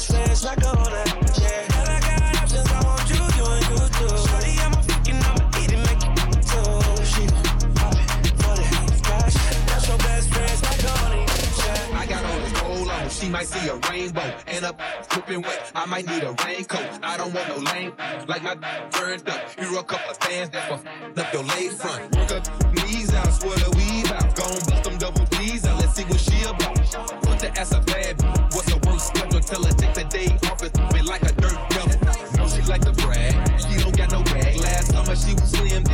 Best 0.02 0.10
friend, 0.10 0.36
snack 0.36 0.62
her 0.62 0.68
on 0.68 0.90
that, 0.90 1.08
yeah. 1.40 1.66
I 1.78 2.00
got 2.00 2.22
options, 2.42 2.68
I 2.68 2.80
want 2.84 3.08
you, 3.10 3.16
you 3.38 3.46
and 3.46 3.64
you 3.70 3.78
too. 3.98 4.14
I'm 4.62 4.72
a 4.72 4.82
make. 5.86 6.02
She. 7.06 7.26
That's 9.66 9.86
your 9.88 9.98
best 9.98 10.28
friend, 10.32 10.58
snack 10.58 10.80
her 10.80 10.94
on 11.06 11.12
yeah. 11.18 11.98
I 11.98 12.06
got 12.06 12.22
this 12.42 12.60
gold 12.60 12.88
on, 12.88 13.08
she 13.10 13.28
might 13.28 13.46
see 13.46 13.68
a 13.68 13.76
rainbow. 13.90 14.34
And 14.46 14.64
up, 14.64 14.80
dripping 15.08 15.42
wet, 15.42 15.72
I 15.74 15.86
might 15.86 16.06
need 16.06 16.22
a 16.22 16.34
raincoat. 16.44 16.98
I 17.02 17.16
don't 17.16 17.32
want 17.32 17.48
no 17.48 17.56
lame, 17.58 17.92
like 18.26 18.42
my 18.42 18.56
turned 18.90 19.28
up. 19.28 19.40
Here 19.58 19.78
a 19.78 19.82
couple 19.84 20.10
of 20.10 20.16
fans 20.18 20.50
that 20.50 20.68
for 20.68 21.20
up 21.20 21.32
your 21.32 21.44
laid 21.44 21.72
front. 21.72 22.16
Work 22.16 22.32
up 22.32 22.74
knees 22.74 23.14
out, 23.14 23.32
swear 23.32 23.56
the 23.56 23.70
weave 23.76 24.10
out. 24.12 24.34
Gon' 24.34 24.48
bust 24.66 24.84
them 24.84 24.98
double 24.98 25.24
D's 25.26 25.66
out, 25.66 25.78
let's 25.80 25.94
see 25.94 26.04
what 26.04 26.20
she 26.20 26.42
about. 26.42 26.74
Put 27.22 27.38
the 27.38 27.52
ass 27.58 27.72
a 27.72 27.80
bad, 27.80 28.18
Tell 29.46 29.62
her 29.64 29.72
take 29.72 29.94
the 29.94 30.04
day 30.04 30.26
off, 30.50 30.62
it's 30.62 30.78
been 30.92 31.04
like 31.06 31.22
a 31.22 31.32
dirt 31.32 31.58
devil. 31.70 31.98
No, 32.36 32.48
she 32.48 32.62
like 32.62 32.82
to 32.82 32.92
brag, 32.92 33.34
she 33.60 33.76
don't 33.82 33.96
got 33.96 34.10
no 34.12 34.22
bag. 34.22 34.56
Last 34.60 34.92
summer 34.92 35.16
she 35.16 35.34
was 35.34 35.50
slim, 35.50 35.84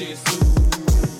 out 0.00 1.17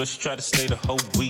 so 0.00 0.04
she 0.06 0.18
tried 0.18 0.36
to 0.36 0.42
stay 0.42 0.66
the 0.66 0.76
whole 0.76 0.98
week. 1.18 1.29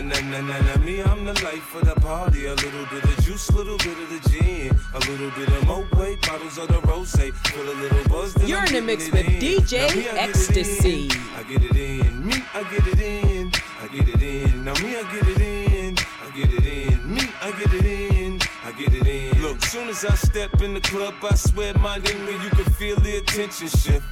Me, 0.00 1.02
I'm 1.02 1.24
the 1.24 1.32
life 1.42 1.74
of 1.74 1.84
the 1.84 1.94
party. 2.00 2.46
A 2.46 2.54
little 2.54 2.86
bit 2.86 3.02
of 3.02 3.24
juice, 3.24 3.50
little 3.50 3.76
bit 3.78 3.98
of 3.98 4.08
the 4.10 4.30
gin. 4.30 4.78
A 4.94 4.98
little 5.10 5.30
bit 5.32 5.48
of 5.48 5.66
Moet, 5.66 6.20
bottles 6.22 6.56
of 6.56 6.68
the 6.68 6.80
rose. 6.86 7.10
Feel 7.16 7.68
a 7.68 7.74
little 7.74 8.04
buzz. 8.08 8.36
You're 8.48 8.64
in 8.66 8.74
the 8.74 8.80
mix 8.80 9.10
with 9.10 9.26
in. 9.26 9.40
DJ 9.40 9.96
me, 9.96 10.08
I 10.08 10.28
Ecstasy. 10.28 11.10
I 11.36 11.42
get 11.42 11.64
it 11.64 11.76
in. 11.76 12.26
Me, 12.26 12.34
I 12.54 12.62
get 12.70 12.86
it 12.86 13.00
in. 13.00 13.50
I 13.82 13.88
get 13.88 14.08
it 14.08 14.22
in. 14.22 14.64
Now 14.64 14.74
me, 14.74 14.96
I 14.96 15.02
get 15.12 15.28
it 15.28 15.40
in. 15.40 15.96
I 15.98 16.30
get 16.36 16.52
it 16.52 16.64
in. 16.64 17.14
Me, 17.14 17.22
I 17.42 17.50
get 17.58 17.74
it 17.74 17.84
in. 17.84 18.40
I 18.64 18.72
get 18.72 18.94
it 18.94 19.06
in. 19.06 19.42
Look, 19.42 19.60
soon 19.64 19.88
as 19.88 20.04
I 20.04 20.14
step 20.14 20.62
in 20.62 20.74
the 20.74 20.80
club, 20.80 21.14
I 21.22 21.34
swear 21.34 21.74
my 21.78 21.98
nigga, 21.98 22.44
you 22.44 22.50
can 22.50 22.72
feel 22.74 22.96
the 23.00 23.16
attention 23.16 23.66
shift. 23.66 24.04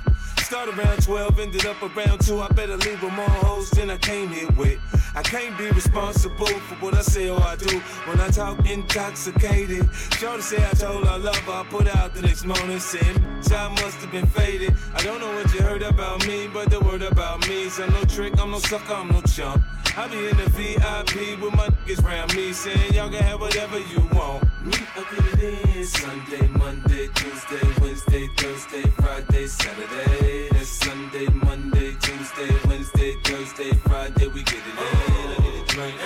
Start 0.47 0.69
around 0.79 1.03
12, 1.03 1.41
ended 1.41 1.67
up 1.67 1.83
around 1.83 2.21
2. 2.21 2.41
I 2.41 2.47
better 2.51 2.77
leave 2.77 3.03
with 3.03 3.13
more 3.15 3.29
hoes 3.29 3.69
than 3.71 3.91
I 3.91 3.97
came 3.97 4.29
here 4.29 4.49
with. 4.57 4.79
I 5.17 5.21
can't 5.21 5.59
be 5.59 5.69
responsible 5.71 6.47
for 6.47 6.77
what 6.77 6.95
I 6.95 7.01
say 7.01 7.29
or 7.29 7.43
I 7.43 7.57
do 7.57 7.81
when 8.07 8.21
I 8.21 8.29
talk 8.29 8.65
intoxicated. 8.65 9.93
Shorty 10.21 10.43
say 10.43 10.65
I 10.65 10.71
told 10.75 11.05
her 11.05 11.19
love 11.19 11.37
her. 11.39 11.53
I 11.53 11.65
put 11.69 11.93
out 11.97 12.15
the 12.15 12.23
next 12.23 12.45
morning 12.45 12.79
saying, 12.79 13.17
"Bitch, 13.17 13.53
I 13.53 13.69
must 13.83 13.99
have 14.03 14.13
been 14.13 14.29
faded. 14.29 14.73
I 14.95 15.03
don't 15.03 15.21
know 15.21 15.35
what 15.35 15.53
you 15.53 15.63
heard 15.63 15.83
about 15.83 16.25
me, 16.29 16.47
but 16.47 16.71
the 16.71 16.79
word 16.79 17.03
about 17.03 17.49
me 17.49 17.65
is 17.65 17.81
I'm 17.81 17.93
no 17.93 18.05
trick, 18.05 18.39
I'm 18.41 18.53
no 18.53 18.61
sucker, 18.61 18.95
I'm 18.95 19.09
no 19.09 19.23
chump. 19.23 19.65
I 19.99 20.07
be 20.09 20.29
in 20.29 20.37
the 20.37 20.49
VIP 20.51 21.41
with 21.43 21.55
my 21.55 21.69
niggas 21.69 22.05
round 22.05 22.37
me 22.37 22.53
saying, 22.53 22.93
Y'all 22.93 23.09
can 23.09 23.23
have 23.25 23.41
whatever 23.41 23.79
you 23.79 24.01
want. 24.13 24.45
Me, 24.65 24.77
I 24.95 25.03
get 25.11 25.43
it 25.43 25.77
in 25.77 25.85
Sunday, 25.87 26.47
Monday, 26.49 27.09
Tuesday, 27.15 27.67
Wednesday, 27.81 28.29
Thursday, 28.37 28.83
Friday, 29.01 29.47
Saturday. 29.47 30.36
That's 30.51 30.69
Sunday, 30.69 31.27
Monday, 31.45 31.95
Tuesday, 32.01 32.51
Wednesday, 32.69 33.15
Thursday, 33.25 33.71
Friday. 33.87 34.29
We 34.29 34.43
get 34.43 34.55
it 34.55 34.77
in. 34.77 34.79
I 34.79 35.39
need 35.43 35.63
a 35.63 35.67
drink. 35.67 35.97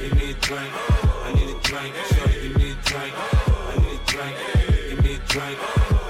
Give 0.00 0.14
me 0.16 0.30
a 0.30 0.34
drink. 0.34 0.72
I 1.24 1.32
need 1.34 1.50
a 1.56 1.60
drink. 1.60 1.94
Shorty, 2.12 2.40
give 2.42 2.56
me 2.56 2.70
a 2.72 2.74
drink. 2.88 3.14
I 3.16 3.76
need 3.82 4.00
a 4.00 4.04
drink. 4.12 4.36
Give 4.90 5.00
me 5.04 5.14
a 5.14 5.18
drink. 5.32 5.58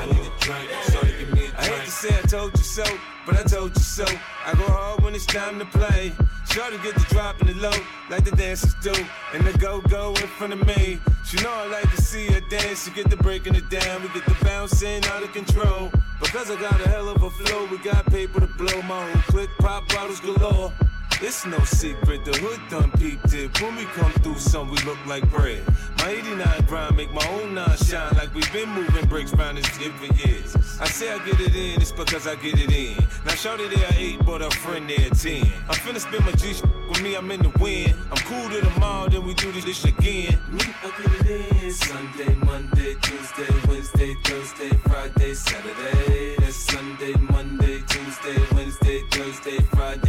I 0.02 0.06
need 0.06 0.26
a 0.26 0.32
drink. 0.40 0.68
Shorty, 0.90 1.12
give 1.18 1.32
me 1.34 1.44
a 1.44 1.50
drink. 1.50 1.58
I 1.58 1.64
hate 1.64 1.84
to 1.84 1.90
say 1.90 2.18
I 2.18 2.22
told 2.22 2.52
you 2.56 2.64
so, 2.64 2.84
but 3.26 3.36
I 3.36 3.42
told 3.44 3.76
you 3.76 3.82
so. 3.82 4.04
I 4.46 4.52
go 4.54 4.64
hard 4.64 5.02
when 5.02 5.14
it's 5.14 5.26
time 5.26 5.58
to 5.58 5.64
play. 5.66 6.12
Shorty 6.58 6.78
get 6.78 6.96
the 6.96 7.14
drop 7.14 7.40
in 7.40 7.46
the 7.46 7.54
low, 7.54 7.78
like 8.10 8.24
the 8.24 8.32
dancers 8.32 8.74
do. 8.82 8.92
And 9.32 9.44
the 9.46 9.56
go-go 9.58 10.10
in 10.10 10.26
front 10.26 10.52
of 10.52 10.66
me. 10.66 10.98
She 11.24 11.36
know 11.36 11.52
I 11.52 11.68
like 11.68 11.88
to 11.94 12.02
see 12.02 12.26
her 12.32 12.40
dance. 12.40 12.84
She 12.84 12.90
get 12.90 13.08
the 13.08 13.16
breaking 13.16 13.54
it 13.54 13.70
down. 13.70 14.02
We 14.02 14.08
get 14.08 14.24
the 14.24 14.36
bouncing 14.44 15.04
out 15.04 15.22
of 15.22 15.32
control. 15.32 15.92
Because 16.20 16.50
I 16.50 16.60
got 16.60 16.80
a 16.80 16.88
hell 16.88 17.08
of 17.10 17.22
a 17.22 17.30
flow, 17.30 17.66
we 17.66 17.78
got 17.78 18.06
paper 18.06 18.40
to 18.40 18.48
blow. 18.48 18.82
My 18.82 19.08
whole 19.08 19.22
click 19.22 19.50
pop 19.60 19.88
bottles 19.90 20.18
galore. 20.18 20.72
It's 21.20 21.44
no 21.44 21.58
secret, 21.64 22.24
the 22.24 22.30
hood 22.38 22.60
done 22.70 22.92
peeped 22.92 23.34
it. 23.34 23.60
When 23.60 23.74
we 23.74 23.86
come 23.86 24.12
through, 24.22 24.38
some 24.38 24.70
we 24.70 24.76
look 24.86 25.04
like 25.04 25.28
bread. 25.30 25.60
My 25.98 26.10
89 26.10 26.64
grind 26.68 26.96
make 26.96 27.12
my 27.12 27.26
own 27.30 27.54
nine 27.54 27.76
shine 27.76 28.14
like 28.14 28.32
we've 28.36 28.52
been 28.52 28.68
moving 28.68 29.04
bricks 29.06 29.34
round 29.34 29.58
this 29.58 29.66
shit 29.76 29.92
for 29.94 30.06
years. 30.28 30.54
I 30.80 30.86
say 30.86 31.12
I 31.12 31.18
get 31.26 31.40
it 31.40 31.56
in, 31.56 31.80
it's 31.80 31.90
because 31.90 32.28
I 32.28 32.36
get 32.36 32.56
it 32.56 32.70
in. 32.70 32.96
Now 33.26 33.32
shorty 33.32 33.66
there 33.66 33.90
eight, 33.96 34.24
but 34.24 34.42
her 34.42 34.50
friend 34.50 34.88
there 34.88 35.10
ten. 35.10 35.42
I'm 35.68 35.74
finna 35.82 35.98
spend 35.98 36.24
my 36.24 36.30
G 36.32 36.54
with 36.88 37.02
me, 37.02 37.16
I'm 37.16 37.28
in 37.32 37.42
the 37.42 37.52
wind. 37.58 37.94
I'm 38.12 38.18
cool 38.18 38.48
to 38.50 38.60
the 38.60 38.78
mall, 38.78 39.08
then 39.08 39.26
we 39.26 39.34
do 39.34 39.50
this 39.50 39.80
shit 39.80 39.98
again. 39.98 40.38
Me, 40.52 40.60
I 40.84 41.02
get 41.02 41.26
it 41.26 41.62
in. 41.62 41.72
Sunday, 41.72 42.34
Monday, 42.46 42.94
Tuesday, 43.02 43.68
Wednesday, 43.68 44.14
Thursday, 44.24 44.70
Friday, 44.86 45.34
Saturday. 45.34 46.36
That's 46.38 46.54
Sunday, 46.54 47.14
Monday, 47.14 47.82
Tuesday, 47.88 48.38
Wednesday, 48.54 49.02
Thursday, 49.10 49.58
Friday, 49.74 50.07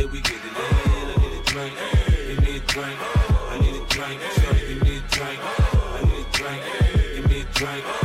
drink. 7.69 7.98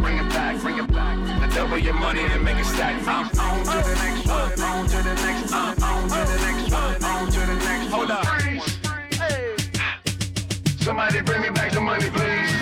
Bring 0.00 0.18
it 0.18 0.28
back, 0.30 0.60
bring 0.60 0.78
it 0.78 0.92
back. 0.92 1.54
Double 1.54 1.78
your 1.78 1.94
money 1.94 2.20
and 2.20 2.44
make 2.44 2.58
it 2.58 2.66
stack. 2.66 3.00
I'm 3.06 3.24
on 3.38 3.64
to 3.64 3.88
the 3.88 3.94
next 3.94 4.26
one, 4.26 4.60
on 4.60 4.86
to 4.86 4.96
the 5.02 5.14
next 5.14 5.50
one, 5.50 5.82
on 5.82 6.08
to 6.08 6.14
the 6.14 6.38
next 6.44 6.70
one, 6.72 7.04
on 7.04 7.26
to 7.30 7.40
the 7.40 7.54
next 7.54 7.90
one. 7.90 7.98
Hold 7.98 8.10
up. 8.10 8.26
Somebody 10.80 11.20
bring 11.22 11.42
me 11.42 11.50
back 11.50 11.72
the 11.72 11.80
money, 11.80 12.10
please. 12.10 12.55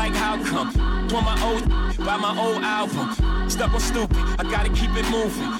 Like 0.00 0.14
how 0.14 0.42
come? 0.42 0.68
On 1.12 1.24
my 1.24 1.36
old 1.44 1.68
by 2.06 2.16
my 2.16 2.32
old 2.44 2.62
album. 2.62 3.06
Stuck 3.50 3.74
on 3.74 3.80
stupid, 3.80 4.16
I 4.38 4.42
gotta 4.54 4.70
keep 4.70 4.92
it 4.96 5.06
moving. 5.10 5.50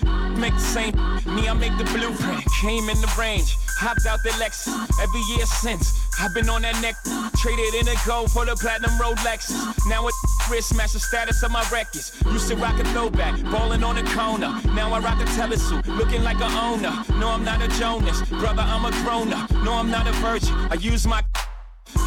Make 0.41 0.55
the 0.55 0.69
same 0.77 0.95
me, 1.35 1.43
I 1.47 1.53
make 1.53 1.77
the 1.77 1.85
blueprint. 1.85 2.43
Came 2.63 2.89
in 2.89 2.99
the 3.05 3.13
range, 3.19 3.51
hopped 3.85 4.07
out 4.07 4.21
the 4.25 4.31
Lexus. 4.41 4.73
Every 5.05 5.21
year 5.33 5.45
since, 5.45 5.85
I've 6.19 6.33
been 6.33 6.49
on 6.49 6.63
that 6.63 6.81
neck. 6.81 6.97
Traded 7.43 7.75
in 7.81 7.87
a 7.89 7.97
gold 8.07 8.31
for 8.33 8.47
the 8.47 8.57
platinum 8.57 8.93
Rolexes. 9.03 9.53
Now 9.87 10.09
it 10.09 10.15
wrist 10.51 10.75
match 10.75 10.95
the 10.95 11.01
status 11.01 11.43
of 11.43 11.51
my 11.51 11.65
records. 11.71 12.17
Used 12.33 12.49
to 12.49 12.57
rock 12.57 12.81
a 12.81 12.85
throwback, 12.95 13.43
ballin' 13.53 13.85
on 13.85 13.97
the 13.97 14.05
corner. 14.17 14.53
Now 14.73 14.91
I 14.95 15.01
rock 15.01 15.21
a 15.21 15.27
telesuit, 15.37 15.85
looking 15.99 16.23
like 16.23 16.41
a 16.41 16.51
owner. 16.67 16.95
No, 17.21 17.29
I'm 17.29 17.45
not 17.45 17.61
a 17.61 17.69
Jonas, 17.79 18.23
brother, 18.41 18.65
I'm 18.65 18.87
a 18.87 18.93
grown 19.03 19.35
up. 19.35 19.51
No, 19.67 19.75
I'm 19.75 19.91
not 19.91 20.07
a 20.07 20.13
virgin. 20.25 20.55
I 20.73 20.77
use 20.77 21.07
my 21.07 21.23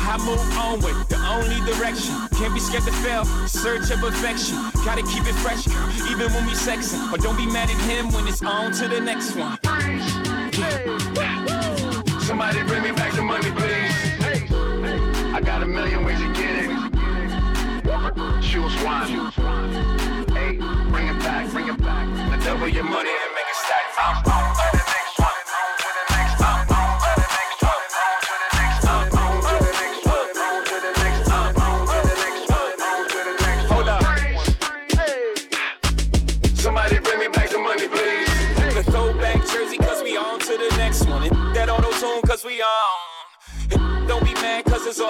I 0.01 0.17
move 0.25 0.41
onward, 0.57 1.07
the 1.09 1.17
only 1.27 1.59
direction. 1.69 2.15
Can't 2.37 2.53
be 2.53 2.59
scared 2.59 2.83
to 2.83 2.91
fail, 3.03 3.25
search 3.47 3.89
of 3.91 3.99
perfection. 3.99 4.57
Gotta 4.85 5.03
keep 5.03 5.25
it 5.25 5.35
fresh, 5.43 5.67
even 6.09 6.31
when 6.33 6.45
we 6.45 6.53
sexin'. 6.53 7.11
But 7.11 7.21
don't 7.21 7.37
be 7.37 7.45
mad 7.45 7.69
at 7.69 7.77
him 7.89 8.11
when 8.11 8.27
it's 8.27 8.43
on 8.43 8.71
to 8.73 8.87
the 8.87 8.99
next 8.99 9.35
one. 9.35 9.57
Somebody 12.21 12.63
bring 12.63 12.83
me 12.83 12.91
back 12.91 13.13
the 13.13 13.21
money, 13.21 13.51
please. 13.51 13.93
I 15.33 15.41
got 15.41 15.63
a 15.63 15.65
million 15.65 16.05
ways 16.05 16.19
to 16.19 16.33
get 16.33 16.65
it. 16.65 16.73
Choose 18.41 18.75
one. 18.83 19.31
Hey, 20.31 20.57
bring 20.91 21.07
it 21.07 21.19
back, 21.19 21.49
bring 21.51 21.67
it 21.67 21.81
back. 21.81 22.07
Now 22.07 22.37
double 22.43 22.67
your 22.67 22.83
money 22.83 23.09
and 23.09 23.33
make 23.33 23.49
it 23.49 23.55
stack. 23.55 24.52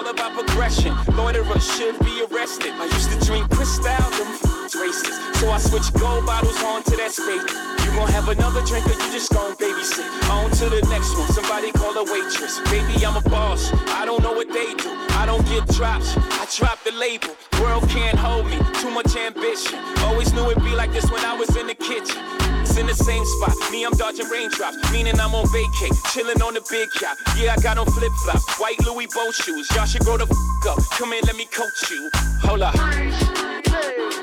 All 0.04 0.12
about 0.12 0.34
progression. 0.34 0.96
Loiterers 1.16 1.76
should 1.76 1.98
be 2.00 2.26
arrested. 2.32 2.72
I 2.72 2.86
used 2.86 3.12
to 3.12 3.26
drink 3.26 3.50
Cristal, 3.50 4.10
them 4.12 4.43
So 4.92 5.50
I 5.50 5.60
switch 5.60 5.94
gold 5.94 6.26
bottles 6.26 6.62
on 6.62 6.84
to 6.84 6.98
that 6.98 7.14
spade. 7.14 7.40
You 7.88 7.96
gon' 7.96 8.10
have 8.12 8.28
another 8.28 8.60
drink 8.66 8.86
or 8.86 8.92
you 8.92 9.12
just 9.16 9.32
gon' 9.32 9.56
babysit. 9.56 10.04
On 10.30 10.52
to 10.52 10.66
the 10.68 10.82
next 10.92 11.16
one, 11.16 11.28
somebody 11.32 11.72
call 11.72 11.96
a 11.96 12.04
waitress. 12.04 12.60
Baby, 12.68 13.06
I'm 13.06 13.16
a 13.16 13.22
boss. 13.30 13.72
I 13.96 14.04
don't 14.04 14.22
know 14.22 14.34
what 14.34 14.52
they 14.52 14.74
do. 14.76 14.92
I 15.16 15.26
don't 15.26 15.46
get 15.48 15.68
drops. 15.70 16.18
I 16.18 16.46
drop 16.52 16.84
the 16.84 16.92
label. 16.92 17.32
World 17.62 17.88
can't 17.88 18.20
hold 18.20 18.48
me. 18.48 18.60
Too 18.82 18.92
much 18.92 19.16
ambition. 19.16 19.80
Always 20.04 20.34
knew 20.34 20.52
it'd 20.52 20.64
be 20.64 20.76
like 20.76 20.92
this 20.92 21.10
when 21.10 21.24
I 21.24 21.34
was 21.34 21.56
in 21.56 21.68
the 21.68 21.76
kitchen. 21.76 22.20
It's 22.60 22.76
in 22.76 22.88
the 22.88 22.96
same 22.96 23.24
spot. 23.24 23.56
Me, 23.72 23.86
I'm 23.86 23.96
dodging 23.96 24.28
raindrops, 24.28 24.92
meaning 24.92 25.18
I'm 25.18 25.34
on 25.34 25.46
vacay, 25.48 25.96
chilling 26.12 26.42
on 26.42 26.56
the 26.56 26.64
big 26.70 26.90
yacht. 27.02 27.16
Yeah, 27.38 27.56
I 27.56 27.62
got 27.62 27.78
on 27.78 27.86
flip 27.86 28.12
flops, 28.24 28.60
white 28.60 28.80
Louis 28.84 29.08
boat 29.16 29.34
shoes. 29.34 29.70
Y'all 29.76 29.86
should 29.86 30.04
grow 30.04 30.18
the 30.18 30.28
f 30.28 30.68
up. 30.68 30.80
Come 31.00 31.14
in, 31.14 31.24
let 31.24 31.38
me 31.38 31.46
coach 31.46 31.90
you. 31.90 32.10
Hold 32.44 32.64
up. 32.64 32.76
Somebody 32.76 34.23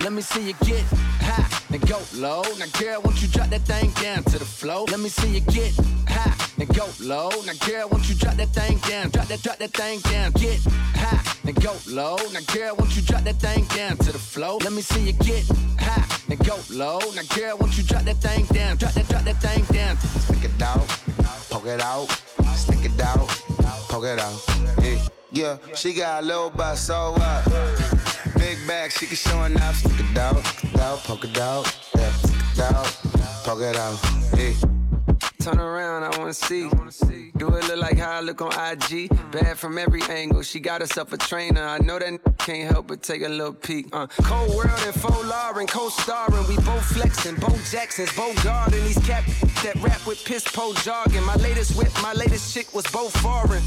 Let 0.00 0.14
me 0.14 0.22
see 0.22 0.48
you 0.48 0.54
get 0.64 0.82
high 1.20 1.46
and 1.72 1.86
go 1.86 2.00
low. 2.14 2.42
Now, 2.58 2.66
girl, 2.78 3.02
won't 3.02 3.20
you 3.20 3.28
drop 3.28 3.50
that 3.50 3.60
thing 3.62 3.90
down 4.02 4.24
to 4.24 4.38
the 4.38 4.46
floor? 4.46 4.86
Let 4.86 4.98
me 4.98 5.10
see 5.10 5.28
you 5.28 5.40
get 5.40 5.74
high 6.08 6.34
and 6.58 6.68
go 6.74 6.88
low. 7.00 7.28
Now, 7.44 7.52
girl, 7.66 7.88
won't 7.90 8.08
you 8.08 8.14
drop 8.14 8.36
that 8.36 8.48
thing 8.48 8.78
down? 8.88 9.10
Drop 9.10 9.28
that, 9.28 9.42
drop 9.42 9.58
that 9.58 9.72
thing 9.72 10.00
down. 10.00 10.32
Get 10.32 10.64
high 10.94 11.20
and 11.44 11.54
go 11.62 11.74
low. 11.86 12.16
Now, 12.32 12.40
girl, 12.54 12.76
won't 12.76 12.96
you 12.96 13.02
drop 13.02 13.24
that 13.24 13.36
thing 13.36 13.64
down 13.76 13.98
to 13.98 14.12
the 14.12 14.18
floor? 14.18 14.58
Let 14.60 14.72
me 14.72 14.80
see 14.80 15.02
you 15.02 15.12
get 15.12 15.44
high 15.78 16.06
and 16.30 16.38
go 16.46 16.58
low. 16.70 17.00
Now, 17.14 17.22
girl, 17.36 17.58
won't 17.58 17.76
you 17.76 17.84
drop 17.84 18.04
that 18.04 18.16
thing 18.16 18.46
down? 18.46 18.78
Drop 18.78 18.92
that, 18.92 19.06
drop 19.06 19.24
that 19.24 19.40
thing 19.42 19.64
down. 19.66 19.98
Stick 19.98 20.44
it 20.44 20.62
out, 20.62 20.88
poke 21.50 21.66
it 21.66 21.82
out, 21.82 22.08
stick 22.56 22.84
it 22.84 23.00
out, 23.00 23.28
poke 23.90 24.06
it 24.06 24.18
out. 24.18 24.40
Yeah, 24.82 25.58
yeah. 25.68 25.74
she 25.74 25.92
got 25.92 26.22
a 26.22 26.26
little 26.26 26.48
butt, 26.48 26.78
so 26.78 27.12
what? 27.12 28.19
Big 28.40 28.58
bag, 28.66 28.90
she 28.90 29.06
can 29.06 29.16
show 29.16 29.42
enough. 29.44 29.76
Stick 29.76 30.00
it 30.00 30.18
out, 30.18 30.36
out, 30.80 30.98
poke 31.04 31.24
it 31.24 31.38
out, 31.38 31.64
yeah, 31.96 32.10
stick 32.12 32.40
it 32.54 32.60
out, 32.60 32.86
poke 33.44 33.60
it 33.60 33.76
out. 33.76 33.98
Turn 35.40 35.58
around, 35.58 36.04
I 36.04 36.18
wanna 36.18 36.34
see. 36.34 36.68
Do 37.38 37.48
it 37.56 37.68
look 37.68 37.78
like 37.78 37.96
how 37.98 38.18
I 38.18 38.20
look 38.20 38.42
on 38.42 38.52
IG? 38.52 39.08
Bad 39.32 39.56
from 39.58 39.78
every 39.78 40.02
angle. 40.10 40.42
She 40.42 40.60
got 40.60 40.82
herself 40.82 41.14
a 41.14 41.16
trainer. 41.16 41.64
I 41.64 41.78
know 41.78 41.98
that 41.98 42.20
can't 42.38 42.70
help 42.70 42.88
but 42.88 43.02
take 43.02 43.22
a 43.22 43.28
little 43.28 43.54
peek. 43.54 43.88
Uh, 43.92 44.06
Cold 44.22 44.54
world 44.54 44.78
and 44.84 44.94
faux 44.94 45.24
Lauren, 45.24 45.66
co-starring. 45.66 46.46
We 46.46 46.56
both 46.56 46.84
flexing, 46.84 47.36
Bo 47.36 47.56
Jackson's, 47.70 48.14
Bo 48.14 48.34
Garden. 48.44 48.84
These 48.84 48.98
cap 48.98 49.24
that 49.62 49.76
rap 49.76 50.06
with 50.06 50.22
piss 50.24 50.44
po 50.44 50.74
jargon. 50.74 51.24
My 51.24 51.36
latest 51.36 51.76
whip, 51.76 51.90
my 52.02 52.12
latest 52.12 52.52
chick 52.52 52.74
was 52.74 52.86
both 52.88 53.16
foreign. 53.20 53.62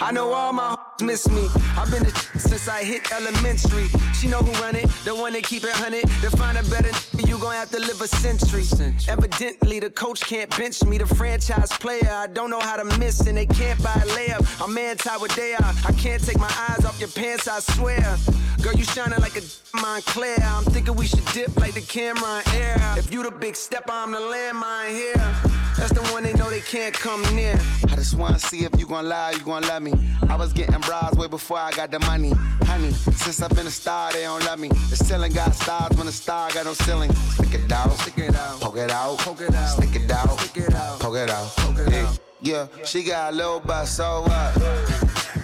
I 0.00 0.12
know 0.12 0.32
all 0.32 0.52
my 0.52 0.76
miss 1.00 1.28
me. 1.28 1.48
I've 1.76 1.90
been 1.90 2.06
a 2.06 2.10
since 2.38 2.68
I 2.68 2.84
hit 2.84 3.10
elementary. 3.12 3.88
She 4.14 4.28
know 4.28 4.38
who 4.38 4.52
run 4.62 4.76
it, 4.76 4.88
the 5.04 5.14
one 5.14 5.32
that 5.34 5.44
keep 5.44 5.64
it 5.64 5.72
hunted. 5.72 6.02
To 6.22 6.30
find 6.30 6.58
a 6.58 6.62
better 6.64 6.90
you 7.32 7.38
gon' 7.38 7.54
have 7.54 7.70
to 7.70 7.78
live 7.78 8.00
a 8.02 8.08
century. 8.08 8.64
Evidently, 9.08 9.80
the 9.80 9.88
coach 9.88 10.20
can't 10.20 10.54
bench 10.58 10.84
me. 10.84 10.98
The 10.98 11.06
franchise 11.06 11.72
player, 11.72 12.10
I 12.10 12.26
don't 12.26 12.50
know 12.50 12.60
how 12.60 12.76
to 12.76 12.84
miss, 12.98 13.26
and 13.26 13.38
they 13.38 13.46
can't 13.46 13.82
buy 13.82 13.94
a 13.94 14.06
layup. 14.16 14.44
I'm 14.62 14.76
anti 14.76 15.16
what 15.16 15.30
they 15.30 15.54
are. 15.54 15.72
I 15.86 15.92
can't 15.92 16.22
take 16.22 16.38
my 16.38 16.52
eyes 16.68 16.84
off 16.84 17.00
your 17.00 17.08
pants, 17.08 17.48
I 17.48 17.60
swear. 17.60 18.16
Girl, 18.62 18.74
you 18.74 18.84
shining 18.84 19.18
like 19.20 19.36
a 19.36 19.40
Moncler. 19.82 20.38
I'm 20.42 20.64
thinking 20.64 20.94
we 20.94 21.06
should 21.06 21.24
dip 21.32 21.56
like 21.56 21.72
the 21.72 21.80
camera 21.80 22.42
in 22.54 22.62
air. 22.62 22.76
If 22.98 23.10
you 23.12 23.22
the 23.22 23.30
big 23.30 23.56
step, 23.56 23.84
I'm 23.88 24.12
the 24.12 24.18
landmine 24.18 24.90
here. 24.90 25.52
That's 25.78 25.92
the 25.92 26.02
one 26.12 26.22
they 26.22 26.34
know 26.34 26.50
they 26.50 26.60
can't 26.60 26.94
come 26.94 27.22
near. 27.34 27.58
I 27.88 27.96
just 27.96 28.14
wanna 28.14 28.38
see 28.38 28.64
if 28.64 28.78
you 28.78 28.86
gon' 28.86 29.08
lie, 29.08 29.30
you 29.32 29.40
gon' 29.40 29.62
love 29.72 29.82
me. 29.82 29.92
I 30.28 30.36
was 30.36 30.52
getting 30.52 30.78
bras 30.80 31.14
way 31.14 31.28
before 31.28 31.58
I 31.58 31.70
got 31.72 31.90
the 31.90 31.98
money. 32.00 32.32
Honey, 32.70 32.90
since 32.90 33.40
I've 33.40 33.54
been 33.56 33.66
a 33.66 33.70
star, 33.70 34.12
they 34.12 34.22
don't 34.22 34.44
love 34.44 34.58
me. 34.58 34.68
The 34.68 34.96
ceiling 34.96 35.32
got 35.32 35.54
stars 35.54 35.96
when 35.96 36.06
the 36.06 36.12
star 36.12 36.50
got 36.52 36.66
no 36.66 36.74
ceiling. 36.74 37.10
Stick 37.12 37.54
it 37.54 37.72
out, 37.72 37.90
stick 37.92 38.18
it 38.18 38.36
out, 38.36 38.60
poke 38.60 38.76
it 38.76 38.90
out, 38.90 39.18
poke 39.18 39.40
it 39.40 39.54
out, 39.54 39.68
stick 39.76 39.94
it 39.96 40.10
out, 40.10 40.40
stick 40.40 40.64
it 40.64 40.74
out, 40.74 41.00
poke 41.00 41.16
it 41.16 41.30
out, 41.30 41.46
poke 41.56 41.78
it 41.78 41.92
yeah. 41.92 42.06
out. 42.06 42.18
Yeah, 42.42 42.66
she 42.84 43.02
got 43.02 43.32
a 43.32 43.36
little 43.36 43.60
butt, 43.60 43.86
so 43.86 44.24
what? 44.26 44.50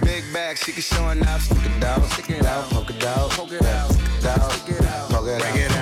Big 0.03 0.25
bag, 0.33 0.59
she 0.59 0.73
can 0.73 0.83
show 0.83 1.09
enough. 1.09 1.43
Stick 1.43 1.65
it 1.65 1.85
out, 1.85 2.05
stick 2.13 2.31
it 2.31 2.45
out, 2.45 2.65
poke 2.71 2.91
it 2.91 3.05
out, 3.05 3.31
poke 3.31 3.53
it 3.53 3.63
out, 3.63 3.91
stick 3.93 4.09
it 4.19 4.27
out, 4.27 4.53
stick 4.53 4.77
it 4.77 4.87
out, 4.87 5.11
poke 5.11 5.29
it 5.29 5.71
out. 5.73 5.78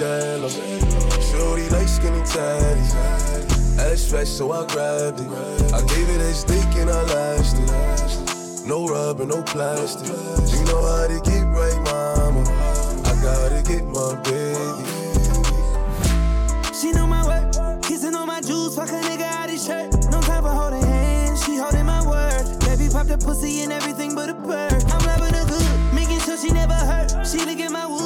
Jello. 0.00 0.48
Shorty 1.28 1.68
like 1.68 1.88
skinny 1.88 2.22
tatties. 2.22 2.94
Ass 3.78 4.10
fat, 4.10 4.26
so 4.26 4.50
I 4.50 4.66
grabbed 4.66 5.20
it. 5.20 5.28
I 5.74 5.80
gave 5.92 6.08
it 6.08 6.20
a 6.22 6.32
stick 6.32 6.70
and 6.80 6.88
I 6.88 7.02
lashed 7.02 7.56
it. 7.58 8.66
No 8.66 8.86
rubber, 8.86 9.26
no 9.26 9.42
plastic. 9.42 10.08
You 10.08 10.64
know 10.64 10.80
how 10.90 11.06
to 11.06 11.20
get 11.28 11.44
right, 11.52 11.80
mama. 11.84 12.42
I 13.04 13.12
gotta 13.22 13.62
get 13.62 13.84
my 13.84 14.14
baby. 14.24 14.88
She 16.72 16.92
know 16.92 17.06
my 17.06 17.22
work, 17.26 17.82
kissing 17.82 18.14
on 18.14 18.26
my 18.26 18.40
juice, 18.40 18.76
fuck 18.76 18.88
a 18.88 19.00
nigga 19.02 19.28
out 19.38 19.50
his 19.50 19.66
shirt. 19.66 19.92
No 20.10 20.22
time 20.22 20.42
for 20.44 20.48
holding 20.48 20.82
hands, 20.82 21.44
she 21.44 21.56
holding 21.58 21.84
my 21.84 22.02
word. 22.08 22.44
Baby 22.60 22.88
pop 22.90 23.06
the 23.06 23.18
pussy 23.18 23.62
and 23.64 23.72
everything 23.72 24.14
but 24.14 24.30
a 24.30 24.34
bird. 24.34 24.82
I'm 24.94 25.04
loving 25.04 25.34
her 25.34 25.44
good, 25.44 25.92
making 25.92 26.20
sure 26.20 26.38
she 26.38 26.50
never 26.52 26.72
hurt. 26.72 27.26
She 27.26 27.38
look 27.44 27.60
at 27.60 27.70
my 27.70 27.86
wood, 27.86 27.99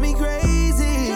drive 0.00 0.12
me 0.12 0.18
crazy. 0.18 1.10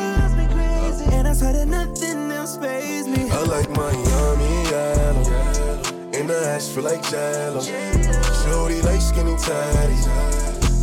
And 1.16 1.28
I 1.28 1.32
swear 1.32 1.52
that 1.52 1.66
nothing 1.68 2.30
else 2.30 2.56
pays 2.56 3.06
me. 3.06 3.30
I 3.30 3.42
like 3.44 3.68
Miami 3.70 4.70
yellow. 4.70 6.12
In 6.12 6.26
the 6.26 6.38
ass 6.46 6.68
feel 6.68 6.84
like 6.84 7.02
jello. 7.08 7.60
Shorty 7.60 8.82
like 8.82 9.00
skinny 9.00 9.34
tatties. 9.36 10.08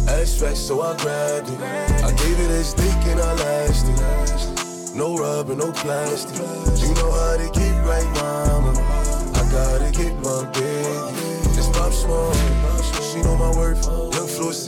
Ass 0.07 0.39
fat, 0.39 0.57
so 0.57 0.81
I 0.81 0.97
grabbed 0.97 1.49
it. 1.49 1.61
I 1.61 2.11
gave 2.13 2.39
it 2.39 2.51
a 2.51 2.63
stick 2.63 3.05
and 3.05 3.19
I 3.19 3.33
lashed 3.33 3.85
it. 3.87 4.95
No 4.95 5.15
rubber, 5.17 5.55
no 5.55 5.71
plastic. 5.71 6.37
You 6.37 6.93
know 6.95 7.11
how 7.11 7.37
to 7.37 7.49
get 7.53 7.85
right, 7.85 8.05
mama. 8.15 8.40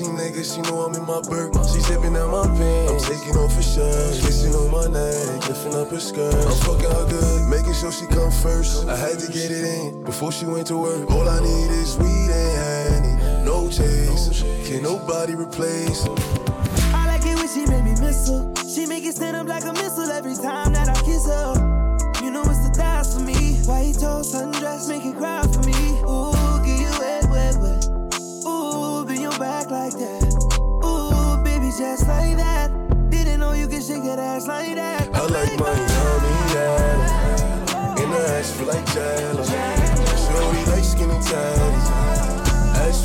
Nigga, 0.03 0.43
she 0.43 0.61
know 0.61 0.81
I'm 0.81 0.93
in 0.95 1.05
my 1.05 1.21
burp. 1.21 1.53
She 1.71 1.80
zipping 1.80 2.15
out 2.15 2.30
my 2.30 2.47
pants. 2.57 2.91
I'm 2.91 3.15
taking 3.15 3.35
off 3.38 3.55
her 3.55 3.61
shirt. 3.61 4.21
Kissing 4.21 4.53
on 4.53 4.71
my 4.71 4.88
neck, 4.88 5.47
lifting 5.47 5.75
up 5.75 5.89
her 5.89 5.99
skirt. 5.99 6.34
I'm 6.34 6.57
fucking 6.67 6.91
her 6.91 7.07
good, 7.09 7.47
making 7.47 7.73
sure 7.73 7.91
she 7.91 8.05
come 8.07 8.31
first. 8.31 8.88
I 8.88 8.95
had 8.95 9.19
to 9.19 9.31
get 9.31 9.51
it 9.51 9.63
in 9.63 10.03
before 10.03 10.31
she 10.31 10.45
went 10.45 10.67
to 10.67 10.77
work. 10.77 11.09
All 11.11 11.27
I 11.27 11.39
need 11.39 11.71
is 11.71 11.97
weed 11.97 12.30
and 12.31 13.15
honey. 13.15 13.45
No 13.45 13.69
chase, 13.69 14.43
can 14.67 14.84
nobody 14.84 15.35
replace. 15.35 16.05
I 16.93 17.07
like 17.07 17.25
it 17.25 17.35
when 17.35 17.47
she 17.47 17.65
make 17.65 17.84
me 17.84 17.91
miss 17.99 18.30
her. 18.30 18.53
She 18.67 18.85
make 18.85 19.03
it 19.03 19.15
stand 19.15 19.35
up 19.35 19.47
like 19.47 19.63
a 19.63 19.73
missile 19.73 20.11
every 20.11 20.35
time 20.35 20.73
that 20.73 20.89
I 20.89 20.95
kiss 21.03 21.25
her. 21.27 21.53
You 22.23 22.31
know 22.31 22.41
it's 22.41 22.59
the 22.67 22.73
thighs 22.73 23.13
for 23.13 23.19
me. 23.19 23.59
White 23.65 23.99
toast, 23.99 24.34
sundress, 24.34 24.88
make 24.88 25.05
it 25.05 25.17
cry 25.17 25.45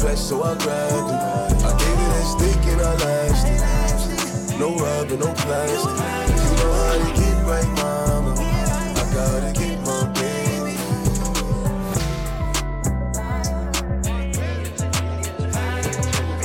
Fat, 0.01 0.17
so 0.17 0.43
I 0.45 0.55
grabbed 0.59 1.11
it. 1.11 1.65
I 1.65 1.71
gave 1.77 1.99
it 2.05 2.13
a 2.15 2.25
stick 2.25 2.63
and 2.71 2.81
I 2.81 2.95
lashed 3.03 3.47
it. 3.49 4.59
No 4.61 4.77
rubber, 4.77 5.17
no 5.17 5.33
plastic. 5.35 5.79
You 5.79 6.51
know 6.57 6.73
how 6.79 6.97
to 7.03 7.11
get 7.19 7.37
right, 7.45 7.69
mama. 7.83 8.33
I 8.39 9.05
gotta 9.13 9.53
get 9.59 9.77
my 9.85 10.05
baby. 10.15 10.77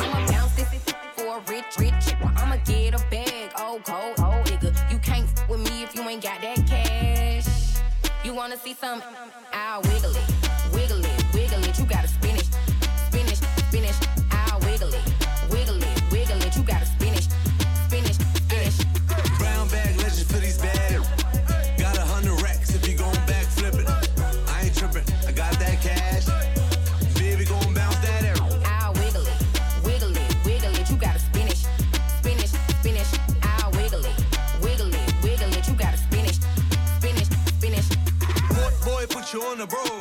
I'ma 0.02 0.20
bounce 0.32 0.54
this 0.56 0.72
for 1.16 1.40
rich, 1.52 1.78
rich. 1.78 2.06
I'ma 2.38 2.58
get 2.66 2.96
a 2.96 3.06
bag, 3.12 3.52
oh 3.58 3.80
cold, 3.86 4.16
oh 4.18 4.42
nigga. 4.46 4.92
You 4.92 4.98
can't 4.98 5.30
with 5.48 5.60
me 5.60 5.84
if 5.84 5.94
you 5.94 6.02
ain't 6.02 6.24
got 6.24 6.42
that 6.42 6.66
cash. 6.66 7.48
You 8.26 8.34
wanna 8.34 8.58
see 8.58 8.74
some? 8.74 9.04
You 39.72 39.78
on 39.78 40.00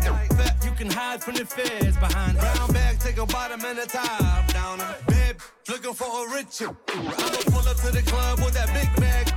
the 0.00 0.10
road. 0.10 0.36
Fat 0.36 0.64
you 0.64 0.70
can 0.72 0.90
hide 0.90 1.22
from 1.22 1.34
the 1.34 1.44
feds 1.44 1.96
behind. 1.96 2.38
Brown 2.38 2.72
bag, 2.72 2.98
take 2.98 3.18
a 3.18 3.26
bottom 3.26 3.64
and 3.64 3.78
a 3.78 3.86
top 3.86 4.52
down. 4.52 4.78
Babe, 5.08 5.36
looking 5.68 5.94
for 5.94 6.26
a 6.26 6.34
richer. 6.34 6.74
I'ma 6.88 7.38
pull 7.46 7.68
up 7.68 7.76
to 7.78 7.90
the 7.90 8.02
club 8.06 8.38
with 8.40 8.54
that 8.54 8.72
big 8.72 8.88
bag. 9.00 9.32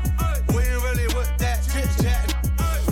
We 0.50 0.64
ain't 0.64 0.84
really 0.84 1.08
with 1.08 1.32
that 1.40 1.60
chit 1.72 1.90
chat. 2.04 2.36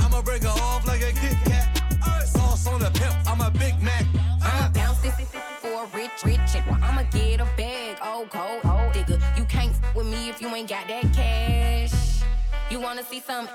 I'ma 0.03 0.21
break 0.21 0.43
her 0.43 0.49
off 0.49 0.85
like 0.87 1.01
a 1.01 1.11
Kit 1.13 1.37
Kat. 1.45 1.81
Sauce 2.25 2.67
on 2.67 2.79
the 2.79 2.91
pimp, 2.91 3.15
I'm 3.27 3.41
a 3.41 3.51
Big 3.51 3.81
Mac. 3.81 4.05
I'ma 4.41 4.69
bounce 4.73 4.99
this 4.99 5.15
for 5.59 5.83
a 5.83 5.87
rich, 5.95 6.23
rich 6.23 6.39
chick. 6.51 6.63
I'ma 6.67 7.03
get 7.11 7.39
a 7.39 7.47
bag, 7.57 7.97
oh 8.01 8.27
cold, 8.29 8.61
oh 8.65 8.91
nigga. 8.93 9.19
You 9.37 9.45
can't 9.45 9.71
f- 9.71 9.95
with 9.95 10.07
me 10.07 10.29
if 10.29 10.41
you 10.41 10.47
ain't 10.49 10.69
got 10.69 10.87
that 10.87 11.13
cash. 11.13 12.21
You 12.69 12.79
wanna 12.79 13.03
see 13.03 13.19
some? 13.19 13.47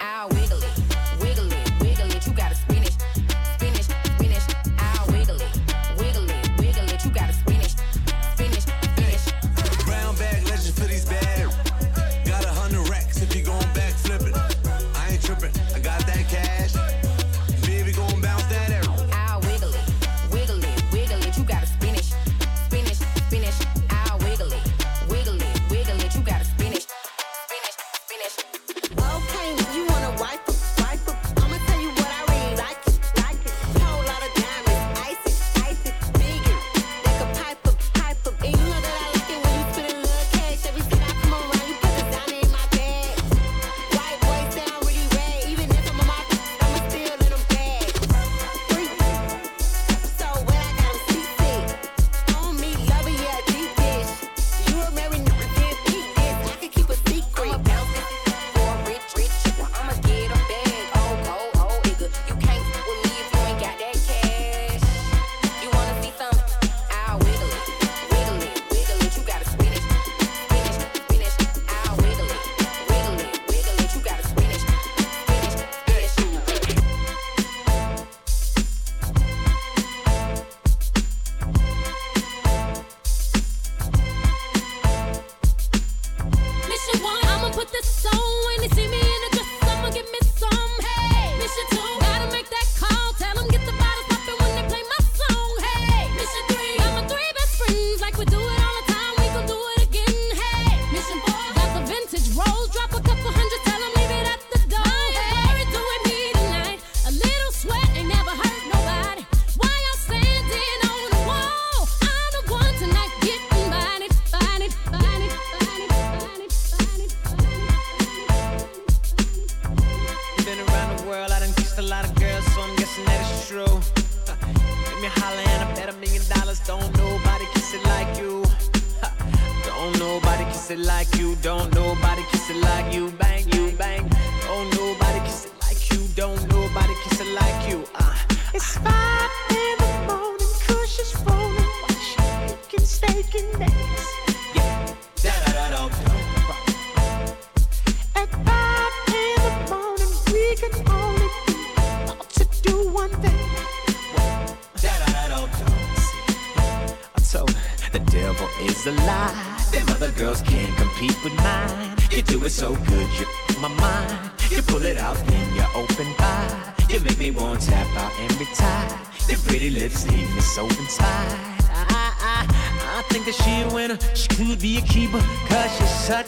I'll 0.00 0.28
wiggle 0.28 0.58
it, 0.58 1.05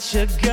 such 0.09 0.23
a 0.23 0.41
good. 0.41 0.49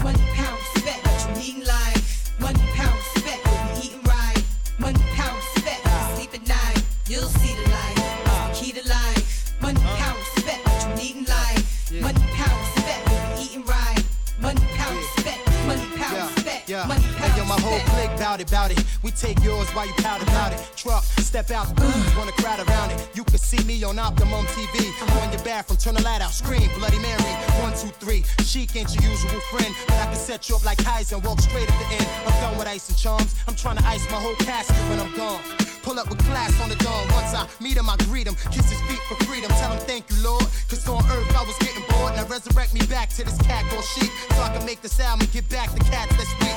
Money 0.00 0.18
pound 0.34 0.60
spec, 0.76 1.04
what 1.04 1.36
you 1.36 1.42
eating 1.42 1.64
like? 1.64 1.96
Money 2.38 2.60
pound 2.74 3.00
spec, 3.16 3.44
what 3.46 3.74
we 3.74 3.86
eating 3.86 4.02
right? 4.04 4.44
Money 4.78 5.00
pound 5.16 5.42
spec, 5.56 5.80
sleep 6.14 6.34
at 6.34 6.46
night. 6.46 6.84
You'll 7.08 7.22
see 7.22 7.56
the 7.56 7.68
light. 7.68 7.94
It's 7.96 8.60
the 8.60 8.64
key 8.64 8.72
to 8.80 8.88
life. 8.88 9.60
Money 9.60 9.80
pound 9.80 10.18
spec, 10.36 10.64
what 10.66 11.00
you 11.00 11.10
eating 11.10 11.24
like? 11.24 11.64
Money 12.00 12.26
pound 12.34 12.64
spec, 12.76 13.06
what 13.10 13.38
we 13.38 13.44
eating 13.44 13.64
right? 13.64 14.04
Money 14.40 14.60
pound 14.76 15.04
spec, 15.16 15.40
money 15.66 15.86
pound 15.96 16.38
spec, 16.38 16.68
Yeah. 16.68 16.86
money 16.86 17.07
Hey, 17.07 17.07
yo, 17.07 17.07
my 17.07 17.07
whole 17.68 17.84
clique 17.94 18.18
bout 18.18 18.40
it, 18.40 18.50
bout 18.50 18.70
it. 18.70 18.82
We 19.02 19.10
take 19.10 19.42
yours 19.42 19.68
while 19.70 19.86
you 19.86 19.92
pout 19.94 20.22
about 20.22 20.52
it. 20.52 20.60
Truck, 20.76 21.04
step 21.04 21.50
out, 21.50 21.66
wanna 22.16 22.32
crowd 22.32 22.60
around 22.66 22.90
it. 22.92 23.08
You 23.14 23.24
can 23.24 23.38
see 23.38 23.62
me 23.64 23.82
on 23.84 23.98
Optimum 23.98 24.46
TV. 24.46 24.92
I'm 25.02 25.18
on 25.18 25.32
your 25.32 25.42
bathroom, 25.44 25.78
turn 25.78 25.94
the 25.94 26.02
light 26.02 26.20
out, 26.20 26.32
scream, 26.32 26.68
Bloody 26.78 26.98
Mary. 26.98 27.32
One, 27.62 27.72
two, 27.72 27.92
three. 28.00 28.24
Chic 28.44 28.74
ain't 28.76 28.94
your 28.94 29.04
usual 29.10 29.40
friend, 29.52 29.74
but 29.86 29.96
I 29.96 30.06
can 30.06 30.16
set 30.16 30.48
you 30.48 30.56
up 30.56 30.64
like 30.64 30.78
Keyser 30.78 31.14
and 31.14 31.24
walk 31.24 31.40
straight 31.40 31.70
at 31.70 31.78
the 31.78 31.94
end. 31.94 32.08
I'm 32.26 32.40
done 32.40 32.58
with 32.58 32.68
ice 32.68 32.88
and 32.88 32.98
charms. 32.98 33.34
I'm 33.46 33.54
trying 33.54 33.76
to 33.76 33.84
ice 33.86 34.04
my 34.10 34.20
whole 34.20 34.36
casket 34.36 34.76
when 34.88 35.00
I'm 35.00 35.14
gone. 35.16 35.77
Pull 35.88 35.98
up 35.98 36.10
with 36.10 36.20
class 36.28 36.52
on 36.60 36.68
the 36.68 36.76
dawn. 36.84 37.00
Once 37.16 37.32
I 37.32 37.48
meet 37.64 37.72
him, 37.72 37.88
I 37.88 37.96
greet 38.12 38.28
him. 38.28 38.36
Kiss 38.52 38.68
his 38.68 38.76
feet 38.84 39.00
for 39.08 39.16
freedom. 39.24 39.48
Tell 39.56 39.72
him 39.72 39.80
thank 39.88 40.04
you, 40.12 40.20
Lord. 40.20 40.44
Cause 40.68 40.84
on 40.84 41.00
earth 41.16 41.32
I 41.32 41.40
was 41.48 41.56
getting 41.64 41.80
bored. 41.88 42.12
Now 42.12 42.28
resurrect 42.28 42.76
me 42.76 42.84
back 42.92 43.08
to 43.16 43.24
this 43.24 43.40
cat 43.48 43.64
called 43.72 43.88
sheep. 43.96 44.12
So 44.36 44.42
I 44.44 44.52
can 44.52 44.66
make 44.66 44.82
this 44.82 45.00
album 45.00 45.24
and 45.24 45.32
get 45.32 45.48
back 45.48 45.72
the 45.72 45.80
cats 45.88 46.12
that's 46.12 46.28
weak. 46.44 46.52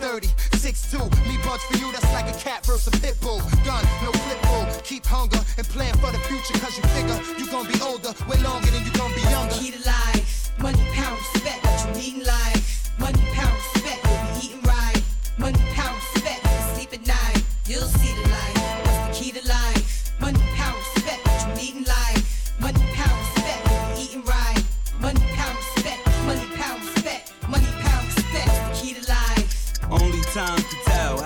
230, 0.00 0.32
6'2. 0.56 1.12
Me 1.28 1.36
buds 1.44 1.60
for 1.68 1.76
you, 1.76 1.92
that's 1.92 2.08
like 2.16 2.32
a 2.32 2.36
cat 2.40 2.64
versus 2.64 2.88
a 2.88 2.96
pit 3.04 3.20
bull. 3.20 3.44
Gun, 3.68 3.84
no 4.00 4.16
flip 4.24 4.40
bull. 4.48 4.64
Keep 4.80 5.04
hunger 5.04 5.44
and 5.60 5.68
plan 5.68 5.92
for 6.00 6.08
the 6.08 6.22
future. 6.24 6.56
Cause 6.64 6.72
you 6.72 6.84
figure 6.96 7.20
you 7.36 7.44
gon' 7.52 7.68
be 7.68 7.76
older 7.84 8.16
way 8.32 8.40
longer 8.40 8.72
than 8.72 8.80
you 8.80 8.92
gon' 8.96 9.12
be 9.12 9.20
younger. 9.28 9.60
Key 9.60 9.76
to 9.76 9.82
life. 9.84 10.56
Money 10.56 10.80
pound 10.96 11.20
spec, 11.36 11.60
what 11.68 11.84
you 11.84 12.16
eating 12.16 12.24
like? 12.24 12.56
Money 12.96 13.20
pound 13.36 13.60
spec, 13.76 14.00
what 14.08 14.40
we 14.40 14.48
eating 14.48 14.64
right? 14.64 15.04
Money 15.36 15.60
spec, 16.16 16.40
we 16.48 16.56
sleep 16.72 16.96
at 16.96 17.04
night. 17.04 17.44
You'll 17.70 17.86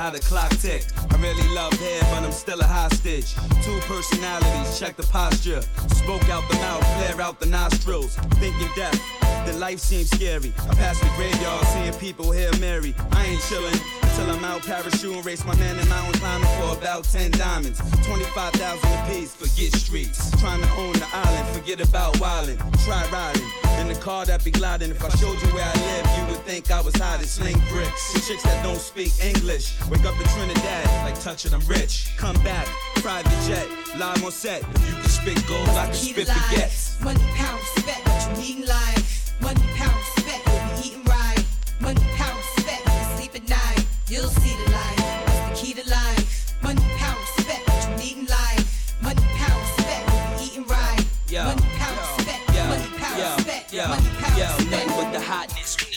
how 0.05 0.11
the 0.11 0.19
clock 0.21 0.51
tick. 0.59 1.14
Really 1.25 1.55
love 1.55 1.73
hair, 1.73 2.03
but 2.13 2.23
I'm 2.23 2.33
still 2.33 2.61
a 2.61 2.65
hostage. 2.65 3.35
Two 3.65 3.79
personalities, 3.89 4.79
check 4.79 4.95
the 4.95 5.05
posture. 5.05 5.63
Smoke 6.05 6.29
out 6.29 6.47
the 6.51 6.57
mouth, 6.57 6.85
flare 6.99 7.19
out 7.19 7.41
the 7.41 7.47
nostrils. 7.47 8.17
Thinking 8.43 8.69
death, 8.77 9.01
the 9.47 9.55
life 9.55 9.79
seems 9.79 10.11
scary. 10.11 10.53
I 10.69 10.75
pass 10.75 11.01
the 11.01 11.09
graveyard, 11.17 11.67
seeing 11.69 11.95
people 11.95 12.31
here 12.31 12.53
Mary. 12.61 12.95
I 13.13 13.25
ain't 13.25 13.41
chillin' 13.41 13.81
until 14.03 14.37
I'm 14.37 14.45
out 14.45 14.61
parachuting, 14.61 15.25
race 15.25 15.47
my 15.47 15.57
man 15.57 15.79
in 15.79 15.89
mountain 15.89 16.21
climbing 16.21 16.49
for 16.61 16.77
about 16.77 17.05
10 17.05 17.31
diamonds. 17.31 17.81
25,000 18.07 18.93
apiece, 18.93 19.35
forget 19.35 19.73
streets. 19.81 20.31
Trying 20.43 20.61
to 20.61 20.71
own 20.77 20.93
the 20.93 21.09
island, 21.11 21.49
forget 21.57 21.81
about 21.81 22.15
wildin'. 22.17 22.59
Try 22.85 23.09
riding 23.11 23.49
in 23.81 23.89
the 23.89 23.95
car 24.01 24.25
that 24.27 24.45
be 24.45 24.51
gliding. 24.51 24.91
If 24.91 25.05
I 25.05 25.09
showed 25.11 25.41
you 25.41 25.49
where 25.49 25.65
I 25.65 25.75
live, 25.75 26.07
you 26.19 26.25
would 26.33 26.45
think 26.45 26.71
I 26.71 26.81
was 26.81 26.95
hiding. 26.97 27.27
Sling 27.27 27.61
bricks, 27.71 28.27
chicks 28.27 28.43
that 28.45 28.63
don't 28.63 28.79
speak 28.79 29.13
English. 29.23 29.75
Wake 29.91 30.05
up 30.05 30.19
in 30.21 30.27
Trinidad, 30.29 30.87
like 31.05 31.14
touching, 31.17 31.53
I'm 31.55 31.61
rich. 31.67 32.13
Come 32.17 32.37
back, 32.43 32.67
private 32.97 33.31
jet, 33.47 33.67
live 33.99 34.25
on 34.25 34.31
set. 34.31 34.63
If 34.63 34.87
you 34.89 34.95
can 34.95 35.09
spit 35.09 35.47
gold, 35.47 35.69
I 35.71 35.87
can 35.87 35.95
spit 35.95 36.29
life. 36.29 37.01
Money 37.03 37.21
pound 37.35 37.61
spec, 37.77 38.07
what 38.07 38.39
you 38.39 38.45
eating 38.45 38.67
like? 38.67 39.03
Money 39.41 39.67
pound 39.75 40.05
spec, 40.17 40.47
what 40.47 40.81
we 40.81 40.89
eating 40.89 41.05
right? 41.05 41.45
Money 41.81 42.01
pound 42.17 42.43
spec, 42.57 42.81
we 42.87 43.17
sleep 43.17 43.35
at 43.35 43.49
night. 43.49 43.87
You'll 44.09 44.29
see 44.29 44.57
the 44.65 44.71
light. 44.73 45.01
What's 45.27 45.61
the 45.61 45.67
key 45.67 45.73
to 45.75 45.89
life? 45.89 46.55
Money 46.63 46.83
pound 46.97 47.19
spec, 47.39 47.67
what 47.69 48.01
you 48.01 48.11
eating 48.11 48.27
like? 48.27 48.65
Money 49.03 49.23
pound 49.37 49.67
spec, 49.79 50.07
what 50.07 50.41
we 50.41 50.47
eating 50.47 50.67
right? 50.67 51.05
Yo, 51.29 51.45
Money 51.45 51.63
pound 51.77 52.21
spec, 52.21 52.41
money 52.49 52.85
yo, 53.19 53.37
spec, 53.39 53.73
yo, 53.73 53.89
money 53.89 54.05
yo, 54.39 54.47
spec. 54.47 54.71
nothing 54.71 54.89
but 54.89 55.13
the 55.13 55.21
hotness. 55.21 55.94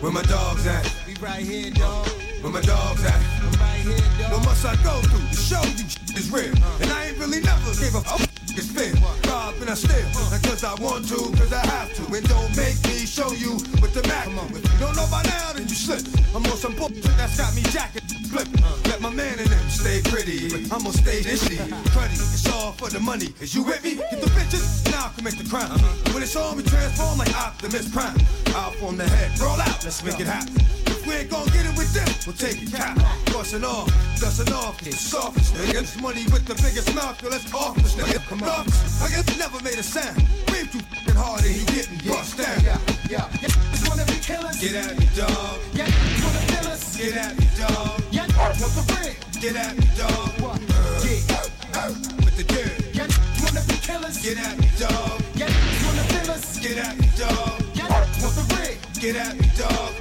Where 0.00 0.12
my 0.12 0.22
dogs 0.22 0.64
at? 0.66 0.94
We 1.08 1.14
right 1.14 1.42
here, 1.42 1.72
dog. 1.72 2.27
Where 2.42 2.52
my 2.52 2.60
dogs 2.60 3.04
at? 3.04 3.18
I'm 3.42 3.52
right 3.58 3.82
here, 3.82 3.98
dog. 4.22 4.32
What 4.32 4.44
must 4.46 4.64
I 4.64 4.76
go 4.86 5.02
through 5.10 5.26
to 5.26 5.34
show 5.34 5.62
you 5.74 5.86
is 6.14 6.30
real? 6.30 6.54
And 6.80 6.90
I 6.92 7.08
ain't 7.08 7.18
really 7.18 7.40
never 7.40 7.74
gave 7.74 7.94
a 7.94 8.00
fuck. 8.00 8.28
It's 8.54 8.70
fair. 8.70 8.94
Rob 9.26 9.54
and 9.60 9.70
I 9.70 9.74
steal. 9.74 10.06
Not 10.30 10.42
cause 10.42 10.62
I 10.62 10.74
want 10.82 11.08
to, 11.08 11.18
cause 11.34 11.52
I 11.52 11.66
have 11.66 11.92
to. 11.94 12.02
And 12.14 12.28
don't 12.28 12.56
make 12.56 12.78
me 12.86 13.06
show 13.06 13.32
you 13.32 13.54
with 13.82 13.94
the 13.94 14.06
Mac. 14.06 14.26
If 14.54 14.72
you 14.72 14.78
don't 14.78 14.94
know 14.94 15.06
by 15.10 15.22
now, 15.24 15.52
then 15.52 15.66
you 15.66 15.74
slip. 15.74 16.06
I'm 16.34 16.46
on 16.46 16.56
some 16.56 16.76
bullshit 16.76 17.02
that's 17.18 17.36
got 17.36 17.54
me 17.56 17.62
jacking. 17.74 18.02
Flipping. 18.30 18.62
Let 18.86 19.00
my 19.00 19.10
man 19.10 19.38
in 19.40 19.48
them 19.48 19.68
stay 19.68 20.00
pretty. 20.04 20.46
But 20.46 20.70
I'm 20.74 20.86
gonna 20.86 20.92
stay 20.92 21.22
this 21.22 21.42
Cruddy, 21.90 22.14
it's 22.14 22.46
all 22.52 22.70
for 22.72 22.88
the 22.88 23.00
money. 23.00 23.34
Is 23.40 23.54
you 23.54 23.64
with 23.64 23.82
me? 23.82 23.96
Get 23.96 24.20
the 24.20 24.30
bitches, 24.30 24.88
now 24.92 25.06
I 25.06 25.12
can 25.14 25.24
make 25.24 25.38
the 25.38 25.48
crime. 25.48 25.70
When 26.14 26.22
it's 26.22 26.36
all, 26.36 26.54
we 26.54 26.62
transform 26.62 27.18
like 27.18 27.34
Optimus 27.34 27.90
Prime. 27.90 28.18
Out 28.54 28.74
from 28.76 28.96
the 28.96 29.08
head, 29.08 29.38
roll 29.40 29.60
out, 29.60 29.82
let's 29.82 30.04
make 30.04 30.20
it 30.20 30.26
happen. 30.26 30.87
We 31.08 31.14
ain't 31.14 31.30
gonna 31.30 31.50
get 31.50 31.64
it 31.64 31.72
with 31.76 31.88
them, 31.94 32.04
we'll 32.26 32.36
take 32.36 32.60
it 32.62 32.70
cap. 32.70 32.94
Bustin' 33.32 33.64
off, 33.64 33.88
dustin' 34.20 34.52
off, 34.52 34.76
get 34.84 34.92
softest 34.92 35.54
niggas. 35.54 36.00
Money 36.02 36.24
with 36.28 36.44
the 36.44 36.54
biggest 36.60 36.94
mouth, 36.94 37.16
yo, 37.22 37.30
let's 37.30 37.48
off 37.54 37.76
this 37.76 37.94
nigga. 37.94 38.20
Come 38.28 38.42
on. 38.42 38.68
I 39.00 39.08
guess 39.08 39.38
never 39.38 39.58
made 39.64 39.78
a 39.78 39.82
sound. 39.82 40.16
Breathe 40.46 40.70
too 40.70 40.80
fucking 40.80 41.14
hard 41.16 41.40
and 41.44 41.54
he 41.54 41.64
getting 41.72 41.96
bust 42.06 42.36
down. 42.36 42.60
Yeah, 42.60 42.78
yeah. 43.08 43.24
Just 43.40 43.88
wanna 43.88 44.04
be 44.04 44.20
killers. 44.20 44.60
Get 44.60 44.74
at 44.76 44.98
me, 44.98 45.08
dog. 45.16 45.56
Yeah, 45.72 45.86
just 45.88 46.24
wanna 46.24 46.44
kill 46.44 46.68
us. 46.76 46.96
Get 46.98 47.16
at 47.16 47.38
me, 47.40 47.46
dog. 47.56 48.02
Yeah, 48.12 48.26
want 48.36 48.74
the 48.76 48.84
bread. 48.92 49.16
Get 49.40 49.56
at 49.56 49.76
me, 49.80 49.88
dog. 49.96 50.28
Yeah, 50.44 51.88
With 52.20 52.36
the 52.36 52.44
dirt. 52.44 52.76
yeah. 52.92 53.06
Just 53.08 53.40
wanna 53.40 53.64
be 53.64 53.76
killers. 53.80 54.18
Get 54.20 54.36
at 54.36 54.58
me, 54.60 54.68
dog. 54.76 55.22
Yeah, 55.34 55.48
just 55.48 55.84
wanna 55.88 56.04
kill 56.12 56.30
us. 56.36 56.58
Get 56.60 56.76
at 56.76 56.98
me, 57.00 57.08
dog. 57.16 57.64
Yeah, 57.72 57.88
want 58.20 58.34
the 58.36 58.44
bread. 58.52 58.87
Get 59.00 59.14
at 59.14 59.38
me, 59.38 59.46
dog. 59.56 59.94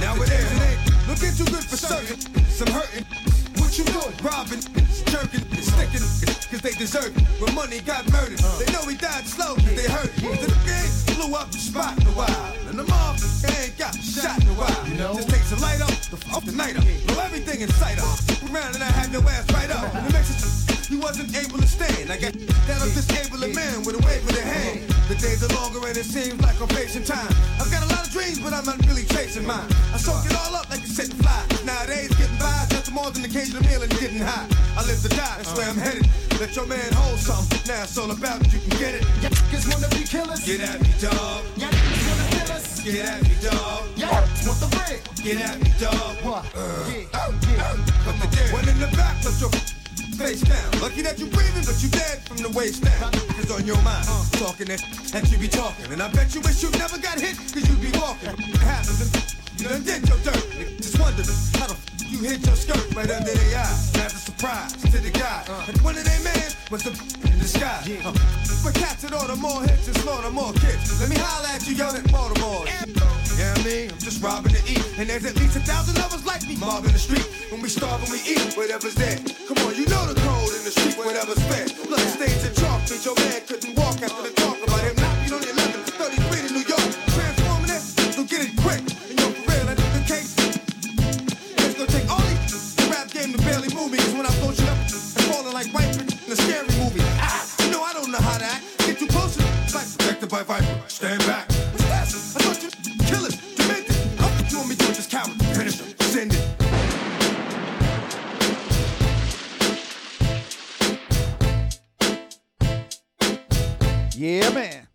Now 0.00 0.16
it 0.18 0.30
is, 0.34 0.50
it 0.50 0.62
ain't 0.66 1.06
looking 1.06 1.30
too 1.30 1.44
good 1.46 1.62
for 1.62 1.76
certain. 1.76 2.18
Some 2.50 2.66
hurting. 2.74 3.04
What 3.62 3.78
you 3.78 3.84
doing? 3.84 4.18
Robbing, 4.20 4.58
jerking, 5.06 5.46
sticking, 5.62 6.02
cause 6.50 6.60
they 6.60 6.72
deserve 6.72 7.16
it. 7.16 7.22
When 7.40 7.54
money 7.54 7.78
got 7.80 8.10
murdered, 8.10 8.40
they 8.58 8.66
know 8.72 8.82
he 8.82 8.96
died 8.96 9.28
slow, 9.28 9.54
cause 9.54 9.74
they 9.76 9.88
hurt. 9.88 10.10
The 10.16 10.50
game 10.66 10.90
blew 11.14 11.36
up 11.36 11.52
the 11.52 11.58
spot 11.58 11.96
in 12.00 12.06
a 12.08 12.16
while. 12.18 12.52
And 12.68 12.76
the 12.76 12.84
mob 12.84 13.16
ain't 13.46 13.78
got 13.78 13.94
shot 13.94 14.42
in 14.42 14.48
a 14.48 14.54
while. 14.54 14.88
You 14.88 14.96
know? 14.96 15.14
Just 15.14 15.30
takes 15.30 15.52
a 15.52 15.56
light 15.62 15.82
up, 15.82 15.94
the 16.10 16.18
off 16.34 16.44
the 16.44 16.50
night 16.50 16.76
up. 16.76 16.84
Blow 17.06 17.22
everything 17.22 17.60
in 17.60 17.68
sight 17.78 18.00
up. 18.00 18.18
Look 18.42 18.52
around 18.52 18.74
and 18.74 18.82
I 18.82 18.90
had 18.90 19.12
no 19.12 19.20
ass 19.20 19.48
right 19.52 19.70
up. 19.70 19.94
And 19.94 20.08
it 20.08 20.12
makes 20.12 20.30
it 20.30 20.63
he 20.94 21.00
wasn't 21.00 21.34
able 21.34 21.58
to 21.58 21.66
stand. 21.66 22.10
I 22.10 22.16
got 22.16 22.32
that'll 22.70 22.94
disable 22.94 23.42
a 23.42 23.50
man 23.50 23.82
with 23.82 23.98
a 23.98 24.02
wave 24.06 24.22
of 24.22 24.34
the 24.34 24.46
hand. 24.46 24.86
The 25.10 25.18
days 25.18 25.42
are 25.42 25.52
longer 25.58 25.82
and 25.82 25.96
it 25.96 26.06
seems 26.06 26.38
like 26.40 26.54
I'm 26.62 26.70
facing 26.70 27.02
time. 27.02 27.34
I've 27.58 27.70
got 27.70 27.82
a 27.82 27.90
lot 27.90 28.06
of 28.06 28.12
dreams, 28.14 28.38
but 28.38 28.54
I'm 28.54 28.64
not 28.64 28.78
really 28.86 29.02
chasing 29.10 29.46
mine. 29.46 29.66
I 29.90 29.98
soak 29.98 30.22
it 30.26 30.34
all 30.38 30.54
up 30.54 30.70
like 30.70 30.86
a 30.86 30.86
set 30.86 31.10
fly. 31.18 31.42
Nowadays, 31.66 32.14
getting 32.14 32.38
by 32.38 32.54
nothing 32.70 32.94
more 32.94 33.10
than 33.10 33.24
occasional 33.24 33.62
meal 33.66 33.82
and 33.82 33.90
getting 33.98 34.22
high. 34.22 34.46
I 34.78 34.86
live 34.86 35.02
to 35.02 35.10
die, 35.10 35.34
that's 35.42 35.50
where 35.58 35.66
I'm 35.66 35.76
headed. 35.76 36.06
Let 36.38 36.54
your 36.54 36.66
man 36.66 36.92
hold 36.94 37.18
something. 37.18 37.58
Now 37.66 37.82
it's 37.82 37.98
all 37.98 38.10
about 38.10 38.38
it. 38.46 38.54
you 38.54 38.60
can 38.62 38.78
get 38.78 38.94
it. 38.94 39.02
Y'all 39.18 39.34
niggas 39.34 39.66
wanna 39.66 39.90
be 39.90 40.06
killers. 40.06 40.46
Get 40.46 40.62
at 40.62 40.78
me, 40.78 40.94
dog. 41.02 41.42
Y'all 41.58 41.74
niggas 41.74 42.06
wanna 42.06 42.26
kill 42.30 42.50
us. 42.54 42.66
Get 42.86 43.02
at 43.02 43.18
me, 43.22 43.34
dog. 43.42 43.82
Y'all 43.98 44.22
want 44.46 44.58
the 44.62 44.70
bread. 44.78 45.00
Get 45.26 45.42
at 45.42 45.58
me, 45.58 45.70
dog. 45.82 46.14
What? 46.22 46.46
Uh, 46.54 46.86
but 47.10 47.18
uh, 47.18 47.34
uh, 47.58 48.14
the 48.22 48.28
dead 48.30 48.52
one 48.54 48.68
in 48.68 48.78
the 48.78 48.90
back, 48.94 49.18
put 49.22 49.34
your 49.40 49.50
face 50.14 50.42
down. 50.42 50.80
Lucky 50.80 51.02
that 51.02 51.18
you 51.18 51.26
breathing, 51.26 51.64
but 51.66 51.82
you 51.82 51.88
dead 51.88 52.22
from 52.26 52.38
the 52.38 52.50
waist 52.50 52.82
down. 52.82 53.10
Cause 53.12 53.50
on 53.50 53.66
your 53.66 53.80
mind, 53.82 54.06
talking 54.38 54.66
that, 54.66 54.80
that 55.12 55.30
you 55.30 55.38
be 55.38 55.48
talking. 55.48 55.92
And 55.92 56.02
I 56.02 56.08
bet 56.10 56.34
you 56.34 56.40
wish 56.40 56.62
you 56.62 56.70
never 56.72 56.98
got 56.98 57.20
hit, 57.20 57.36
cause 57.36 57.66
you 57.68 57.76
be 57.76 57.90
walking. 57.98 58.30
It 58.30 58.62
happens, 58.62 59.00
and 59.00 59.60
you 59.60 59.68
done 59.68 59.82
did 59.82 60.08
your 60.08 60.18
dirt. 60.18 60.44
Just 60.78 60.98
wondering 60.98 61.28
how 61.58 61.66
the 61.66 61.83
you 62.14 62.22
hit 62.30 62.46
your 62.46 62.54
skirt 62.54 62.94
right 62.94 63.10
under 63.10 63.34
their 63.34 63.58
eyes. 63.58 63.90
That's 63.92 64.14
a 64.14 64.18
surprise 64.18 64.72
to 64.72 64.98
the 64.98 65.10
guy. 65.10 65.42
And 65.66 65.76
one 65.82 65.98
of 65.98 66.04
they 66.04 66.22
man 66.22 66.50
was 66.70 66.82
the 66.86 66.94
in 67.26 67.38
the 67.38 67.48
sky. 67.48 67.82
Uh, 68.06 68.14
but 68.62 68.74
cats 68.74 69.02
it 69.04 69.10
the 69.10 69.36
more 69.36 69.60
hits 69.62 69.88
and 69.88 69.96
slaughter 69.98 70.30
more 70.30 70.52
kids. 70.54 71.00
Let 71.00 71.10
me 71.10 71.16
holler 71.18 71.48
at 71.50 71.66
you, 71.66 71.74
yell 71.74 71.94
at 71.94 72.06
Baltimore. 72.12 72.64
Yeah, 73.34 73.50
I 73.50 73.62
mean, 73.66 73.90
I'm 73.90 73.98
just 73.98 74.22
robbing 74.22 74.54
to 74.54 74.62
eat. 74.70 74.84
And 74.96 75.10
there's 75.10 75.26
at 75.26 75.34
least 75.36 75.56
a 75.56 75.60
thousand 75.60 75.98
of 75.98 76.14
us 76.14 76.24
like 76.24 76.46
me. 76.46 76.56
Mob 76.56 76.86
in 76.86 76.92
the 76.92 77.02
street. 77.02 77.26
When 77.50 77.60
we 77.60 77.68
starve 77.68 78.00
and 78.02 78.10
we 78.10 78.22
eat, 78.22 78.54
whatever's 78.54 78.94
there. 78.94 79.18
Come 79.48 79.58
on, 79.66 79.74
you 79.74 79.86
know 79.90 80.06
the 80.06 80.14
code 80.14 80.54
in 80.54 80.62
the 80.62 80.70
street, 80.70 80.94
whatever's 80.96 81.42
fair. 81.50 81.66
Look, 81.90 82.00
stage 82.14 82.46
and 82.46 82.54
chalk, 82.54 82.80
means 82.90 83.04
your 83.04 83.16
man 83.16 83.42
couldn't 83.42 83.74
walk 83.74 83.98
after 84.02 84.22
the 84.22 84.32
talk 84.38 84.56
about 84.62 84.80
him 84.86 84.94
knocking 85.02 85.32
on 85.34 85.40
the 85.42 85.50
11, 85.50 85.82
33 85.98 86.43
a 96.34 96.42
scary 96.42 96.68
movie. 96.78 97.00
Ah, 97.20 97.46
you 97.64 97.70
know 97.70 97.82
I 97.82 97.92
don't 97.92 98.10
know 98.10 98.18
how 98.18 98.38
to 98.38 98.44
act. 98.44 98.64
Get 98.78 98.98
too 98.98 99.06
close 99.06 99.36
to 99.36 99.42
the 99.42 99.72
like 99.74 99.86
protected 99.98 100.28
by 100.28 100.42
Viper. 100.42 100.82
Stand 100.88 101.20
back. 101.20 101.48
What's 101.48 101.84
that? 101.84 102.08
I 102.08 102.40
thought 102.42 102.62
you 102.62 102.70
killers, 103.06 103.36
demented. 103.54 103.96
How 104.18 104.26
what 104.26 104.50
you 104.50 104.58
want 104.58 104.70
me 104.70 104.74
this 104.74 105.06
coward? 105.06 105.32
Finish 105.54 105.80
him. 105.80 105.94
Send 106.00 106.34
it. 106.34 106.40
Yeah, 114.16 114.50
man. 114.50 114.88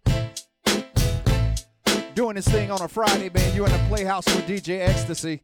Doing 2.15 2.35
this 2.35 2.47
thing 2.47 2.71
on 2.71 2.81
a 2.81 2.87
Friday, 2.87 3.29
man. 3.29 3.55
You 3.55 3.65
in 3.65 3.71
the 3.71 3.85
Playhouse 3.87 4.25
with 4.25 4.45
DJ 4.45 4.81
Ecstasy. 4.81 5.41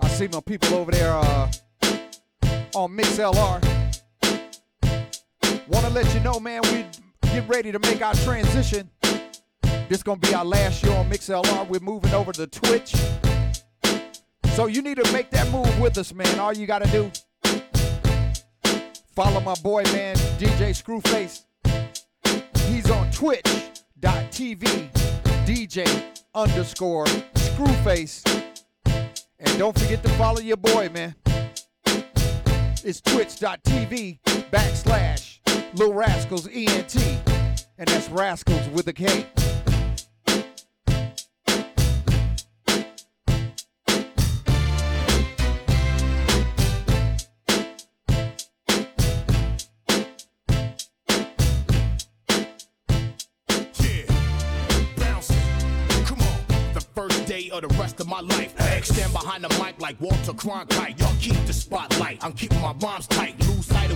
I 0.00 0.08
see 0.08 0.28
my 0.28 0.40
people 0.40 0.74
over 0.74 0.92
there 0.92 1.12
uh, 1.12 1.50
on 2.74 2.96
MixLR. 2.96 3.34
Want 3.34 3.73
to 5.70 5.90
let 5.90 6.14
you 6.14 6.20
know, 6.20 6.40
man, 6.40 6.62
we 6.72 6.84
get 7.30 7.48
ready 7.48 7.72
to 7.72 7.78
make 7.78 8.02
our 8.02 8.14
transition. 8.14 8.90
This 9.88 10.02
gonna 10.02 10.18
be 10.18 10.34
our 10.34 10.44
last 10.44 10.82
show 10.82 10.92
on 10.94 11.10
MixLR. 11.10 11.68
We're 11.68 11.80
moving 11.80 12.12
over 12.12 12.32
to 12.32 12.46
Twitch. 12.46 12.94
So 14.54 14.66
you 14.66 14.82
need 14.82 15.02
to 15.02 15.12
make 15.12 15.30
that 15.30 15.50
move 15.50 15.78
with 15.80 15.98
us, 15.98 16.14
man. 16.14 16.38
All 16.38 16.52
you 16.52 16.66
gotta 16.66 16.90
do, 16.90 17.10
follow 19.14 19.40
my 19.40 19.54
boy, 19.56 19.82
man, 19.84 20.16
DJ 20.38 20.70
Screwface. 20.72 21.44
He's 22.68 22.90
on 22.90 23.10
twitch.tv, 23.10 24.88
DJ 25.44 26.04
underscore 26.34 27.06
Screwface. 27.34 28.24
And 29.38 29.58
don't 29.58 29.78
forget 29.78 30.02
to 30.02 30.08
follow 30.10 30.40
your 30.40 30.56
boy, 30.56 30.88
man. 30.88 31.14
It's 32.84 33.00
twitch.tv 33.00 34.20
backslash 34.50 35.43
Lil 35.74 35.92
Rascals 35.92 36.46
ENT. 36.52 36.96
And 37.78 37.88
that's 37.88 38.08
Rascals 38.08 38.68
with 38.68 38.86
a 38.86 38.92
K. 38.92 39.26
On. 39.36 40.44
The 56.72 56.80
first 56.94 57.26
day 57.26 57.50
of 57.50 57.62
the 57.62 57.68
rest 57.78 57.98
of 57.98 58.06
my 58.06 58.20
life. 58.20 58.54
Stand 58.84 59.12
behind 59.12 59.42
the 59.42 59.48
mic 59.62 59.80
like 59.80 60.00
Walter 60.00 60.32
Cronkite. 60.32 61.00
Y'all 61.00 61.14
keep 61.18 61.46
the 61.46 61.52
spotlight. 61.52 62.22
I'm 62.22 62.32
keeping 62.32 62.60
my 62.60 62.72
rhymes 62.80 63.08
tight. 63.08 63.43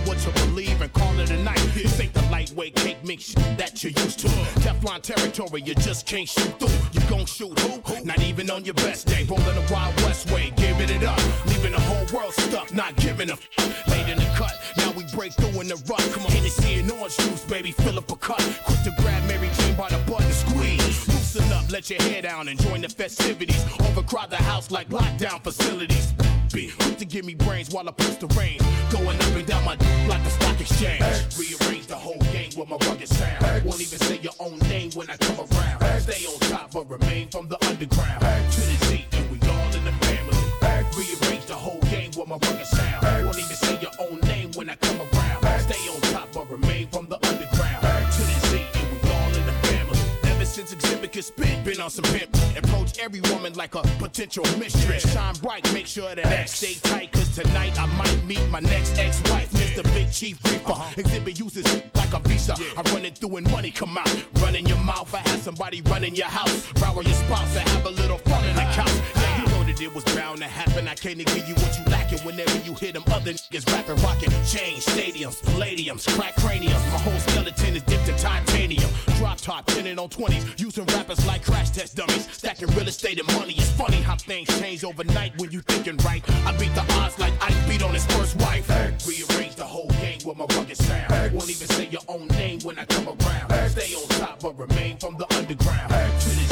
What 0.05 0.25
you 0.25 0.31
believe 0.31 0.81
and 0.81 0.91
call 0.93 1.19
it 1.19 1.29
a 1.31 1.37
night. 1.43 1.59
This 1.73 1.99
ain't 1.99 2.13
the 2.13 2.21
lightweight 2.31 2.75
cake 2.75 2.97
mix 3.03 3.33
that 3.57 3.83
you 3.83 3.91
used 3.91 4.19
to. 4.19 4.27
Teflon 4.61 5.01
territory, 5.01 5.61
you 5.63 5.75
just 5.75 6.05
can't 6.05 6.27
shoot 6.27 6.59
through. 6.59 6.69
You 6.93 7.01
gon' 7.09 7.25
shoot 7.25 7.57
who? 7.59 8.03
Not 8.05 8.21
even 8.21 8.49
on 8.49 8.65
your 8.65 8.73
best 8.75 9.07
day. 9.07 9.25
Rolling 9.29 9.45
the 9.45 9.67
Wild 9.71 9.95
West 10.01 10.31
way, 10.31 10.51
giving 10.55 10.89
it 10.89 11.03
up. 11.03 11.19
Leaving 11.47 11.71
the 11.73 11.79
whole 11.79 12.05
world 12.17 12.33
stuck, 12.33 12.73
not 12.73 12.95
giving 12.97 13.29
a 13.29 13.33
f- 13.33 13.87
Late 13.87 14.09
in 14.09 14.17
the 14.17 14.25
cut, 14.35 14.53
now 14.77 14.91
we 14.91 15.03
break 15.15 15.33
through 15.33 15.61
in 15.61 15.67
the 15.67 15.75
rut. 15.89 16.01
Come 16.13 16.25
on, 16.25 16.31
Hennessy 16.31 16.75
and 16.79 16.91
orange 16.91 17.17
juice, 17.17 17.43
baby, 17.45 17.71
fill 17.71 17.97
up 17.97 18.11
a 18.11 18.15
cup. 18.15 18.41
Quick 18.65 18.81
to 18.83 18.93
grab 19.01 19.23
Mary 19.27 19.49
Jane 19.57 19.75
by 19.75 19.89
the 19.89 19.97
butt 20.09 20.21
and 20.21 20.33
squeeze. 20.33 21.07
Loosen 21.07 21.51
up, 21.53 21.69
let 21.71 21.89
your 21.89 22.01
hair 22.01 22.21
down 22.21 22.47
and 22.47 22.59
join 22.59 22.81
the 22.81 22.89
festivities. 22.89 23.63
Overcrowd 23.81 24.29
the 24.29 24.37
house 24.37 24.71
like 24.71 24.89
lockdown 24.89 25.41
facilities. 25.43 26.13
Be 26.53 26.71
quick 26.79 26.97
to 26.97 27.05
give 27.05 27.25
me 27.25 27.35
brains 27.35 27.69
while 27.69 27.87
I 27.87 27.91
push 27.91 28.15
the 28.15 28.27
reins. 28.27 28.63
Going 28.91 29.17
up 29.17 29.35
and 29.35 29.45
down 29.45 29.63
my 29.65 29.75
d- 29.75 29.85
like 30.07 30.21
a 30.25 30.29
stock 30.29 30.59
exchange. 30.59 31.03
Rearrange 31.37 31.85
the 31.87 31.95
whole 31.95 32.17
game 32.33 32.49
with 32.57 32.67
my 32.67 32.77
rugged 32.87 33.07
sound. 33.07 33.63
Won't 33.63 33.81
even 33.81 33.99
say 33.99 34.17
your 34.17 34.33
own 34.39 34.57
name 34.69 34.91
when 34.91 35.09
I 35.09 35.17
come 35.17 35.37
around. 35.39 36.01
Stay 36.01 36.25
on 36.25 36.39
top 36.39 36.71
but 36.73 36.89
remain 36.89 37.29
from 37.29 37.47
the 37.49 37.57
underground. 37.67 38.21
To 38.53 38.61
the 38.61 38.85
Z 38.85 39.05
and 39.11 39.31
we 39.31 39.47
all 39.47 39.75
in 39.75 39.85
the 39.85 39.91
family. 39.91 40.37
Rearrange 40.97 41.45
the 41.45 41.53
whole 41.55 41.81
game 41.81 42.11
with 42.17 42.27
my 42.27 42.37
rugged 42.37 42.65
sound. 42.65 43.25
Won't 43.25 43.37
even 43.37 43.55
say 43.55 43.79
your 43.79 43.91
own 43.99 44.19
name 44.21 44.51
when 44.55 44.69
I 44.71 44.75
come 44.77 44.99
around. 45.01 45.61
Stay 45.61 45.87
on 45.89 46.01
top 46.13 46.29
but 46.33 46.49
remain 46.49 46.87
from 46.87 47.07
the 47.09 47.17
Xzibit 51.19 51.23
spit, 51.23 51.63
been 51.65 51.81
on 51.81 51.89
some 51.89 52.05
pimp. 52.05 52.35
Approach 52.57 52.97
every 52.99 53.21
woman 53.31 53.53
like 53.53 53.75
a 53.75 53.81
potential 53.99 54.43
mistress. 54.57 55.11
Shine 55.11 55.35
bright, 55.35 55.73
make 55.73 55.85
sure 55.85 56.15
that 56.15 56.25
X 56.25 56.53
stay 56.53 56.75
tight. 56.89 57.11
Cause 57.11 57.35
tonight 57.35 57.79
I 57.79 57.85
might 57.97 58.23
meet 58.25 58.47
my 58.49 58.59
next 58.59 58.97
ex-wife, 58.97 59.51
Mr. 59.51 59.83
Big 59.93 60.11
Chief 60.11 60.39
Reaper. 60.45 60.73
Xzibit 61.01 61.37
uses 61.37 61.65
like 61.95 62.13
a 62.13 62.19
visa. 62.27 62.55
I 62.77 62.81
run 62.93 63.05
it 63.05 63.17
through 63.17 63.37
and 63.37 63.51
money 63.51 63.71
come 63.71 63.97
out. 63.97 64.25
Run 64.41 64.55
in 64.55 64.65
your 64.65 64.79
mouth, 64.79 65.13
I 65.13 65.19
have 65.29 65.41
somebody 65.41 65.81
running 65.81 66.15
your 66.15 66.27
house. 66.27 66.71
Rower 66.81 67.03
your 67.03 67.13
spouse, 67.13 67.55
I 67.55 67.67
have 67.69 67.85
a 67.85 67.91
little 67.91 68.17
fun 68.19 68.43
in 68.45 68.55
the 68.55 68.61
couch. 68.61 68.91
Yeah, 69.15 69.48
that 69.69 69.81
it 69.81 69.93
was 69.93 70.03
bound 70.15 70.39
to 70.39 70.45
happen. 70.45 70.87
I 70.87 70.95
can't 70.95 71.17
give 71.17 71.47
you 71.47 71.55
what 71.55 71.77
you 71.77 71.85
lacking 71.85 72.19
whenever 72.19 72.57
you 72.59 72.73
hear 72.73 72.91
them 72.91 73.03
other 73.11 73.33
niggas 73.33 73.65
rapping, 73.71 74.01
rocking. 74.03 74.31
Change 74.45 74.83
stadiums, 74.85 75.41
palladiums, 75.43 76.07
crack 76.15 76.35
craniums. 76.37 76.83
My 76.91 76.99
whole 76.99 77.19
skeleton 77.19 77.75
is 77.75 77.83
dipped 77.83 78.07
in 78.09 78.15
titanium. 78.17 78.89
Drop 79.17 79.37
top, 79.37 79.65
tinted 79.67 79.99
on 79.99 80.09
20s. 80.09 80.59
Using 80.59 80.85
rappers 80.85 81.25
like 81.25 81.43
crash 81.43 81.69
test 81.69 81.95
dummies. 81.95 82.27
Stacking 82.31 82.69
real 82.69 82.87
estate 82.87 83.19
and 83.19 83.27
money. 83.37 83.53
It's 83.53 83.71
funny 83.71 84.01
how 84.01 84.15
things 84.15 84.47
change 84.59 84.83
overnight 84.83 85.37
when 85.39 85.51
you 85.51 85.61
thinking 85.61 85.97
right. 85.97 86.23
I 86.45 86.55
beat 86.57 86.73
the 86.73 86.85
odds 87.01 87.19
like 87.19 87.33
I 87.41 87.49
beat 87.67 87.83
on 87.83 87.93
his 87.93 88.05
first 88.07 88.35
wife. 88.37 88.67
Rearrange 89.07 89.55
the 89.55 89.65
whole 89.65 89.89
game 90.01 90.19
with 90.25 90.37
my 90.37 90.45
rugged 90.55 90.77
sound. 90.77 91.33
Won't 91.33 91.49
even 91.49 91.67
say 91.67 91.87
your 91.89 92.01
own 92.07 92.27
name 92.29 92.59
when 92.61 92.79
I 92.79 92.85
come 92.85 93.07
around. 93.07 93.69
Stay 93.69 93.93
on 93.93 94.07
top 94.19 94.39
but 94.41 94.57
remain 94.57 94.97
from 94.97 95.17
the 95.17 95.31
underground. 95.35 95.91
To 95.91 96.48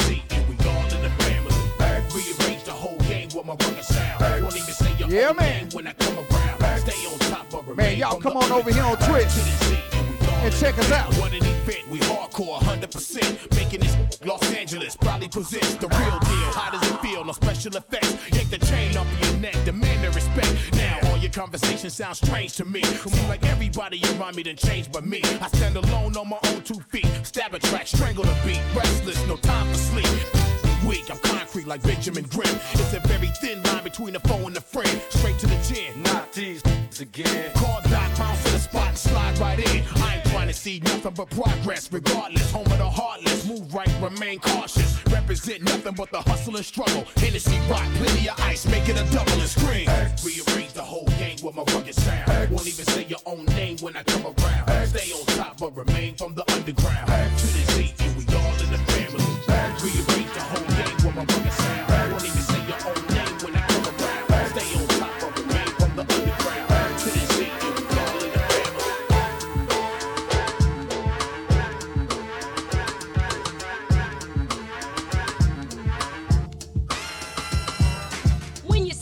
my 3.48 3.54
rugged 3.54 3.84
sound. 3.84 4.42
Won't 4.42 4.56
even 4.56 4.74
say 4.74 4.94
your 4.98 5.08
Yeah, 5.08 5.32
man. 5.32 5.68
when 5.72 5.86
I 5.86 5.92
come 5.94 6.18
around. 6.18 6.80
Stay 6.80 7.06
on 7.06 7.18
top 7.30 7.46
but 7.50 7.66
remain 7.66 7.86
Man, 7.86 7.98
y'all 7.98 8.20
come 8.20 8.36
on 8.36 8.52
over 8.52 8.70
here 8.70 8.84
on 8.84 8.96
Twitch 8.98 9.88
and 10.44 10.54
check 10.54 10.78
us 10.78 10.90
out. 10.92 11.12
What 11.14 11.32
an 11.32 11.44
event, 11.44 11.88
we 11.88 11.98
hardcore, 12.00 12.58
100%. 12.60 13.56
Making 13.56 13.80
this 13.80 13.96
Los 14.24 14.42
Angeles 14.54 14.96
probably 14.96 15.28
presents 15.28 15.74
the 15.76 15.88
real 15.88 16.18
deal. 16.20 16.50
How 16.52 16.70
does 16.70 16.82
it 16.88 17.00
feel? 17.00 17.24
No 17.24 17.32
special 17.32 17.74
effects. 17.76 18.14
Yank 18.32 18.50
the 18.50 18.58
chain 18.58 18.96
off 18.96 19.06
your 19.24 19.36
neck, 19.40 19.56
demand 19.64 20.04
the 20.04 20.10
respect. 20.10 20.52
Now 20.74 20.98
all 21.04 21.16
your 21.16 21.30
conversation 21.30 21.90
sounds 21.90 22.18
strange 22.18 22.54
to 22.56 22.64
me. 22.64 22.82
Seem 22.82 23.28
like 23.28 23.44
everybody 23.46 24.00
around 24.18 24.36
me 24.36 24.42
done 24.42 24.56
changed 24.56 24.92
but 24.92 25.04
me. 25.06 25.22
I 25.40 25.48
stand 25.48 25.76
alone 25.76 26.16
on 26.16 26.28
my 26.28 26.38
own 26.44 26.62
two 26.62 26.80
feet. 26.90 27.08
Stab 27.22 27.54
a 27.54 27.58
track, 27.58 27.86
strangle 27.86 28.24
the 28.24 28.36
beat. 28.44 28.60
Restless, 28.74 29.26
no 29.26 29.36
time 29.36 29.66
for 29.68 29.78
sleep. 29.78 30.06
Weak, 30.86 31.10
I'm 31.10 31.18
concrete 31.48 31.66
like 31.66 31.82
Benjamin 31.82 32.24
Grimm. 32.24 32.60
It's 32.72 32.92
a 32.92 33.00
very 33.00 33.28
thin 33.40 33.62
line 33.62 33.82
between 33.82 34.14
a 34.16 34.20
foe 34.20 34.46
and 34.46 34.56
a 34.56 34.60
friend. 34.60 35.00
Straight 35.08 35.38
to 35.38 35.46
the 35.46 35.56
chin. 35.62 36.02
Not 36.02 36.30
these 36.32 36.62
again. 37.00 37.50
Call 37.54 37.80
Doc, 37.88 38.18
bounce 38.18 38.44
to 38.44 38.52
the 38.52 38.58
spot 38.58 38.88
and 38.88 38.98
slide 38.98 39.38
right 39.38 39.58
in. 39.58 39.82
I 39.96 40.16
ain't 40.16 40.24
trying 40.26 40.48
to 40.48 40.52
see 40.52 40.80
nothing 40.80 41.14
but 41.14 41.30
progress. 41.30 41.90
Regardless, 41.90 42.50
home 42.52 42.66
of 42.66 42.76
the 42.76 42.90
heartless. 42.90 43.46
Move 43.46 43.72
right, 43.72 43.88
remain 44.02 44.40
cautious. 44.40 45.00
Represent 45.10 45.62
nothing 45.62 45.94
but 45.94 46.10
the 46.10 46.20
hustle 46.20 46.56
and 46.56 46.64
struggle. 46.64 47.04
Hennessy 47.16 47.58
rock, 47.70 47.86
plenty 47.94 48.28
of 48.28 48.38
ice, 48.40 48.66
make 48.66 48.86
it 48.88 49.00
a 49.00 49.10
double 49.10 49.40
and 49.40 49.48
scream. 49.48 49.88
Rearrange 50.24 50.72
the 50.74 50.82
whole 50.82 51.08
game 51.18 51.38
with 51.42 51.54
my 51.54 51.62
rugged 51.72 51.94
sound. 51.94 52.50
Won't 52.50 52.68
even 52.68 52.84
say 52.84 53.04
your 53.04 53.20
own 53.24 53.46
name 53.56 53.78
when 53.78 53.96
I 53.96 54.02
come 54.02 54.26
around. 54.26 54.86
Stay 54.88 55.12
on 55.12 55.24
top 55.38 55.58
but 55.58 55.74
remain 55.74 56.14
from 56.14 56.34
the 56.34 56.44
underground. 56.52 57.08
To 57.38 57.46
the 57.46 57.72
Z 57.72 57.94
and 58.00 58.16
we 58.16 58.24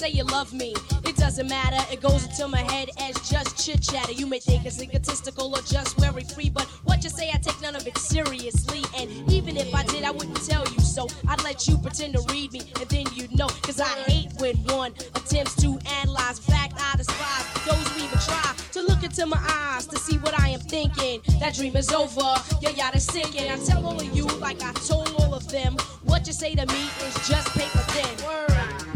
say 0.07 0.17
you 0.17 0.25
love 0.25 0.53
me, 0.53 0.75
it 1.05 1.17
doesn't 1.17 1.49
matter. 1.49 1.81
It 1.93 2.01
goes 2.01 2.25
into 2.25 2.49
my 2.49 2.61
head 2.73 2.91
as 2.99 3.15
just 3.29 3.65
chit 3.65 3.83
chatter. 3.83 4.13
You 4.13 4.27
may 4.27 4.39
think 4.39 4.65
it's 4.65 4.81
egotistical 4.81 5.55
or 5.55 5.63
just 5.63 5.99
very 5.99 6.25
free, 6.25 6.51
but 6.51 6.65
what 6.85 7.03
you 7.03 7.11
say, 7.11 7.31
I 7.33 7.39
take 7.39 7.61
none 7.61 7.77
of 7.77 7.87
it 7.87 7.97
seriously. 7.99 8.83
And 8.97 9.11
even 9.31 9.57
if 9.57 9.75
I 9.75 9.85
did, 9.85 10.05
I 10.05 10.11
wouldn't 10.11 10.45
tell 10.47 10.65
you 10.67 10.81
so. 10.81 11.09
I'd 11.29 11.43
let 11.43 11.67
you 11.67 11.79
pretend 11.79 12.15
to 12.15 12.23
read 12.33 12.53
me, 12.53 12.61
and 12.81 12.89
then 12.89 13.07
you'd 13.15 13.37
know. 13.37 13.49
Cause 13.63 13.81
I 13.81 13.89
hate 14.11 14.31
when 14.39 14.57
one 14.67 14.93
attempts 15.15 15.57
to 15.63 15.79
analyze. 16.03 16.39
Fact, 16.39 16.75
I 16.79 16.97
despise 16.97 17.47
those 17.65 17.89
who 17.93 18.05
even 18.05 18.19
try 18.19 18.55
to 18.73 18.83
look 18.83 19.03
into 19.03 19.27
my 19.27 19.43
eyes 19.49 19.87
to 19.87 19.99
see 19.99 20.19
what 20.19 20.39
I 20.39 20.51
am 20.51 20.61
thinking. 20.61 21.21
That 21.41 21.55
dream 21.55 21.77
is 21.77 21.91
over, 21.93 22.35
your 22.61 22.73
yacht 22.73 22.95
is 22.95 23.05
sinking. 23.05 23.51
I 23.51 23.57
tell 23.65 23.85
all 23.85 23.99
of 23.99 24.17
you, 24.17 24.27
like 24.39 24.63
I 24.63 24.73
told 24.73 25.13
all 25.19 25.35
of 25.35 25.49
them, 25.49 25.77
what 26.05 26.27
you 26.27 26.33
say 26.33 26.55
to 26.55 26.67
me 26.67 26.83
is 27.07 27.29
just 27.29 27.49
paper 27.55 27.85
thin. 27.91 28.27
Word. 28.27 28.96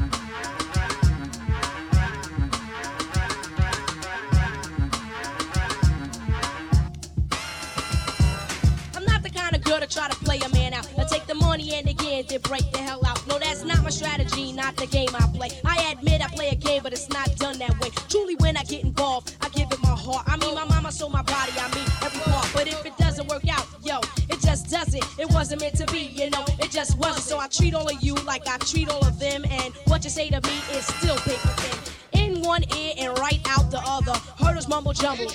Try 9.91 10.09
to 10.09 10.17
play 10.17 10.39
a 10.39 10.49
man 10.51 10.73
out. 10.73 10.89
I 10.97 11.05
take 11.05 11.27
the 11.27 11.35
money 11.35 11.75
and 11.75 11.89
again 11.89 12.25
then 12.29 12.41
break 12.43 12.71
the 12.73 12.79
hell 12.79 13.05
out. 13.05 13.27
No, 13.27 13.39
that's 13.39 13.65
not 13.65 13.83
my 13.83 13.91
strategy, 13.91 14.53
not 14.53 14.77
the 14.77 14.87
game 14.87 15.09
I 15.15 15.27
play. 15.35 15.51
I 15.65 15.93
admit 15.93 16.23
I 16.23 16.29
play 16.29 16.49
a 16.51 16.55
game, 16.55 16.83
but 16.83 16.93
it's 16.93 17.09
not 17.09 17.35
done 17.37 17.59
that 17.59 17.79
way. 17.81 17.91
Truly, 18.09 18.37
when 18.37 18.57
I 18.57 18.63
get 18.65 18.85
involved, 18.85 19.37
I 19.41 19.49
give 19.49 19.71
it 19.73 19.83
my 19.83 19.91
heart. 19.91 20.25
I 20.27 20.37
mean, 20.37 20.55
my 20.55 20.65
mama 20.65 20.93
sold 20.93 21.13
my 21.13 21.23
body, 21.23 21.53
I 21.59 21.75
mean 21.75 21.87
every 22.03 22.21
part. 22.33 22.49
But 22.55 22.69
if 22.69 22.85
it 22.87 22.97
doesn't 22.99 23.29
work 23.29 23.49
out, 23.49 23.67
yo, 23.83 23.99
it 24.29 24.41
just 24.41 24.71
doesn't. 24.71 25.05
It 25.19 25.29
wasn't 25.31 25.61
meant 25.61 25.77
to 25.77 25.87
be, 25.87 25.99
you 26.01 26.31
know, 26.31 26.45
it 26.61 26.71
just 26.71 26.97
wasn't. 26.99 27.25
So 27.25 27.39
I 27.39 27.49
treat 27.49 27.75
all 27.75 27.89
of 27.89 28.01
you 28.01 28.15
like 28.15 28.47
I 28.47 28.59
treat 28.59 28.89
all 28.89 29.05
of 29.05 29.19
them, 29.19 29.45
and 29.51 29.75
what 29.87 30.05
you 30.05 30.11
say 30.11 30.31
to 30.31 30.41
me 30.41 30.57
is 30.73 30.87
still 30.87 31.17
paper 31.17 31.49
thin. 31.59 31.79
In 32.13 32.43
one 32.43 32.63
ear 32.77 32.95
and 32.99 33.19
right 33.19 33.41
out 33.49 33.71
the 33.71 33.81
other. 33.85 34.15
Hurdles 34.39 34.69
mumble 34.69 34.93
jumble 34.93 35.31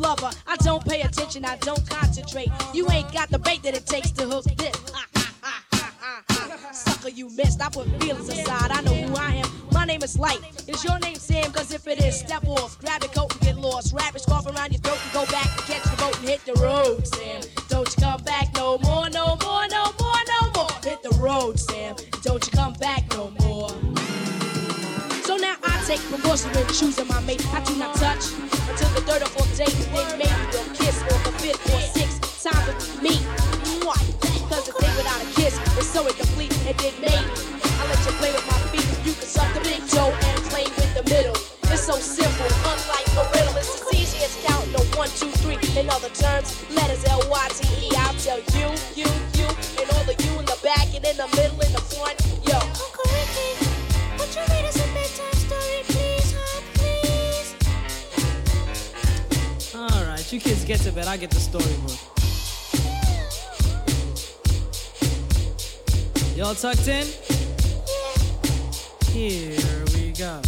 lover. 0.00 0.30
I 0.46 0.56
don't 0.56 0.84
pay 0.84 1.02
attention, 1.02 1.44
I 1.44 1.56
don't 1.56 1.88
concentrate. 1.88 2.48
You 2.72 2.90
ain't 2.90 3.12
got 3.12 3.30
the 3.30 3.38
bait 3.38 3.62
that 3.62 3.76
it 3.76 3.86
takes 3.86 4.10
to 4.12 4.24
hook 4.24 4.44
this. 4.56 4.76
Sucker, 6.72 7.08
you 7.08 7.28
missed. 7.30 7.60
I 7.60 7.68
put 7.68 7.86
feelings 8.00 8.28
aside. 8.28 8.70
I 8.70 8.80
know 8.82 8.94
who 8.94 9.16
I 9.16 9.34
am. 9.34 9.48
My 9.72 9.84
name 9.84 10.02
is 10.02 10.18
Lyte. 10.18 10.40
Is 10.68 10.84
your 10.84 10.98
name 11.00 11.16
Sam? 11.16 11.50
Cause 11.52 11.72
if 11.72 11.86
it 11.86 12.00
is, 12.00 12.18
step 12.18 12.46
off. 12.46 12.78
Grab 12.78 13.02
your 13.02 13.12
coat 13.12 13.32
and 13.32 13.40
get 13.42 13.56
lost. 13.56 13.92
Wrap 13.92 14.12
your 14.12 14.20
scarf 14.20 14.46
around 14.46 14.72
your 14.72 14.80
throat 14.80 14.98
and 15.02 15.12
go 15.12 15.26
back 15.32 15.46
and 15.46 15.66
catch 15.66 15.82
the 15.82 15.96
boat 15.96 16.18
and 16.18 16.28
hit 16.28 16.44
the 16.44 16.54
road, 16.54 17.06
Sam. 17.06 17.42
Don't 17.68 17.88
you 17.88 18.02
come 18.02 18.22
back 18.22 18.54
no 18.54 18.78
more, 18.78 19.10
no 19.10 19.36
more, 19.42 19.66
no 19.68 19.84
more, 20.00 20.22
no 20.28 20.50
more. 20.54 20.70
Hit 20.82 21.02
the 21.02 21.16
road, 21.20 21.58
Sam. 21.58 21.96
Don't 22.22 22.44
you 22.44 22.52
come 22.52 22.72
back 22.74 23.02
no 23.12 23.30
more. 23.40 23.70
So 25.24 25.36
now 25.36 25.56
I 25.62 25.82
take 25.86 26.00
precaution 26.00 26.50
when 26.52 26.66
choosing 26.68 27.06
my 27.08 27.20
mate. 27.20 27.44
I 27.54 27.62
do 27.64 27.76
not 27.76 27.94
touch 27.96 28.32
until 28.68 28.88
the 28.90 29.00
third 29.02 29.22
or 29.22 29.26
fourth 29.26 29.56
date. 29.56 29.89
In 46.20 46.26
other 46.26 46.42
terms, 46.42 46.70
letters 46.70 47.04
L 47.06 47.22
Y 47.30 47.48
T 47.50 47.86
E. 47.86 47.90
I'll 47.96 48.14
tell 48.14 48.38
you, 48.38 48.68
you, 48.94 49.06
you, 49.38 49.48
and 49.80 49.90
all 49.92 50.04
the 50.04 50.14
you 50.22 50.38
in 50.38 50.44
the 50.44 50.58
back 50.62 50.86
and 50.94 51.04
in 51.04 51.16
the 51.16 51.26
middle 51.36 51.60
and 51.60 51.74
the 51.74 51.80
front. 51.80 52.20
Yo. 52.46 52.58
Uncle 52.58 53.04
Ricky, 53.08 53.56
would 54.18 54.34
you 54.34 54.42
read 54.48 54.64
us 54.66 54.76
bedtime 54.76 55.32
story, 55.34 55.82
please, 55.88 56.34
huh, 56.36 56.60
please? 56.74 57.54
Alright, 59.74 60.32
you 60.32 60.40
kids 60.40 60.64
get 60.64 60.80
to 60.80 60.92
bed, 60.92 61.06
I 61.06 61.16
get 61.16 61.30
the 61.30 61.40
storybook. 61.40 61.98
Y'all 66.36 66.54
tucked 66.54 66.88
in? 66.88 67.06
Here 69.12 69.84
we 69.94 70.12
go. 70.12 70.40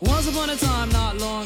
Once 0.00 0.28
upon 0.28 0.50
a 0.50 0.56
time, 0.56 0.90
not 0.90 1.16
long 1.16 1.45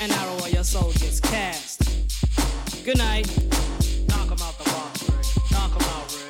and 0.00 0.10
narrow, 0.12 0.40
or 0.40 0.48
your 0.48 0.64
soul 0.64 0.92
gets 0.92 1.20
cast. 1.20 1.82
Good 2.84 2.98
night. 2.98 3.26
Knock 4.08 4.28
him 4.28 4.38
out 4.42 4.56
the 4.58 4.64
box, 4.64 5.08
Rick. 5.10 5.52
Out, 5.56 6.16
Rick. 6.26 6.29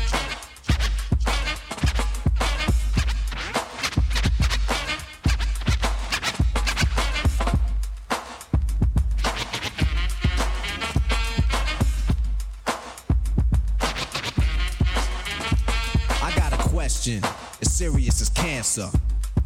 cancer. 18.71 18.97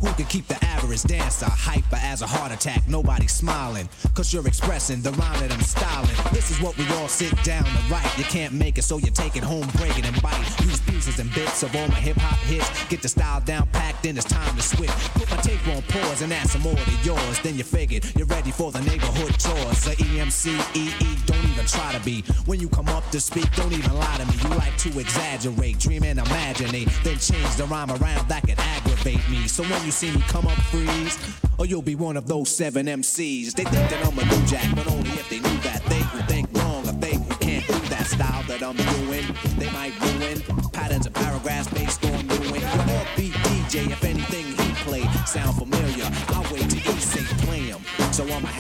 Who 0.02 0.12
can 0.14 0.26
keep 0.26 0.48
the 0.48 0.64
average 0.66 1.04
dancer 1.04 1.48
hyper 1.50 1.96
as 1.96 2.22
a 2.22 2.28
heart 2.28 2.52
attack? 2.52 2.84
Nobody 2.88 3.28
smiling. 3.28 3.88
Cause 4.14 4.34
you're 4.34 4.46
expressing 4.46 5.02
the 5.02 5.12
rhyme 5.14 5.40
that 5.40 5.52
I'm 5.52 5.62
styling. 5.62 6.16
This 6.34 6.52
is 6.52 6.62
what 6.62 6.78
we 6.78 6.86
all 6.96 7.08
sit 7.08 7.32
down 7.44 7.64
to 7.64 7.80
write. 7.90 8.06
You 8.18 8.26
can't 8.26 8.54
make 8.54 8.78
it, 8.78 8.84
so 8.84 8.98
you 8.98 9.10
take 9.10 9.36
it 9.36 9.44
home, 9.44 9.66
break 9.78 9.98
it 9.98 10.06
and 10.06 10.22
bite. 10.22 10.46
Use 10.62 10.82
pieces 10.82 11.18
and 11.20 11.34
bits 11.34 11.64
of 11.64 11.74
all 11.76 11.88
my 11.88 11.96
hip 11.96 12.18
hop 12.18 12.38
hits. 12.40 12.68
Get 12.90 13.02
the 13.02 13.08
style 13.08 13.40
down 13.42 13.68
packed, 13.70 14.04
then 14.04 14.18
it's 14.18 14.28
time 14.28 14.56
to 14.56 14.62
switch. 14.62 14.92
Put 15.16 15.32
my 15.32 15.38
tape 15.38 15.66
on 15.70 15.82
pause 15.84 16.22
and 16.22 16.32
add 16.34 16.50
some 16.50 16.62
more 16.62 16.76
to 16.76 16.96
yours. 17.04 17.40
Then 17.40 17.56
you 17.56 17.64
figured 17.64 18.06
you're 18.18 18.28
ready 18.28 18.52
for 18.52 18.72
the 18.72 18.82
neighborhood 18.82 19.40
chores. 19.40 19.86
The 19.86 19.96
EMC, 19.96 20.54
EE, 20.76 21.16
don't 21.26 21.46
even 21.46 21.55
try 21.64 21.92
to 21.94 22.00
be. 22.04 22.22
When 22.46 22.60
you 22.60 22.70
come 22.70 22.88
up 22.90 23.10
to 23.12 23.20
speak, 23.20 23.54
don't 23.56 23.74
even 23.74 23.94
lie 23.96 24.18
to 24.18 24.26
me. 24.26 24.34
You 24.44 24.50
like 24.58 24.78
to 24.78 25.00
exaggerate, 25.00 25.80
dream 25.80 26.04
and 26.04 26.20
imaginate. 26.20 26.90
Then 27.04 27.18
change 27.18 27.56
the 27.56 27.66
rhyme 27.66 27.92
around 27.92 28.28
that 28.30 28.44
could 28.44 28.60
aggravate 28.60 29.28
me. 29.30 29.48
So 29.48 29.64
when 29.64 29.86
you 29.86 29.92
see 29.92 30.12
me 30.12 30.22
come 30.28 30.48
up, 30.48 30.58
freeze. 30.72 31.18
Or 31.58 31.66
you'll 31.66 31.82
be 31.82 31.96
one 31.96 32.18
of 32.18 32.28
those 32.28 32.50
seven 32.50 32.88
MCs. 32.88 33.54
They 33.54 33.64
think 33.64 33.90
that 33.90 34.06
I'm 34.06 34.18
a 34.18 34.26
new 34.26 34.46
jack, 34.46 34.76
but 34.76 34.88
only 34.88 35.12
if 35.12 35.30
they 35.30 35.40
knew 35.40 35.58
that. 35.60 35.84
They 35.86 36.00
who 36.00 36.20
think 36.24 36.50
wrong, 36.54 36.86
if 36.86 37.00
they 37.00 37.14
can't 37.40 37.66
do 37.68 37.80
that 37.90 38.08
style 38.08 38.44
that 38.44 38.62
I'm 38.62 38.76
doing. 38.76 39.26
They 39.58 39.72
might 39.72 39.94
ruin 40.02 40.42
patterns 40.72 41.06
and 41.06 41.16
paragraphs 41.16 41.70
based 41.70 42.04
on 42.06 42.28
doing. 42.28 42.56
Your 42.56 43.00
upbeat 43.00 43.34
DJ, 43.48 43.92
if 43.92 44.04
anything 44.04 44.46
he 44.46 44.74
play 44.84 45.04
sound 45.26 45.58
familiar, 45.58 46.10
I'll 46.30 46.44
wait 46.54 46.70
till 46.70 46.80
he 46.80 47.00
say 47.00 47.24
play 47.46 47.62
him. 47.72 47.82
So 48.12 48.24
I'ma 48.24 48.48
have 48.48 48.55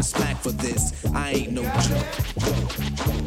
get 0.00 0.06
a 0.06 0.18
smack 0.18 0.36
for 0.42 0.52
this. 0.52 1.04
I 1.14 1.32
ain't 1.32 1.52
no 1.52 1.62
joke. 1.62 3.19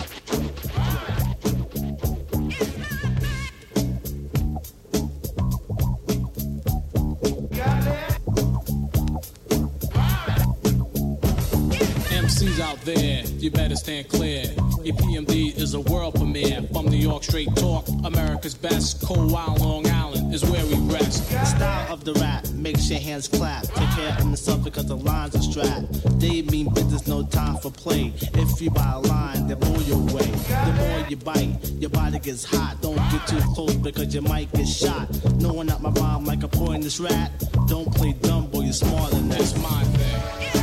You 13.43 13.51
better 13.51 13.75
stand 13.75 14.07
clear. 14.07 14.45
EPMD 14.85 15.57
is 15.57 15.73
a 15.73 15.81
world 15.81 16.15
premiere. 16.15 16.61
From 16.71 16.85
New 16.85 16.97
York, 16.97 17.25
straight 17.25 17.53
talk, 17.57 17.85
America's 18.05 18.53
best. 18.55 19.01
Cold 19.01 19.29
Wild 19.33 19.59
Long 19.59 19.85
Island 19.85 20.33
is 20.33 20.45
where 20.45 20.65
we 20.65 20.75
rest. 20.93 21.29
The 21.29 21.43
style 21.43 21.91
of 21.91 22.05
the 22.05 22.13
rap 22.13 22.47
makes 22.51 22.89
your 22.89 23.01
hands 23.01 23.27
clap. 23.27 23.63
Take 23.63 23.89
care 23.89 24.15
of 24.17 24.29
yourself 24.29 24.63
because 24.63 24.85
the 24.85 24.95
lines 24.95 25.35
are 25.35 25.41
strapped. 25.41 26.19
They 26.21 26.41
mean 26.43 26.73
business, 26.73 27.05
no 27.05 27.23
time 27.25 27.57
for 27.57 27.69
play. 27.69 28.13
If 28.15 28.61
you 28.61 28.69
buy 28.69 28.93
a 28.93 28.99
line, 28.99 29.47
they 29.47 29.55
blow 29.55 29.79
you 29.81 29.95
away. 29.95 30.31
The 30.65 30.73
more 30.77 31.05
you 31.09 31.17
bite, 31.17 31.69
your 31.81 31.89
body 31.89 32.19
gets 32.19 32.45
hot. 32.45 32.77
Don't 32.81 32.95
get 33.11 33.27
too 33.27 33.41
close 33.53 33.75
because 33.75 34.15
you 34.15 34.21
might 34.21 34.53
get 34.53 34.67
shot. 34.69 35.09
Knowing 35.41 35.69
out 35.69 35.81
my 35.81 35.89
rhyme 35.89 36.23
like 36.23 36.43
a 36.43 36.47
poisonous 36.47 36.97
rat. 37.01 37.31
Don't 37.67 37.93
play 37.93 38.13
dumb, 38.13 38.47
boy, 38.47 38.61
you're 38.61 38.73
smarter 38.73 39.15
than 39.15 39.27
that. 39.29 39.41
It's 39.41 39.57
my 39.57 39.83
thing. 39.83 40.62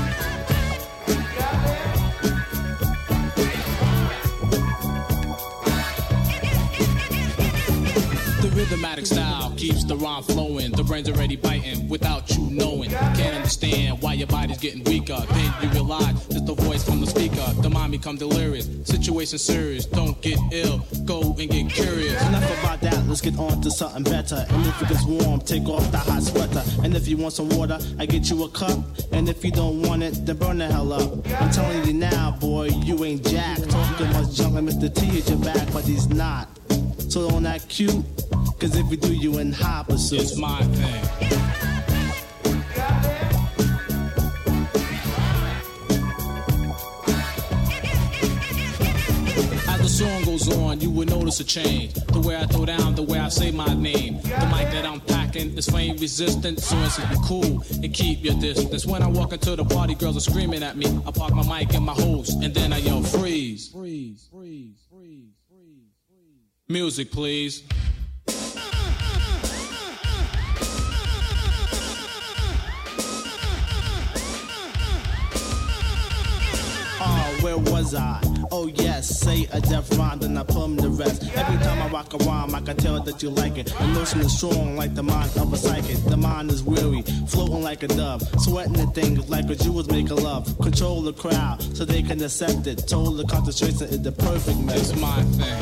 Rhythmatic 8.65 9.07
style 9.07 9.53
keeps 9.57 9.85
the 9.85 9.97
rhyme 9.97 10.23
flowing. 10.23 10.73
The 10.73 10.85
brain's 10.85 11.09
already 11.09 11.37
biting 11.37 11.89
without 11.89 12.31
you 12.31 12.51
knowing. 12.51 12.91
Can't 12.91 13.35
understand 13.35 14.01
why 14.03 14.15
your 14.15 14.27
body's 14.27 14.59
getting 14.59 14.85
weaker. 14.85 15.19
Then 15.31 15.55
you 15.63 15.69
realize 15.71 16.27
it's 16.29 16.43
the 16.43 16.55
voice 16.55 16.85
from 16.85 17.01
the 17.01 17.07
speaker. 17.07 17.47
The 17.63 17.71
mind 17.71 17.93
become 17.93 18.17
delirious. 18.17 18.69
Situation 18.85 19.39
serious. 19.39 19.87
Don't 19.87 20.21
get 20.21 20.39
ill. 20.53 20.85
Go 21.05 21.21
and 21.39 21.49
get 21.51 21.71
curious. 21.71 22.21
Enough 22.29 22.61
about 22.61 22.81
that, 22.83 23.07
let's 23.07 23.21
get 23.21 23.39
on 23.39 23.61
to 23.63 23.71
something 23.71 24.05
better. 24.05 24.45
And 24.49 24.67
if 24.67 24.83
it 24.83 24.89
gets 24.89 25.05
warm, 25.05 25.41
take 25.41 25.67
off 25.67 25.91
the 25.91 25.99
hot 25.99 26.23
sweater. 26.23 26.63
And 26.85 26.95
if 26.95 27.09
you 27.09 27.17
want 27.17 27.33
some 27.33 27.49
water, 27.51 27.79
I 27.99 28.07
get 28.07 28.29
you 28.29 28.45
a 28.45 28.49
cup. 28.51 28.79
And 29.13 29.29
if 29.29 29.45
you 29.45 29.53
don't 29.53 29.83
want 29.83 30.03
it, 30.03 30.27
then 30.27 30.37
burn 30.37 30.59
the 30.59 30.67
hell 30.67 30.93
up. 30.93 31.27
I'm 31.41 31.51
telling 31.51 31.87
you 31.87 31.95
now, 31.95 32.37
boy, 32.41 32.67
you 32.67 33.03
ain't 33.05 33.27
Jack. 33.27 33.59
Talking 33.59 34.13
much 34.13 34.35
junk 34.35 34.55
like 34.55 34.65
Mr. 34.65 34.95
T 34.95 35.19
is 35.19 35.29
your 35.29 35.39
back, 35.39 35.73
but 35.73 35.85
he's 35.85 36.09
not. 36.09 36.49
So 37.11 37.29
don't 37.29 37.45
act 37.45 37.69
cute, 37.69 38.05
cause 38.61 38.77
if 38.77 38.87
we 38.89 38.97
do, 38.97 39.13
you 39.13 39.39
in 39.39 39.53
high 39.53 39.83
pursuit. 39.89 40.21
It's 40.21 40.37
my 40.37 40.63
thing. 40.63 41.05
As 49.67 49.81
the 49.81 49.89
song 49.89 50.25
goes 50.25 50.55
on, 50.59 50.81
you 50.81 50.91
will 50.91 51.07
notice 51.07 51.41
a 51.41 51.45
change. 51.45 51.95
The 51.95 52.21
way 52.21 52.37
I 52.37 52.45
throw 52.47 52.67
down, 52.67 52.95
the 52.95 53.03
way 53.03 53.19
I 53.19 53.31
say 53.31 53.51
my 53.51 53.73
name. 53.73 54.21
The 54.21 54.47
mic 54.53 54.71
that 54.73 54.85
I'm 54.85 55.01
packing 55.01 55.57
is 55.57 55.67
flame 55.67 55.97
resistant, 55.97 56.61
so 56.61 56.77
it's 56.81 56.99
be 56.99 57.17
cool 57.25 57.63
and 57.83 57.95
keep 57.95 58.23
your 58.23 58.35
distance. 58.35 58.85
When 58.85 59.03
I 59.03 59.07
walk 59.09 59.33
into 59.33 59.57
the 59.57 59.65
party, 59.65 59.95
girls 59.95 60.19
are 60.19 60.31
screaming 60.31 60.63
at 60.63 60.77
me. 60.77 60.87
I 61.07 61.11
park 61.13 61.33
my 61.33 61.61
mic 61.61 61.73
in 61.73 61.83
my 61.83 61.95
hose, 61.95 62.35
and 62.35 62.55
then 62.55 62.75
I 62.75 62.79
yell 62.79 63.03
freeze. 63.03 63.69
Freeze, 63.69 64.29
freeze, 64.31 64.87
freeze, 64.91 65.33
freeze, 65.49 65.95
freeze. 66.09 66.69
Music, 66.69 67.11
please. 67.11 67.63
Where 77.43 77.59
was 77.59 77.95
I? 77.95 78.21
Oh 78.51 78.67
yes, 78.67 79.21
say 79.21 79.47
a 79.53 79.61
deaf 79.61 79.91
rhyme, 79.97 80.19
then 80.19 80.37
I 80.37 80.43
plumb 80.43 80.77
the 80.77 80.89
rest. 80.89 81.23
Every 81.37 81.59
time 81.65 81.81
I 81.83 81.89
rock 81.89 82.13
a 82.15 82.19
rhyme, 82.19 82.55
I 82.55 82.61
can 82.61 82.77
tell 82.77 83.01
that 83.03 83.23
you 83.23 83.31
like 83.31 83.59
it. 83.59 83.67
The 83.67 83.87
notion 83.89 84.21
is 84.21 84.37
strong 84.37 84.77
like 84.77 84.95
the 84.95 85.03
mind 85.03 85.37
of 85.37 85.53
a 85.53 85.57
psychic. 85.57 85.97
The 86.05 86.17
mind 86.17 86.51
is 86.51 86.63
weary, 86.63 87.03
floating 87.29 87.63
like 87.63 87.83
a 87.83 87.89
dove, 87.89 88.23
sweating 88.41 88.75
the 88.75 88.87
things 88.89 89.29
like 89.29 89.49
a 89.49 89.55
jewels 89.55 89.89
make 89.89 90.11
a 90.11 90.15
love. 90.15 90.59
Control 90.59 91.03
the 91.03 91.13
crowd 91.13 91.63
so 91.77 91.85
they 91.85 92.03
can 92.03 92.23
accept 92.23 92.67
it. 92.67 92.87
Total 92.87 93.25
concentration 93.25 93.89
is 93.89 94.03
the 94.03 94.13
perfect 94.13 94.59
method. 94.59 94.81
It's 94.81 94.97
my 95.01 95.23
thing. 95.23 95.57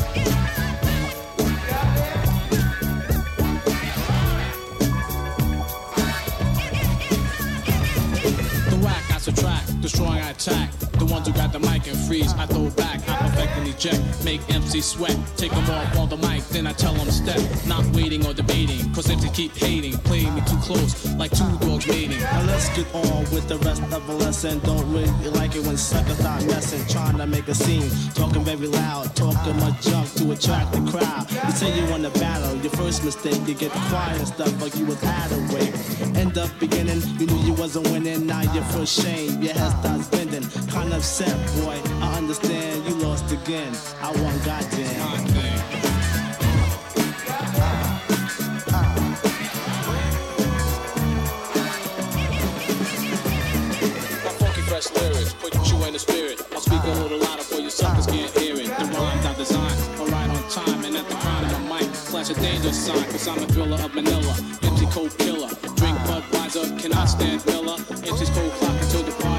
The 8.71 8.77
whack 8.85 9.11
I 9.11 9.19
subtract, 9.19 9.67
the 9.67 9.73
destroying, 9.83 10.23
I 10.23 10.31
attack. 10.31 10.88
The 10.99 11.07
ones 11.07 11.27
who 11.27 11.33
got 11.33 11.53
the 11.53 11.61
mic 11.61 11.87
and 11.87 11.97
freeze, 12.07 12.33
I 12.35 12.47
throw 12.47 12.71
back. 12.71 13.09
I 13.09 13.19
perfect 13.19 13.53
and 13.59 13.69
eject, 13.69 14.25
make 14.25 14.41
MC 14.53 14.81
sweat. 14.81 15.17
Take 15.37 15.53
them 15.53 15.69
off 15.71 15.97
on 15.97 16.09
the 16.09 16.17
mic, 16.17 16.45
then 16.49 16.67
I 16.67 16.73
tell 16.73 16.95
them 16.95 17.11
step. 17.11 17.41
Not 17.67 17.85
waiting 17.95 18.27
or 18.27 18.35
debating, 18.35 18.93
cause 18.93 19.09
if 19.11 19.21
they 19.21 19.31
keep 19.31 19.57
hating, 19.57 19.95
playing 19.99 20.35
me 20.35 20.43
too 20.43 20.59
close, 20.59 20.93
like 21.15 21.31
two 21.31 21.51
dogs 21.61 21.87
mating. 21.87 22.21
Now 22.21 22.43
let's 22.43 22.69
get 22.77 22.87
on 22.95 23.21
with 23.31 23.49
the 23.49 23.59
rest 23.59 23.83
of 23.83 24.07
the 24.07 24.15
lesson. 24.15 24.59
Don't 24.61 24.91
really 24.93 25.31
like 25.31 25.55
it 25.55 25.65
when 25.65 25.77
suckers 25.77 26.19
start 26.19 26.45
messing, 26.47 26.85
trying 26.89 27.19
to 27.19 27.27
make 27.27 27.49
a 27.49 27.55
scene. 27.55 27.91
Talking 28.15 28.45
very 28.45 28.67
loud, 28.67 29.15
talking 29.15 29.57
much 29.61 29.83
junk 29.83 30.13
to 30.15 30.33
attract 30.33 30.73
the 30.73 30.83
crowd. 30.91 31.27
You 31.31 31.53
say 31.53 31.79
you 31.79 31.91
want 31.91 32.05
to 32.05 32.11
battle, 32.19 32.57
your 32.57 32.73
first 32.73 33.05
mistake, 33.05 33.41
you 33.47 33.55
get 33.55 33.73
quiet 33.91 34.19
and 34.19 34.29
stuff 34.29 34.61
like 34.61 34.77
you 34.77 34.87
was 34.87 35.03
out 35.05 35.33
of. 35.33 35.39
End 36.17 36.37
up 36.37 36.51
beginning, 36.59 37.01
you 37.19 37.27
knew 37.27 37.43
you 37.47 37.53
wasn't 37.55 37.89
winning, 37.91 38.27
now 38.27 38.43
you're 38.53 38.65
for 38.65 38.85
shame. 38.85 39.41
Your 39.41 39.55
head 39.55 39.71
starts 39.81 40.09
bending, 40.09 40.28
kind 40.71 40.93
of 40.93 40.99
upset, 40.99 41.37
boy. 41.57 41.81
I 42.01 42.17
understand 42.19 42.87
you 42.87 42.95
lost 42.97 43.31
again. 43.33 43.73
I 44.01 44.11
won, 44.23 44.39
goddamn. 44.45 45.69
Lyrics 54.95 55.35
put 55.35 55.55
you 55.71 55.85
in 55.87 55.93
the 55.93 55.99
spirit. 55.99 56.41
I'll 56.53 56.61
speak 56.61 56.83
a 56.85 56.91
little 57.03 57.19
louder 57.19 57.43
for 57.43 57.59
you 57.61 57.69
suckers 57.69 58.07
can't 58.07 58.31
hear 58.39 58.55
it. 58.55 58.67
The 58.67 58.85
rhymes 58.85 59.27
I 59.27 59.35
design 59.35 59.79
on 60.01 60.51
time 60.51 60.85
and 60.85 60.97
at 60.97 61.09
the 61.09 61.17
of 61.17 61.51
the 61.51 61.59
mic. 61.69 61.89
Flash 61.95 62.31
a 62.31 62.35
danger 62.35 62.73
sign, 62.73 63.05
cause 63.05 63.27
I'm 63.29 63.39
a 63.39 63.47
thriller 63.47 63.77
of 63.77 63.95
Manila. 63.95 64.35
MC 64.63 64.87
cold 64.87 65.17
killer. 65.19 65.49
Drink 65.77 65.99
Budweiser, 66.07 66.79
cannot 66.81 67.07
stand 67.07 67.45
Miller. 67.47 67.77
MC's 68.07 68.31
cold 68.31 68.68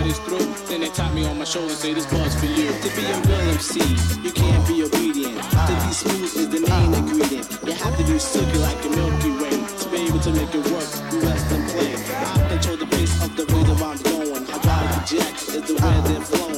the 0.10 0.16
through. 0.26 0.68
Then 0.68 0.82
they 0.82 0.90
tap 0.90 1.14
me 1.14 1.26
on 1.26 1.38
my 1.38 1.46
shoulder, 1.46 1.74
say 1.74 1.94
this 1.94 2.06
buzz 2.06 2.36
for 2.40 2.46
you. 2.46 2.68
To 2.68 2.90
be 2.96 3.06
a 3.06 3.16
real 3.22 3.54
MC, 3.54 3.80
you 4.24 4.32
can't 4.32 4.68
be 4.68 4.84
obedient. 4.84 5.38
To 5.44 5.74
be 5.86 5.92
smooth 5.94 6.36
is 6.36 6.50
the 6.50 6.62
main 6.62 6.94
ingredient. 6.94 7.48
You 7.66 7.74
have 7.74 7.96
to 7.98 8.04
be 8.04 8.20
silky 8.20 8.58
like 8.58 8.84
a 8.86 8.90
Milky 8.90 9.32
Way. 9.42 9.56
To 9.82 9.90
be 9.90 9.98
able 10.08 10.20
to 10.20 10.32
make 10.32 10.54
it 10.54 10.66
work, 10.72 10.90
you 11.12 11.20
rest 11.22 11.52
and 11.52 11.70
play. 11.70 11.94
I 11.94 12.48
control 12.50 12.78
the 12.78 12.88
pace 12.88 13.24
of 13.24 13.36
the 13.36 13.46
rhythm 13.46 13.84
I'm 13.84 13.98
going. 14.02 14.46
Hydraulic 14.46 15.06
jack 15.06 15.34
is 15.36 15.64
the 15.68 15.76
way 15.76 16.02
they're 16.06 16.22
flowing. 16.22 16.49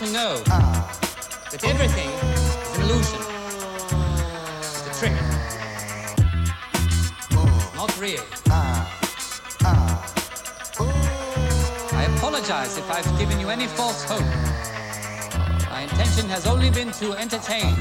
I 0.00 0.04
want 0.04 0.14
you 0.14 0.20
all 0.20 0.36
to 0.36 0.46
know 0.46 0.60
that 1.50 1.64
everything 1.64 2.08
is 2.08 2.78
an 2.78 2.82
illusion. 2.84 3.20
It's 4.60 4.86
a 4.86 4.92
trick. 4.98 5.12
Not 7.76 8.00
real. 8.00 8.24
I 11.92 12.04
apologize 12.16 12.78
if 12.78 12.90
I've 12.90 13.18
given 13.18 13.40
you 13.40 13.50
any 13.50 13.66
false 13.66 14.04
hope. 14.04 14.24
My 15.70 15.82
intention 15.82 16.30
has 16.30 16.46
only 16.46 16.70
been 16.70 16.92
to 16.92 17.12
entertain. 17.12 17.76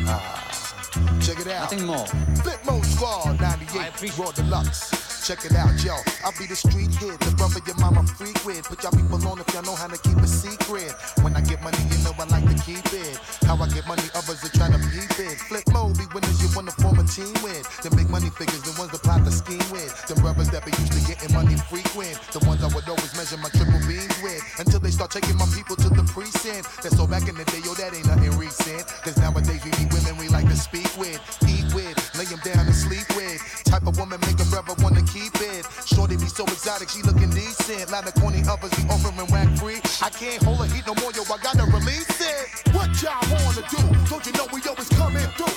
Check 1.21 1.39
it 1.39 1.47
out. 1.47 1.71
Nothing 1.71 1.85
more. 1.85 2.05
Flip 2.43 2.59
Mode 2.65 2.85
Squad 2.85 3.39
98 3.39 4.17
Raw 4.17 4.31
Deluxe. 4.31 4.98
Check 5.30 5.45
it 5.45 5.53
out, 5.53 5.77
yo. 5.85 5.93
I'll 6.26 6.34
be 6.39 6.47
the 6.47 6.56
street 6.56 6.89
hit, 6.97 7.19
the 7.19 7.30
brother 7.38 7.61
your 7.68 7.77
mama 7.77 8.01
with. 8.45 8.65
Put 8.65 8.81
y'all 8.81 8.91
people 8.91 9.22
on 9.30 9.38
if 9.38 9.45
y'all 9.53 9.61
know 9.61 9.77
how 9.77 9.85
to 9.85 9.97
keep 10.01 10.18
a 10.18 10.27
secret. 10.27 10.89
When 11.22 11.38
I 11.38 11.41
get 11.41 11.61
money, 11.61 11.77
you 11.85 12.01
know 12.01 12.18
I 12.18 12.26
like 12.34 12.49
to 12.49 12.57
keep 12.65 12.81
it. 12.89 13.14
How 13.45 13.56
I 13.56 13.69
get 13.69 13.85
money, 13.85 14.03
others 14.18 14.41
are 14.41 14.53
trying 14.57 14.73
to 14.73 14.81
peep 14.89 15.14
it. 15.22 15.38
Flip 15.45 15.64
mode, 15.69 15.97
be 16.01 16.06
winners 16.14 16.41
you 16.41 16.49
wanna 16.57 16.73
form 16.81 16.99
a 16.99 17.06
team 17.06 17.31
with. 17.45 17.61
The 17.85 17.93
big 17.93 18.10
money 18.10 18.34
figures, 18.34 18.65
the 18.65 18.73
ones 18.81 18.91
that 18.91 19.06
plot 19.06 19.23
the 19.23 19.31
scheme 19.31 19.64
with. 19.69 19.93
The 20.10 20.18
brothers 20.18 20.49
that 20.49 20.65
be 20.65 20.73
used 20.81 20.97
to 20.97 21.01
getting 21.06 21.30
money 21.31 21.56
frequent. 21.69 22.18
The 22.34 22.41
ones 22.49 22.65
I 22.65 22.73
would 22.73 22.89
always 22.89 23.14
measure 23.14 23.38
my 23.38 23.53
triple 23.53 23.80
beams 23.85 24.18
with. 24.26 24.41
Until 24.60 24.81
they 24.81 24.91
start 24.91 25.14
taking 25.14 25.38
my 25.38 25.47
people 25.53 25.77
to 25.77 25.89
the 25.93 26.03
precinct. 26.10 26.65
That's 26.81 26.97
so 26.97 27.07
back 27.07 27.30
in 27.30 27.38
the 27.38 27.45
day, 27.53 27.61
yo, 27.61 27.77
that 27.77 27.93
ain't 27.93 28.10
nothing 28.10 28.34
recent. 28.34 28.81
Cause 29.06 29.15
nowadays 29.22 29.61
we 29.61 29.72
need 29.77 29.93
women 29.93 30.18
we 30.18 30.27
like 30.27 30.49
to 30.49 30.57
speak 30.57 30.89
with, 30.97 30.98
so 36.40 36.45
exotic, 36.45 36.88
she 36.88 37.02
looking 37.02 37.30
decent. 37.32 37.91
Lot 37.91 38.07
of 38.07 38.14
corny 38.16 38.41
others 38.48 38.72
be 38.72 38.84
offering 38.90 39.28
whack 39.28 39.49
free. 39.57 39.82
I 40.02 40.10
can't 40.10 40.41
hold 40.41 40.60
her 40.60 40.74
heat 40.74 40.88
no 40.88 40.95
more, 41.02 41.11
yo, 41.11 41.24
I 41.24 41.38
gotta 41.44 41.66
release 41.66 42.22
it. 42.22 42.74
What 42.74 42.90
y'all 43.03 43.20
wanna 43.44 43.68
do? 43.68 43.82
Don't 44.10 44.26
you 44.26 44.32
know 44.32 44.48
we 44.53 44.61
always 44.64 44.88
coming 44.90 45.28
through? 45.36 45.48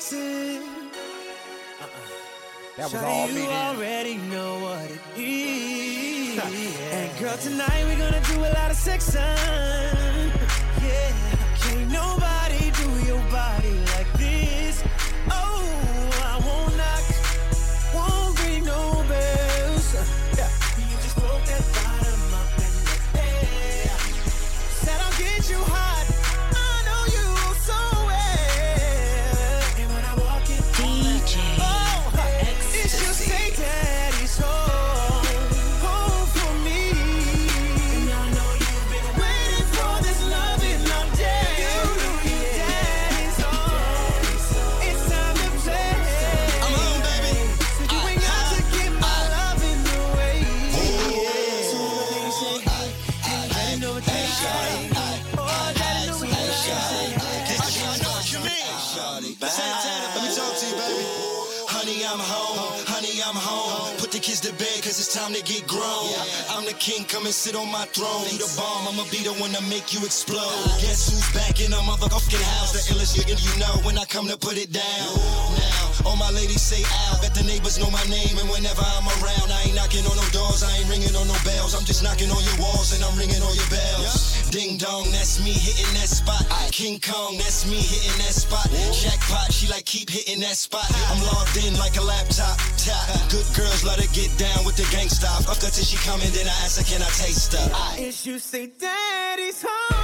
Do 0.00 0.16
a 0.16 0.18
lot 0.18 0.60
of 0.60 0.88
flexing. 0.88 0.90
That 2.76 2.90
was 2.90 2.92
Shawty, 2.92 3.04
all 3.04 3.30
you 3.30 3.46
already 3.46 4.16
know 4.16 4.58
what 4.60 4.90
it 4.90 5.00
is. 5.16 6.38
And 6.92 7.18
girl, 7.18 7.36
tonight 7.36 7.84
we're 7.84 7.98
gonna 7.98 8.20
do 8.26 8.40
a 8.40 8.52
lot 8.54 8.70
of 8.70 8.76
sexing. 8.76 9.14
Yeah, 9.14 10.03
bed, 64.58 64.82
cause 64.82 64.96
it's 64.98 65.12
time 65.14 65.32
to 65.34 65.42
get 65.42 65.66
grown. 65.66 66.10
I'm 66.50 66.64
the 66.64 66.74
king, 66.78 67.04
come 67.04 67.24
and 67.24 67.34
sit 67.34 67.54
on 67.54 67.70
my 67.70 67.84
throne. 67.90 68.26
You 68.30 68.38
the 68.38 68.50
bomb, 68.56 68.88
I'ma 68.88 69.04
be 69.10 69.22
the 69.22 69.34
one 69.42 69.50
to 69.52 69.62
make 69.70 69.92
you 69.94 70.00
explode. 70.04 70.64
Guess 70.80 71.10
who's 71.10 71.28
back 71.34 71.60
in 71.60 71.72
a 71.72 71.80
motherfucking 71.82 72.42
house? 72.58 72.72
The 72.74 72.94
illest 72.94 73.18
nigga 73.18 73.36
you 73.38 73.52
know 73.58 73.74
when 73.86 73.98
I 73.98 74.04
come 74.04 74.26
to 74.28 74.36
put 74.36 74.58
it 74.58 74.72
down. 74.72 75.10
Now, 75.58 76.10
all 76.10 76.16
my 76.16 76.30
ladies 76.30 76.62
say 76.62 76.82
ow. 76.82 77.18
Bet 77.22 77.34
the 77.34 77.44
neighbors 77.44 77.78
know 77.78 77.90
my 77.90 78.04
name, 78.10 78.38
and 78.38 78.48
whenever 78.50 78.82
I'm 78.82 79.06
around, 79.22 79.50
I 79.50 79.70
ain't 79.70 79.76
knocking 79.76 80.04
on 80.06 80.16
no 80.16 80.26
doors, 80.30 80.62
I 80.62 80.70
ain't 80.78 80.88
ringing 80.88 81.14
on 81.14 81.26
no 81.26 81.36
bells. 81.44 81.74
I'm 81.74 81.84
just 81.84 82.02
knocking 82.02 82.30
on 82.30 82.42
your 82.42 82.58
walls, 82.58 82.94
and 82.94 83.02
I'm 83.04 83.16
ringing 83.16 83.42
on 83.42 83.54
your 83.54 83.70
bells. 83.70 84.33
Ding 84.54 84.78
dong, 84.78 85.10
that's 85.10 85.42
me 85.42 85.50
hitting 85.50 85.92
that 85.94 86.06
spot. 86.06 86.46
King 86.70 87.00
Kong, 87.00 87.36
that's 87.38 87.66
me 87.66 87.74
hitting 87.74 88.16
that 88.22 88.30
spot. 88.30 88.70
Jackpot, 88.94 89.52
she 89.52 89.66
like 89.66 89.84
keep 89.84 90.08
hitting 90.08 90.38
that 90.42 90.54
spot. 90.54 90.86
I'm 91.10 91.20
logged 91.26 91.56
in 91.56 91.74
like 91.76 91.96
a 91.96 92.00
laptop. 92.00 92.56
Top. 92.78 93.30
Good 93.34 93.50
girls 93.56 93.82
let 93.82 93.98
her 93.98 94.06
get 94.14 94.30
down 94.38 94.64
with 94.64 94.76
the 94.76 94.84
gangsta. 94.94 95.26
Fuck 95.42 95.56
her 95.56 95.70
till 95.74 95.82
she 95.82 95.96
coming, 96.06 96.30
then 96.30 96.46
I 96.46 96.54
ask 96.62 96.78
her, 96.78 96.84
can 96.86 97.02
I 97.02 97.10
taste 97.18 97.52
her? 97.52 97.66
If 97.98 98.24
you 98.26 98.38
say 98.38 98.70
daddy's 98.78 99.60
home, 99.66 100.03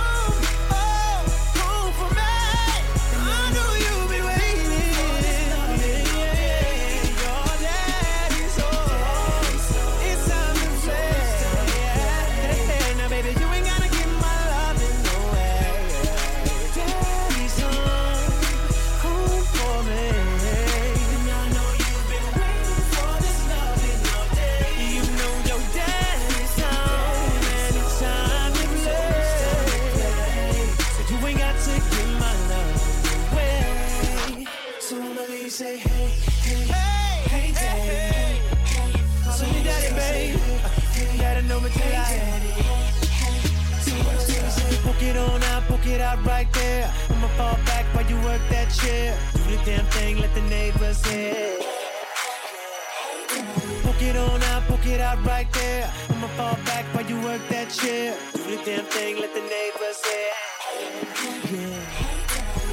out, 46.11 46.25
right 46.25 46.53
there. 46.53 46.93
I'ma 47.11 47.29
fall 47.39 47.57
back 47.67 47.85
while 47.95 48.07
you 48.07 48.17
work 48.23 48.41
that 48.51 48.71
chair. 48.71 49.17
Do 49.35 49.57
the 49.57 49.65
damn 49.65 49.87
thing, 49.87 50.19
let 50.19 50.35
the 50.35 50.43
neighbors 50.43 51.05
hear. 51.07 51.59
Poke 53.85 54.03
it 54.03 54.17
on 54.17 54.43
out, 54.43 54.63
poke 54.69 54.87
it 54.87 55.01
out 55.01 55.25
right 55.25 55.51
there. 55.53 55.93
I'ma 56.11 56.29
fall 56.39 56.57
back 56.65 56.85
while 56.95 57.07
you 57.07 57.21
work 57.21 57.43
that 57.51 57.71
chair. 57.71 58.17
Do 58.35 58.57
the 58.57 58.63
damn 58.65 58.85
thing, 58.87 59.19
let 59.21 59.33
the 59.35 59.45
neighbors 59.57 59.99
hear. 60.09 60.33
Yeah. 61.53 61.81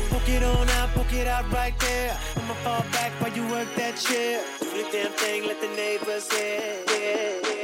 Poke 0.09 0.29
it 0.29 0.43
on 0.43 0.69
out, 0.69 0.89
poke 0.95 1.13
it 1.13 1.27
out 1.27 1.51
right 1.51 1.77
there. 1.79 2.17
I'ma 2.37 2.53
fall 2.63 2.83
back 2.91 3.11
while 3.21 3.33
you 3.33 3.45
work 3.49 3.67
that 3.75 3.97
chair. 3.97 4.43
Do 4.59 4.69
the 4.71 4.89
damn 4.91 5.11
thing, 5.11 5.45
let 5.45 5.61
the 5.61 5.69
neighbors 5.69 6.31
hear. 6.31 6.83
Yeah. 6.87 7.56